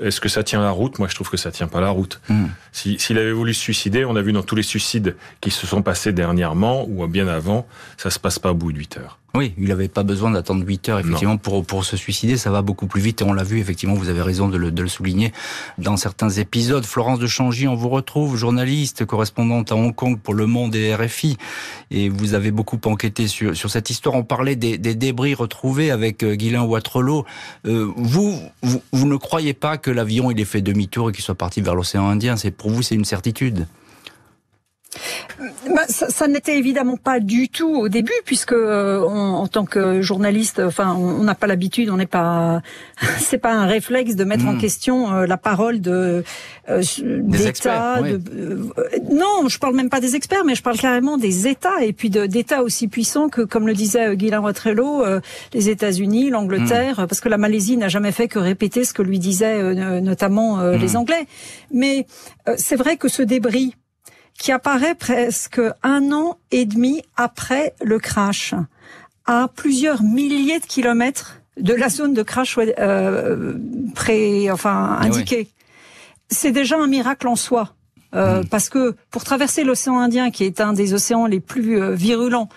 Est-ce 0.00 0.20
que 0.20 0.28
ça 0.28 0.44
tient 0.44 0.60
la 0.60 0.70
route? 0.70 0.98
Moi, 0.98 1.08
je 1.08 1.14
trouve 1.14 1.30
que 1.30 1.36
ça 1.36 1.50
tient 1.50 1.66
pas 1.66 1.80
la 1.80 1.90
route. 1.90 2.20
Hmm. 2.28 2.46
S'il 2.72 3.18
avait 3.18 3.32
voulu 3.32 3.54
se 3.54 3.60
suicider, 3.60 4.04
on 4.04 4.14
a 4.14 4.22
vu 4.22 4.32
dans 4.32 4.42
tous 4.42 4.54
les 4.54 4.62
suicides 4.62 5.16
qui 5.40 5.50
se 5.50 5.66
sont 5.66 5.82
passés 5.82 6.12
dernièrement 6.12 6.86
ou 6.88 7.04
bien 7.08 7.26
avant, 7.26 7.66
ça 7.96 8.10
se 8.10 8.18
passe 8.18 8.38
pas 8.38 8.52
au 8.52 8.54
bout 8.54 8.72
de 8.72 8.78
8 8.78 8.98
heures. 8.98 9.20
Oui, 9.34 9.54
il 9.58 9.68
n'avait 9.68 9.88
pas 9.88 10.02
besoin 10.02 10.32
d'attendre 10.32 10.64
8 10.66 10.88
heures 10.88 10.98
effectivement 10.98 11.36
pour 11.36 11.64
pour 11.64 11.84
se 11.84 11.96
suicider. 11.96 12.36
Ça 12.36 12.50
va 12.50 12.62
beaucoup 12.62 12.86
plus 12.86 13.00
vite 13.00 13.22
et 13.22 13.24
on 13.24 13.32
l'a 13.32 13.44
vu 13.44 13.60
effectivement. 13.60 13.94
Vous 13.94 14.08
avez 14.08 14.22
raison 14.22 14.48
de 14.48 14.56
le, 14.56 14.72
de 14.72 14.82
le 14.82 14.88
souligner 14.88 15.32
dans 15.78 15.96
certains 15.96 16.30
épisodes. 16.30 16.84
Florence 16.84 17.20
de 17.20 17.28
Changy, 17.28 17.68
on 17.70 17.76
vous 17.76 17.88
retrouve, 17.88 18.36
journaliste, 18.36 19.04
correspondante 19.04 19.72
à 19.72 19.76
Hong 19.76 19.94
Kong 19.94 20.18
pour 20.18 20.34
Le 20.34 20.46
Monde 20.46 20.74
et 20.74 20.94
RFI, 20.94 21.36
et 21.90 22.08
vous 22.08 22.34
avez 22.34 22.50
beaucoup 22.50 22.80
enquêté 22.84 23.28
sur 23.28 23.56
sur 23.56 23.70
cette 23.70 23.90
histoire. 23.90 24.14
On 24.14 24.24
parlait 24.24 24.56
des, 24.56 24.78
débris 24.78 25.34
retrouvés 25.34 25.90
avec 25.90 26.22
euh, 26.22 26.34
Guylain 26.34 26.62
Ouattrelot. 26.62 27.24
Euh, 27.66 27.90
vous, 27.96 28.38
vous 28.62 28.82
vous 28.92 29.06
ne 29.06 29.16
croyez 29.16 29.54
pas 29.54 29.78
que 29.78 29.90
l'avion 29.90 30.30
il 30.30 30.40
ait 30.40 30.44
fait 30.44 30.62
demi-tour 30.62 31.10
et 31.10 31.12
qu'il 31.12 31.24
soit 31.24 31.34
parti 31.34 31.60
vers 31.60 31.74
l'océan 31.74 32.08
Indien? 32.08 32.36
C'est 32.36 32.50
pour 32.50 32.70
vous 32.70 32.82
c'est 32.82 32.94
une 32.94 33.04
certitude. 33.04 33.66
Bah, 35.74 35.84
ça, 35.88 36.26
n'était 36.26 36.58
évidemment 36.58 36.96
pas 36.96 37.20
du 37.20 37.48
tout 37.48 37.74
au 37.74 37.88
début, 37.88 38.12
puisque 38.24 38.52
euh, 38.52 39.00
en 39.02 39.46
tant 39.46 39.64
que 39.64 40.02
journaliste, 40.02 40.60
enfin, 40.60 40.94
on 40.94 41.22
n'a 41.22 41.34
pas 41.34 41.46
l'habitude, 41.46 41.90
on 41.90 41.96
n'est 41.96 42.06
pas, 42.06 42.60
c'est 43.18 43.38
pas 43.38 43.52
un 43.52 43.66
réflexe 43.66 44.16
de 44.16 44.24
mettre 44.24 44.46
en 44.46 44.54
hmm. 44.54 44.58
question 44.58 45.12
euh, 45.12 45.26
la 45.26 45.36
parole 45.36 45.80
de 45.80 46.24
euh, 46.68 46.82
d'États. 46.98 48.00
non, 49.10 49.48
je 49.48 49.58
parle 49.58 49.76
même 49.76 49.90
pas 49.90 50.00
des 50.00 50.16
experts, 50.16 50.44
mais 50.44 50.54
je 50.54 50.62
parle 50.62 50.78
carrément 50.78 51.16
des 51.16 51.46
États 51.46 51.82
et 51.82 51.92
puis 51.92 52.10
d'États 52.10 52.62
aussi 52.62 52.88
puissants 52.88 53.28
que, 53.28 53.42
comme 53.42 53.66
le 53.66 53.74
disait 53.74 54.16
Guylain 54.16 54.40
Watrello, 54.40 55.04
les 55.54 55.68
États-Unis, 55.68 56.30
l'Angleterre, 56.30 57.00
hmm. 57.00 57.06
parce 57.06 57.20
que 57.20 57.28
la 57.28 57.38
Malaisie 57.38 57.76
n'a 57.76 57.88
jamais 57.88 58.12
fait 58.12 58.28
que 58.28 58.40
répéter 58.40 58.84
ce 58.84 58.92
que 58.92 59.02
lui 59.02 59.18
disaient 59.18 59.74
notamment 60.00 60.60
les 60.62 60.94
hmm. 60.94 60.96
Anglais. 60.96 61.26
Mais 61.72 62.06
c'est 62.56 62.76
vrai 62.76 62.96
que 62.96 63.08
ce 63.08 63.22
débris 63.22 63.74
qui 64.38 64.52
apparaît 64.52 64.94
presque 64.94 65.60
un 65.82 66.12
an 66.12 66.38
et 66.50 66.64
demi 66.64 67.02
après 67.16 67.74
le 67.82 67.98
crash, 67.98 68.54
à 69.26 69.48
plusieurs 69.54 70.02
milliers 70.02 70.60
de 70.60 70.66
kilomètres 70.66 71.40
de 71.56 71.74
la 71.74 71.88
zone 71.88 72.14
de 72.14 72.22
crash 72.22 72.58
euh, 72.58 73.54
pré, 73.94 74.50
enfin 74.50 74.96
ah 74.98 75.04
indiquée. 75.04 75.48
C'est 76.30 76.52
déjà 76.52 76.78
un 76.78 76.86
miracle 76.86 77.28
en 77.28 77.36
soi. 77.36 77.74
Euh, 78.14 78.42
hmm. 78.42 78.46
Parce 78.48 78.68
que 78.68 78.96
pour 79.10 79.24
traverser 79.24 79.64
l'océan 79.64 79.98
Indien, 79.98 80.30
qui 80.30 80.44
est 80.44 80.60
un 80.60 80.72
des 80.72 80.94
océans 80.94 81.26
les 81.26 81.40
plus 81.40 81.80
euh, 81.80 81.94
virulents 81.94 82.48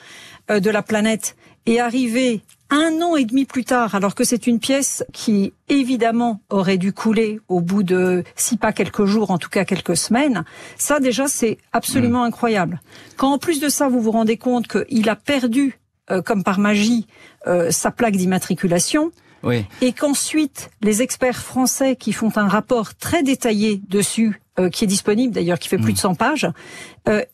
euh, 0.49 0.59
de 0.59 0.69
la 0.69 0.81
planète, 0.81 1.35
et 1.65 1.79
arriver 1.79 2.41
un 2.73 3.03
an 3.03 3.15
et 3.15 3.23
demi 3.23 3.45
plus 3.45 3.63
tard, 3.63 3.93
alors 3.93 4.15
que 4.15 4.23
c'est 4.23 4.47
une 4.47 4.59
pièce 4.59 5.05
qui 5.13 5.53
évidemment 5.69 6.41
aurait 6.49 6.79
dû 6.79 6.91
couler 6.91 7.39
au 7.47 7.61
bout 7.61 7.83
de, 7.83 8.23
si 8.35 8.57
pas 8.57 8.73
quelques 8.73 9.05
jours, 9.05 9.29
en 9.29 9.37
tout 9.37 9.49
cas 9.49 9.63
quelques 9.63 9.95
semaines, 9.95 10.43
ça 10.75 10.99
déjà 10.99 11.27
c'est 11.27 11.59
absolument 11.71 12.23
mm. 12.23 12.27
incroyable. 12.27 12.81
Quand 13.15 13.31
en 13.31 13.37
plus 13.37 13.59
de 13.59 13.69
ça 13.69 13.89
vous 13.89 14.01
vous 14.01 14.09
rendez 14.09 14.37
compte 14.37 14.67
qu'il 14.67 15.07
a 15.07 15.15
perdu, 15.15 15.79
euh, 16.09 16.23
comme 16.23 16.43
par 16.43 16.57
magie, 16.57 17.05
euh, 17.45 17.69
sa 17.69 17.91
plaque 17.91 18.15
d'immatriculation, 18.15 19.11
et 19.81 19.91
qu'ensuite 19.91 20.71
les 20.81 21.01
experts 21.01 21.41
français 21.41 21.97
qui 21.97 22.13
font 22.13 22.31
un 22.37 22.47
rapport 22.47 22.95
très 22.95 23.23
détaillé 23.23 23.81
dessus, 23.89 24.41
euh, 24.57 24.69
qui 24.69 24.85
est 24.85 24.87
disponible 24.87 25.33
d'ailleurs, 25.33 25.59
qui 25.59 25.67
fait 25.67 25.77
plus 25.77 25.91
mm. 25.91 25.95
de 25.95 25.99
100 25.99 26.15
pages, 26.15 26.49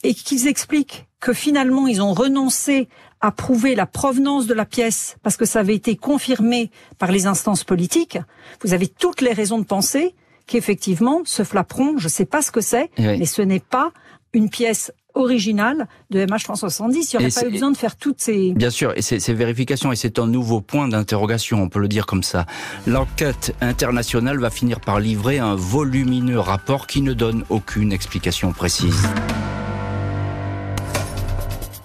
et 0.04 0.13
qu'ils 0.13 0.47
expliquent 0.47 1.08
que 1.21 1.34
finalement 1.34 1.88
ils 1.88 2.02
ont 2.02 2.13
renoncé 2.13 2.89
à 3.21 3.32
prouver 3.32 3.75
la 3.75 3.86
provenance 3.86 4.47
de 4.47 4.53
la 4.53 4.65
pièce 4.65 5.17
parce 5.23 5.38
que 5.38 5.45
ça 5.45 5.60
avait 5.60 5.75
été 5.75 5.95
confirmé 5.95 6.71
par 6.97 7.12
les 7.12 7.25
instances 7.25 7.63
politiques, 7.63 8.17
vous 8.63 8.73
avez 8.73 8.88
toutes 8.88 9.21
les 9.21 9.34
raisons 9.34 9.60
de 9.60 9.65
penser 9.65 10.15
qu'effectivement, 10.47 11.21
ce 11.25 11.43
flapperon, 11.43 11.97
je 11.97 12.05
ne 12.05 12.10
sais 12.10 12.25
pas 12.25 12.41
ce 12.41 12.51
que 12.51 12.62
c'est, 12.62 12.89
mais 12.97 13.25
ce 13.25 13.41
n'est 13.41 13.60
pas 13.60 13.91
une 14.34 14.49
pièce 14.49 14.91
originale 15.15 15.88
de 16.10 16.25
MH370. 16.25 16.93
Il 16.93 17.17
n'y 17.17 17.25
aurait 17.25 17.34
pas 17.34 17.47
eu 17.47 17.51
besoin 17.51 17.71
de 17.71 17.77
faire 17.77 17.95
toutes 17.95 18.21
ces... 18.21 18.53
Bien 18.53 18.69
sûr, 18.69 18.93
et 18.95 19.01
ces, 19.01 19.19
ces 19.19 19.34
vérifications, 19.34 19.91
et 19.91 19.95
c'est 19.95 20.19
un 20.19 20.27
nouveau 20.27 20.62
point 20.62 20.88
d'interrogation, 20.88 21.62
on 21.62 21.69
peut 21.69 21.79
le 21.79 21.88
dire 21.88 22.05
comme 22.05 22.23
ça. 22.23 22.45
L'enquête 22.88 23.55
internationale 23.62 24.39
va 24.39 24.49
finir 24.49 24.79
par 24.79 25.00
livrer 25.00 25.39
un 25.39 25.56
volumineux 25.56 26.39
rapport 26.39 26.87
qui 26.87 27.02
ne 27.02 27.13
donne 27.13 27.43
aucune 27.50 27.91
explication 27.91 28.52
précise. 28.54 29.08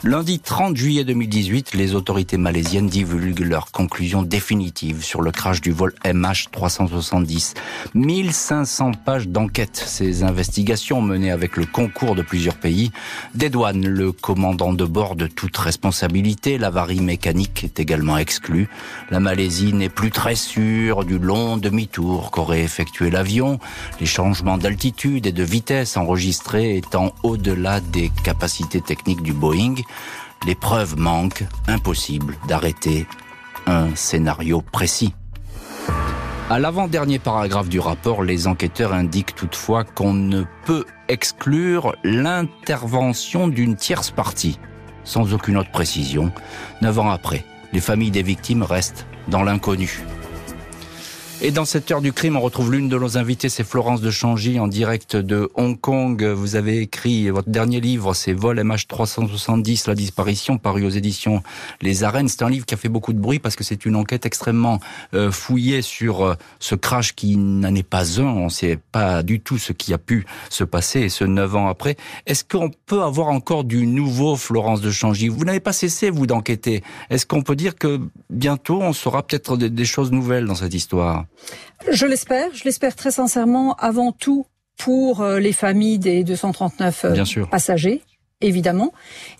Lundi 0.07 0.39
30 0.39 0.77
juillet 0.77 1.03
2018, 1.03 1.73
les 1.73 1.95
autorités 1.95 2.37
malaisiennes 2.37 2.89
divulguent 2.89 3.41
leurs 3.41 3.73
conclusions 3.73 4.23
définitives 4.23 5.03
sur 5.03 5.23
le 5.23 5.31
crash 5.31 5.63
du 5.63 5.73
vol 5.73 5.95
MH370. 6.05 7.55
1500 7.95 8.91
pages 9.03 9.29
d'enquête. 9.29 9.83
Ces 9.87 10.23
investigations 10.23 11.01
menées 11.01 11.31
avec 11.31 11.57
le 11.57 11.65
concours 11.65 12.15
de 12.15 12.21
plusieurs 12.21 12.57
pays 12.57 12.93
des 13.35 13.49
douanes, 13.49 13.87
le 13.87 14.13
commandant 14.13 14.75
de 14.75 14.85
bord 14.85 15.17
de 15.17 15.27
toute 15.27 15.57
responsabilité, 15.57 16.59
l'avarie 16.59 17.01
mécanique 17.01 17.65
est 17.65 17.81
également 17.81 18.19
exclue. 18.19 18.69
La 19.09 19.21
Malaisie 19.21 19.73
n'est 19.73 19.89
plus 19.89 20.11
très 20.11 20.35
sûre 20.35 21.07
du 21.07 21.19
long 21.19 21.57
demi-tour 21.57 22.31
qu'aurait 22.31 22.63
effectué 22.63 23.09
l'avion, 23.09 23.59
les 24.01 24.07
changements 24.07 24.59
d'altitude 24.59 25.25
et 25.27 25.33
de 25.33 25.43
vitesse 25.43 25.97
enregistrés 25.97 26.77
étant 26.77 27.15
au-delà 27.23 27.81
des 27.81 28.11
capacités 28.23 28.83
techniques 28.83 29.23
du 29.23 29.33
Boeing. 29.33 29.77
Les 30.47 30.55
preuves 30.55 30.97
manquent, 30.99 31.45
impossible 31.69 32.37
d'arrêter 32.49 33.07
un 33.67 33.95
scénario 33.95 34.63
précis. 34.73 35.15
À 36.51 36.59
l'avant-dernier 36.59 37.19
paragraphe 37.19 37.71
du 37.71 37.81
rapport, 37.81 38.23
les 38.23 38.47
enquêteurs 38.47 38.93
indiquent 38.93 39.35
toutefois 39.35 39.85
qu'on 39.85 40.13
ne 40.13 40.45
peut 40.67 40.85
exclure 41.09 41.95
l'intervention 42.05 43.49
d'une 43.49 43.77
tierce 43.77 44.11
partie, 44.11 44.59
sans 45.05 45.33
aucune 45.33 45.57
autre 45.57 45.71
précision. 45.71 46.31
Neuf 46.83 46.99
ans 46.99 47.11
après, 47.11 47.45
les 47.73 47.81
familles 47.81 48.11
des 48.11 48.23
victimes 48.23 48.63
restent 48.63 49.07
dans 49.29 49.43
l'inconnu. 49.43 50.03
Et 51.43 51.51
dans 51.51 51.64
cette 51.64 51.91
heure 51.91 52.01
du 52.01 52.12
crime, 52.12 52.37
on 52.37 52.41
retrouve 52.41 52.72
l'une 52.72 52.89
de 52.89 52.97
nos 52.97 53.18
invités, 53.18 53.49
c'est 53.49 53.64
Florence 53.64 54.01
de 54.01 54.11
Changy, 54.11 54.59
en 54.59 54.68
direct 54.68 55.16
de 55.16 55.51
Hong 55.57 55.78
Kong. 55.78 56.24
Vous 56.24 56.57
avez 56.57 56.78
écrit 56.78 57.28
votre 57.28 57.51
dernier 57.51 57.80
livre, 57.80 58.14
c'est 58.14 58.32
Vol 58.32 58.59
MH370, 58.61 59.89
la 59.89 59.95
disparition, 59.95 60.57
paru 60.57 60.87
aux 60.87 60.91
éditions 60.91 61.43
Les 61.82 62.03
Arènes. 62.03 62.28
C'est 62.28 62.43
un 62.43 62.49
livre 62.49 62.64
qui 62.64 62.72
a 62.72 62.76
fait 62.78 62.89
beaucoup 62.89 63.12
de 63.12 63.18
bruit 63.18 63.41
parce 63.41 63.57
que 63.57 63.64
c'est 63.64 63.85
une 63.85 63.97
enquête 63.97 64.24
extrêmement 64.24 64.80
euh, 65.12 65.30
fouillée 65.30 65.82
sur 65.82 66.24
euh, 66.24 66.35
ce 66.61 66.76
crash 66.76 67.14
qui 67.14 67.37
n'en 67.37 67.74
est 67.74 67.82
pas 67.82 68.20
un. 68.20 68.24
On 68.24 68.45
ne 68.45 68.49
sait 68.49 68.78
pas 68.93 69.22
du 69.22 69.41
tout 69.41 69.59
ce 69.59 69.72
qui 69.72 69.93
a 69.93 69.99
pu 69.99 70.24
se 70.49 70.64
passer, 70.64 71.09
ce 71.11 71.24
neuf 71.24 71.57
ans 71.57 71.68
après. 71.68 71.97
Est-ce 72.26 72.45
qu'on 72.45 72.70
peut 72.87 73.03
avoir 73.03 73.28
encore 73.28 73.64
du 73.64 73.87
nouveau, 73.87 74.37
Florence 74.37 74.80
de 74.80 74.91
Changy? 74.91 75.28
Vous 75.28 75.45
n'avez 75.45 75.61
pas 75.61 75.74
cessé, 75.74 76.09
vous, 76.11 76.26
d'enquêter. 76.26 76.82
Est-ce 77.11 77.26
qu'on 77.26 77.43
peut 77.43 77.57
dire 77.57 77.74
que 77.76 78.01
bientôt, 78.30 78.80
on 78.80 78.93
saura 78.93 79.26
peut-être 79.26 79.57
des 79.57 79.85
choses 79.85 80.11
nouvelles 80.11 80.47
dans 80.47 80.55
cette 80.55 80.74
histoire? 80.74 81.24
Je 81.91 82.07
l'espère, 82.07 82.55
je 82.55 82.64
l'espère 82.64 82.97
très 82.97 83.11
sincèrement, 83.11 83.75
avant 83.77 84.12
tout 84.12 84.47
pour 84.77 85.20
euh, 85.20 85.39
les 85.39 85.53
familles 85.53 85.99
des 85.99 86.25
239 86.25 87.05
euh, 87.05 87.45
passagers 87.51 88.03
évidemment, 88.41 88.93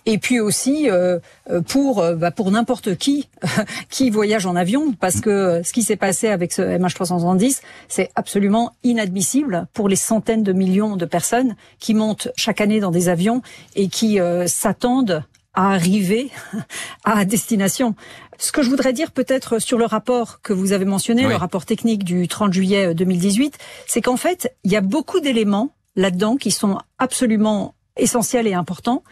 et 0.07 0.17
puis 0.17 0.39
aussi 0.39 0.89
euh, 0.89 1.19
pour 1.67 2.03
bah, 2.15 2.31
pour 2.31 2.49
n'importe 2.49 2.95
qui 2.95 3.29
qui 3.91 4.09
voyage 4.09 4.47
en 4.47 4.55
avion, 4.55 4.93
parce 4.93 5.21
que 5.21 5.61
ce 5.63 5.73
qui 5.73 5.83
s'est 5.83 5.97
passé 5.97 6.29
avec 6.29 6.51
ce 6.51 6.63
MH370, 6.63 7.61
c'est 7.87 8.09
absolument 8.15 8.71
inadmissible 8.83 9.67
pour 9.73 9.89
les 9.89 9.95
centaines 9.95 10.41
de 10.41 10.53
millions 10.53 10.95
de 10.95 11.05
personnes 11.05 11.55
qui 11.77 11.93
montent 11.93 12.29
chaque 12.35 12.61
année 12.61 12.79
dans 12.79 12.89
des 12.89 13.07
avions 13.07 13.43
et 13.75 13.89
qui 13.89 14.17
s'attendent 14.47 15.23
à 15.55 15.73
arriver 15.73 16.31
à 17.03 17.25
destination. 17.25 17.95
Ce 18.37 18.51
que 18.51 18.61
je 18.61 18.69
voudrais 18.69 18.93
dire 18.93 19.11
peut-être 19.11 19.59
sur 19.59 19.77
le 19.77 19.85
rapport 19.85 20.41
que 20.41 20.53
vous 20.53 20.71
avez 20.71 20.85
mentionné, 20.85 21.27
le 21.27 21.35
rapport 21.35 21.65
technique 21.65 22.03
du 22.03 22.27
30 22.27 22.53
juillet 22.53 22.93
2018, 22.93 23.57
c'est 23.87 24.01
qu'en 24.01 24.17
fait, 24.17 24.55
il 24.63 24.71
y 24.71 24.75
a 24.75 24.81
beaucoup 24.81 25.19
d'éléments 25.19 25.71
là-dedans 25.95 26.35
qui 26.35 26.51
sont 26.51 26.77
absolument 26.97 27.75
essentiels 27.97 28.47
et 28.47 28.53
importants 28.53 29.03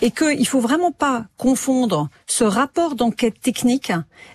et 0.00 0.10
qu'il 0.10 0.46
faut 0.46 0.60
vraiment 0.60 0.90
pas 0.90 1.26
confondre 1.36 2.08
ce 2.26 2.44
rapport 2.44 2.96
d'enquête 2.96 3.40
technique 3.40 3.92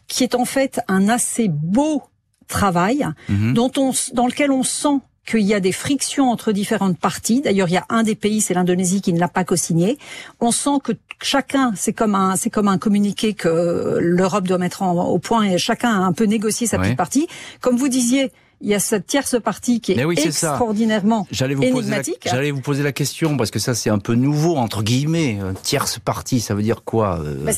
qui 0.07 0.23
est 0.23 0.35
en 0.35 0.45
fait 0.45 0.79
un 0.87 1.09
assez 1.09 1.49
beau 1.49 2.03
travail 2.47 3.05
mhm. 3.27 3.53
dont 3.53 3.71
on, 3.77 3.91
dans 4.13 4.27
lequel 4.27 4.51
on 4.51 4.63
sent 4.63 4.99
qu'il 5.27 5.41
y 5.41 5.53
a 5.53 5.59
des 5.59 5.73
frictions 5.73 6.31
entre 6.31 6.53
différentes 6.53 6.97
parties. 6.97 7.41
D'ailleurs, 7.41 7.67
il 7.67 7.73
y 7.73 7.77
a 7.77 7.85
un 7.89 8.03
des 8.03 8.15
pays, 8.15 8.39
c'est 8.39 8.53
l'Indonésie, 8.53 9.01
qui 9.01 9.11
ne 9.11 9.19
l'a 9.19 9.27
pas 9.27 9.43
co-signé. 9.43 9.97
On 10.39 10.51
sent 10.51 10.79
que 10.83 10.93
chacun, 11.21 11.73
c'est 11.75 11.93
comme 11.93 12.15
un, 12.15 12.35
c'est 12.35 12.49
comme 12.49 12.67
un 12.67 12.77
communiqué 12.77 13.33
que 13.33 13.97
l'Europe 13.99 14.47
doit 14.47 14.57
mettre 14.57 14.81
au 14.83 15.19
point 15.19 15.43
et 15.43 15.57
chacun 15.57 15.89
a 15.89 16.05
un 16.05 16.13
peu 16.13 16.25
négocié 16.25 16.67
sa 16.67 16.77
petite 16.79 16.97
partie. 16.97 17.27
Comme 17.61 17.77
vous 17.77 17.89
disiez, 17.89 18.31
il 18.61 18.69
y 18.69 18.73
a 18.73 18.79
cette 18.79 19.05
tierce 19.05 19.39
partie 19.39 19.81
qui 19.81 19.91
est, 19.91 20.25
extraordinairement 20.25 21.27
j'allais 21.29 21.53
vous 21.53 21.63
énigmatique. 21.63 22.21
J'allais 22.25 22.49
vous 22.51 22.61
poser 22.61 22.81
la 22.81 22.91
question 22.91 23.37
parce 23.37 23.51
que 23.51 23.59
ça 23.59 23.75
c'est 23.75 23.91
un 23.91 23.99
peu 23.99 24.13
nouveau 24.13 24.55
entre 24.55 24.81
guillemets. 24.81 25.39
Tierce 25.61 25.99
partie, 25.99 26.39
ça 26.39 26.55
veut 26.55 26.63
dire 26.63 26.83
quoi 26.83 27.19
euh 27.23 27.35
bah, 27.43 27.51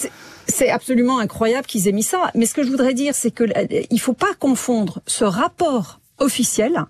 c'est 0.50 0.70
absolument 0.70 1.20
incroyable 1.20 1.68
qu'ils 1.68 1.88
aient 1.88 1.94
mis 1.94 2.04
ça. 2.04 2.32
Mais 2.36 2.46
ce 2.46 2.54
que 2.54 2.64
je 2.64 2.70
voudrais 2.70 2.94
dire, 2.94 3.14
c'est 3.16 3.32
que 3.32 3.44
euh, 3.44 3.82
il 3.90 4.00
faut 4.00 4.14
pas 4.14 4.34
confondre 4.38 5.00
ce 5.06 5.24
rapport 5.24 6.00
officiel 6.18 6.86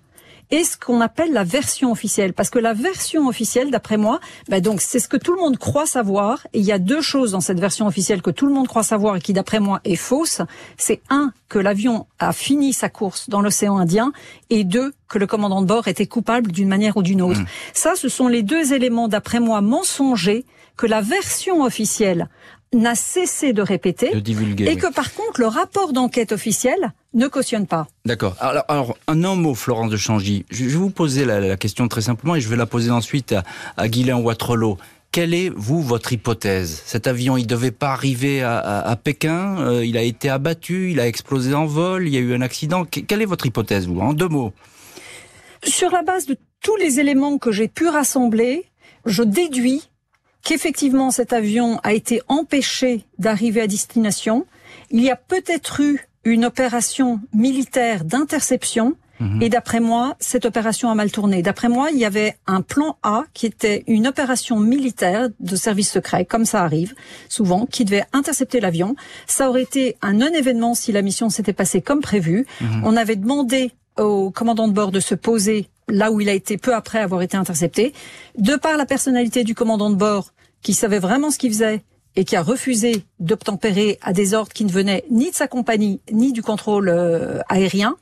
et 0.50 0.64
ce 0.64 0.76
qu'on 0.76 1.00
appelle 1.00 1.32
la 1.32 1.44
version 1.44 1.92
officielle. 1.92 2.32
Parce 2.32 2.50
que 2.50 2.58
la 2.58 2.72
version 2.72 3.28
officielle, 3.28 3.70
d'après 3.70 3.96
moi, 3.96 4.20
ben 4.48 4.60
donc 4.60 4.80
c'est 4.80 4.98
ce 4.98 5.08
que 5.08 5.16
tout 5.16 5.34
le 5.34 5.40
monde 5.40 5.58
croit 5.58 5.86
savoir. 5.86 6.46
Et 6.52 6.58
il 6.58 6.64
y 6.64 6.72
a 6.72 6.78
deux 6.78 7.00
choses 7.00 7.32
dans 7.32 7.40
cette 7.40 7.60
version 7.60 7.86
officielle 7.86 8.22
que 8.22 8.30
tout 8.30 8.46
le 8.46 8.52
monde 8.52 8.68
croit 8.68 8.82
savoir 8.82 9.16
et 9.16 9.20
qui, 9.20 9.32
d'après 9.32 9.60
moi, 9.60 9.80
est 9.84 9.96
fausse. 9.96 10.42
C'est 10.76 11.00
un, 11.10 11.32
que 11.48 11.58
l'avion 11.58 12.06
a 12.18 12.32
fini 12.32 12.72
sa 12.72 12.88
course 12.88 13.28
dans 13.28 13.40
l'océan 13.40 13.78
Indien, 13.78 14.12
et 14.50 14.64
deux, 14.64 14.92
que 15.08 15.18
le 15.18 15.26
commandant 15.26 15.62
de 15.62 15.66
bord 15.66 15.88
était 15.88 16.06
coupable 16.06 16.52
d'une 16.52 16.68
manière 16.68 16.96
ou 16.96 17.02
d'une 17.02 17.22
autre. 17.22 17.40
Mmh. 17.40 17.46
Ça, 17.72 17.94
ce 17.96 18.08
sont 18.08 18.28
les 18.28 18.42
deux 18.42 18.72
éléments, 18.72 19.08
d'après 19.08 19.40
moi, 19.40 19.60
mensongers 19.60 20.44
que 20.76 20.86
la 20.86 21.00
version 21.00 21.62
officielle 21.62 22.28
n'a 22.72 22.94
cessé 22.94 23.52
de 23.52 23.62
répéter 23.62 24.12
et 24.14 24.76
que 24.76 24.92
par 24.92 25.12
contre 25.12 25.40
le 25.40 25.46
rapport 25.46 25.92
d'enquête 25.92 26.32
officiel 26.32 26.92
ne 27.14 27.26
cautionne 27.26 27.66
pas. 27.66 27.88
D'accord. 28.04 28.36
Alors, 28.38 28.64
alors, 28.68 28.96
un 29.08 29.16
mot, 29.34 29.54
Florence 29.54 29.90
de 29.90 29.96
Changy. 29.96 30.44
Je 30.50 30.64
vais 30.64 30.70
vous 30.70 30.90
poser 30.90 31.24
la, 31.24 31.56
question 31.56 31.88
très 31.88 32.02
simplement 32.02 32.36
et 32.36 32.40
je 32.40 32.48
vais 32.48 32.56
la 32.56 32.66
poser 32.66 32.90
ensuite 32.90 33.32
à, 33.32 33.42
à 33.76 33.88
Guylain 33.88 34.18
Ouattrelot. 34.18 34.78
Quelle 35.12 35.34
est, 35.34 35.48
vous, 35.48 35.82
votre 35.82 36.12
hypothèse? 36.12 36.82
Cet 36.86 37.08
avion, 37.08 37.36
il 37.36 37.44
devait 37.44 37.72
pas 37.72 37.90
arriver 37.90 38.42
à, 38.42 38.96
Pékin, 39.02 39.58
euh, 39.58 39.84
il 39.84 39.96
a 39.96 40.02
été 40.02 40.30
abattu, 40.30 40.92
il 40.92 41.00
a 41.00 41.08
explosé 41.08 41.52
en 41.52 41.66
vol, 41.66 42.06
il 42.06 42.14
y 42.14 42.16
a 42.16 42.20
eu 42.20 42.32
un 42.32 42.42
accident. 42.42 42.84
quelle 42.84 43.20
est 43.20 43.26
votre 43.26 43.46
hypothèse, 43.46 43.88
vous, 43.88 43.98
en 43.98 44.12
deux 44.12 44.28
mots? 44.28 44.52
Sur 45.64 45.90
la 45.90 46.02
base 46.02 46.26
de 46.26 46.36
tous 46.62 46.76
les 46.76 47.00
éléments 47.00 47.38
que 47.38 47.50
j'ai 47.50 47.66
pu 47.66 47.88
rassembler, 47.88 48.66
je 49.04 49.24
déduis 49.24 49.89
qu'effectivement 50.42 51.10
cet 51.10 51.32
avion 51.32 51.78
a 51.82 51.92
été 51.92 52.22
empêché 52.28 53.04
d'arriver 53.18 53.62
à 53.62 53.66
destination. 53.66 54.46
Il 54.90 55.02
y 55.02 55.10
a 55.10 55.16
peut-être 55.16 55.80
eu 55.80 56.00
une 56.24 56.44
opération 56.44 57.20
militaire 57.32 58.04
d'interception. 58.04 58.96
Mhm. 59.20 59.42
Et 59.42 59.48
d'après 59.50 59.80
moi, 59.80 60.16
cette 60.18 60.46
opération 60.46 60.90
a 60.90 60.94
mal 60.94 61.10
tourné. 61.10 61.42
D'après 61.42 61.68
moi, 61.68 61.90
il 61.92 61.98
y 61.98 62.06
avait 62.06 62.36
un 62.46 62.62
plan 62.62 62.96
A 63.02 63.24
qui 63.34 63.44
était 63.44 63.84
une 63.86 64.06
opération 64.06 64.58
militaire 64.58 65.28
de 65.38 65.56
service 65.56 65.90
secret, 65.90 66.24
comme 66.24 66.46
ça 66.46 66.62
arrive 66.62 66.94
souvent, 67.28 67.66
qui 67.66 67.84
devait 67.84 68.04
intercepter 68.14 68.60
l'avion. 68.60 68.96
Ça 69.26 69.50
aurait 69.50 69.62
été 69.62 69.96
un 70.00 70.14
non-événement 70.14 70.74
si 70.74 70.90
la 70.90 71.02
mission 71.02 71.28
s'était 71.28 71.52
passée 71.52 71.82
comme 71.82 72.00
prévu. 72.00 72.46
Mhm. 72.62 72.82
On 72.84 72.96
avait 72.96 73.16
demandé 73.16 73.72
au 73.98 74.30
commandant 74.30 74.68
de 74.68 74.72
bord 74.72 74.90
de 74.90 75.00
se 75.00 75.14
poser 75.14 75.68
là 75.90 76.10
où 76.10 76.20
il 76.20 76.28
a 76.28 76.32
été 76.32 76.56
peu 76.56 76.74
après 76.74 76.98
avoir 76.98 77.22
été 77.22 77.36
intercepté. 77.36 77.92
De 78.38 78.56
par 78.56 78.76
la 78.76 78.86
personnalité 78.86 79.44
du 79.44 79.54
commandant 79.54 79.90
de 79.90 79.96
bord, 79.96 80.32
qui 80.62 80.74
savait 80.74 80.98
vraiment 80.98 81.30
ce 81.30 81.38
qu'il 81.38 81.52
faisait 81.52 81.82
et 82.16 82.24
qui 82.24 82.36
a 82.36 82.42
refusé 82.42 83.04
d'obtempérer 83.18 83.98
à 84.02 84.12
des 84.12 84.34
ordres 84.34 84.52
qui 84.52 84.64
ne 84.64 84.72
venaient 84.72 85.04
ni 85.10 85.30
de 85.30 85.34
sa 85.34 85.46
compagnie 85.46 86.00
ni 86.10 86.32
du 86.32 86.42
contrôle 86.42 86.88
euh, 86.88 87.38
aérien, 87.48 87.96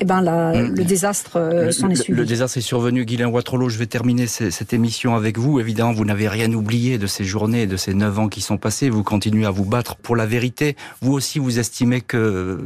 eh 0.00 0.04
ben 0.04 0.22
mm. 0.22 0.74
le 0.74 0.84
désastre 0.84 1.36
euh, 1.36 1.70
s'en 1.70 1.88
est 1.88 1.94
suivi. 1.94 2.18
Le, 2.18 2.26
désastre 2.26 2.58
est 2.58 2.62
survenu. 2.62 3.04
Guylain 3.04 3.28
Watrolo, 3.28 3.68
je 3.68 3.78
vais 3.78 3.86
terminer 3.86 4.26
cette 4.26 4.72
émission 4.72 5.14
avec 5.14 5.38
vous. 5.38 5.60
Évidemment, 5.60 5.92
vous 5.92 6.04
n'avez 6.04 6.28
rien 6.28 6.52
oublié 6.52 6.98
de 6.98 7.06
ces 7.06 7.24
journées, 7.24 7.66
de 7.66 7.76
ces 7.76 7.94
neuf 7.94 8.18
ans 8.18 8.28
qui 8.28 8.40
sont 8.40 8.58
passés. 8.58 8.90
Vous 8.90 9.04
continuez 9.04 9.46
à 9.46 9.50
vous 9.50 9.64
battre 9.64 9.96
pour 9.96 10.16
la 10.16 10.26
vérité. 10.26 10.76
Vous 11.00 11.12
aussi, 11.12 11.38
vous 11.38 11.58
estimez 11.58 12.00
que 12.00 12.16
euh, 12.16 12.58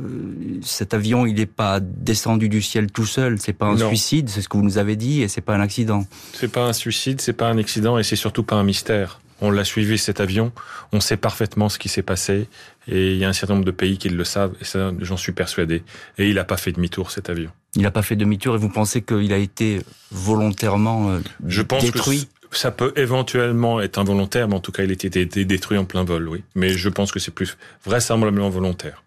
cet 0.63 0.95
avion, 0.95 1.27
il 1.27 1.35
n'est 1.35 1.47
pas 1.47 1.81
descendu 1.81 2.49
du 2.49 2.63
ciel 2.63 2.91
tout 2.91 3.07
seul. 3.07 3.39
C'est 3.39 3.53
pas 3.53 3.67
un 3.67 3.77
suicide, 3.77 4.29
c'est 4.31 4.41
ce 4.41 4.49
que 4.49 4.57
vous 4.57 4.65
nous 4.65 4.79
avez 4.79 4.97
dit, 4.97 5.23
et 5.23 5.29
c'est 5.29 5.41
pas 5.43 5.55
un 5.55 5.61
accident. 5.61 6.07
C'est 6.33 6.51
pas 6.51 6.65
un 6.65 6.73
suicide, 6.73 7.21
c'est 7.21 7.35
pas 7.35 7.49
un 7.49 7.59
accident, 7.59 7.99
et 7.99 8.05
c'est 8.05 8.17
surtout 8.17 8.43
pas 8.43 8.57
un 8.57 8.65
mystère. 8.65 9.21
On 9.41 9.51
l'a 9.51 9.65
suivi 9.65 9.99
cet 9.99 10.21
avion, 10.21 10.53
on 10.93 11.01
sait 11.01 11.17
parfaitement 11.17 11.69
ce 11.69 11.79
qui 11.79 11.89
s'est 11.89 12.03
passé 12.03 12.49
et 12.89 13.13
il 13.13 13.19
y 13.19 13.25
a 13.25 13.29
un 13.29 13.33
certain 13.33 13.55
nombre 13.55 13.67
de 13.67 13.71
pays 13.71 13.99
qui 13.99 14.09
le 14.09 14.25
savent 14.25 14.55
et 14.61 14.65
ça 14.65 14.93
j'en 15.01 15.17
suis 15.17 15.33
persuadé. 15.33 15.83
Et 16.19 16.29
il 16.29 16.35
n'a 16.35 16.45
pas 16.45 16.57
fait 16.57 16.73
demi-tour 16.73 17.11
cet 17.11 17.31
avion. 17.31 17.51
Il 17.75 17.83
n'a 17.83 17.91
pas 17.91 18.03
fait 18.03 18.17
demi-tour 18.17 18.57
et 18.57 18.59
vous 18.59 18.71
pensez 18.71 19.03
qu'il 19.03 19.33
a 19.33 19.37
été 19.37 19.81
volontairement 20.11 21.11
euh, 21.11 21.21
Je 21.47 21.63
pense 21.63 21.85
détruit 21.85 22.29
que 22.51 22.57
ça 22.57 22.71
peut 22.71 22.93
éventuellement 22.97 23.81
être 23.81 23.99
involontaire, 23.99 24.49
mais 24.49 24.55
en 24.55 24.61
tout 24.61 24.73
cas 24.73 24.83
il 24.83 24.91
a 24.91 24.95
été 24.95 25.45
détruit 25.45 25.79
en 25.79 25.85
plein 25.85 26.05
vol, 26.05 26.29
oui. 26.29 26.43
Mais 26.55 26.71
je 26.71 26.89
pense 26.89 27.13
que 27.13 27.19
c'est 27.19 27.31
plus 27.31 27.57
vraisemblablement 27.85 28.49
volontaire. 28.49 29.03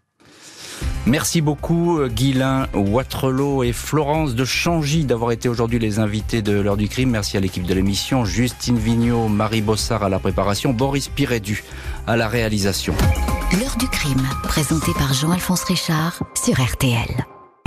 Merci 1.05 1.41
beaucoup 1.41 1.99
euh, 1.99 2.07
Guilain 2.07 2.67
Watrelot 2.73 3.63
et 3.63 3.73
Florence 3.73 4.35
de 4.35 4.45
Changy 4.45 5.03
d'avoir 5.03 5.31
été 5.31 5.49
aujourd'hui 5.49 5.79
les 5.79 5.99
invités 5.99 6.41
de 6.41 6.59
l'heure 6.59 6.77
du 6.77 6.87
crime. 6.87 7.09
Merci 7.09 7.37
à 7.37 7.39
l'équipe 7.39 7.65
de 7.65 7.73
l'émission, 7.73 8.23
Justine 8.23 8.77
Vignot, 8.77 9.27
Marie 9.27 9.61
Bossard 9.61 10.03
à 10.03 10.09
la 10.09 10.19
préparation, 10.19 10.73
Boris 10.73 11.07
Pirédu 11.07 11.63
à 12.07 12.17
la 12.17 12.27
réalisation. 12.27 12.93
L'heure 13.59 13.75
du 13.77 13.87
crime, 13.87 14.27
présenté 14.43 14.91
par 14.93 15.13
Jean-Alphonse 15.13 15.63
Richard 15.63 16.23
sur 16.35 16.61
RTL. 16.61 17.25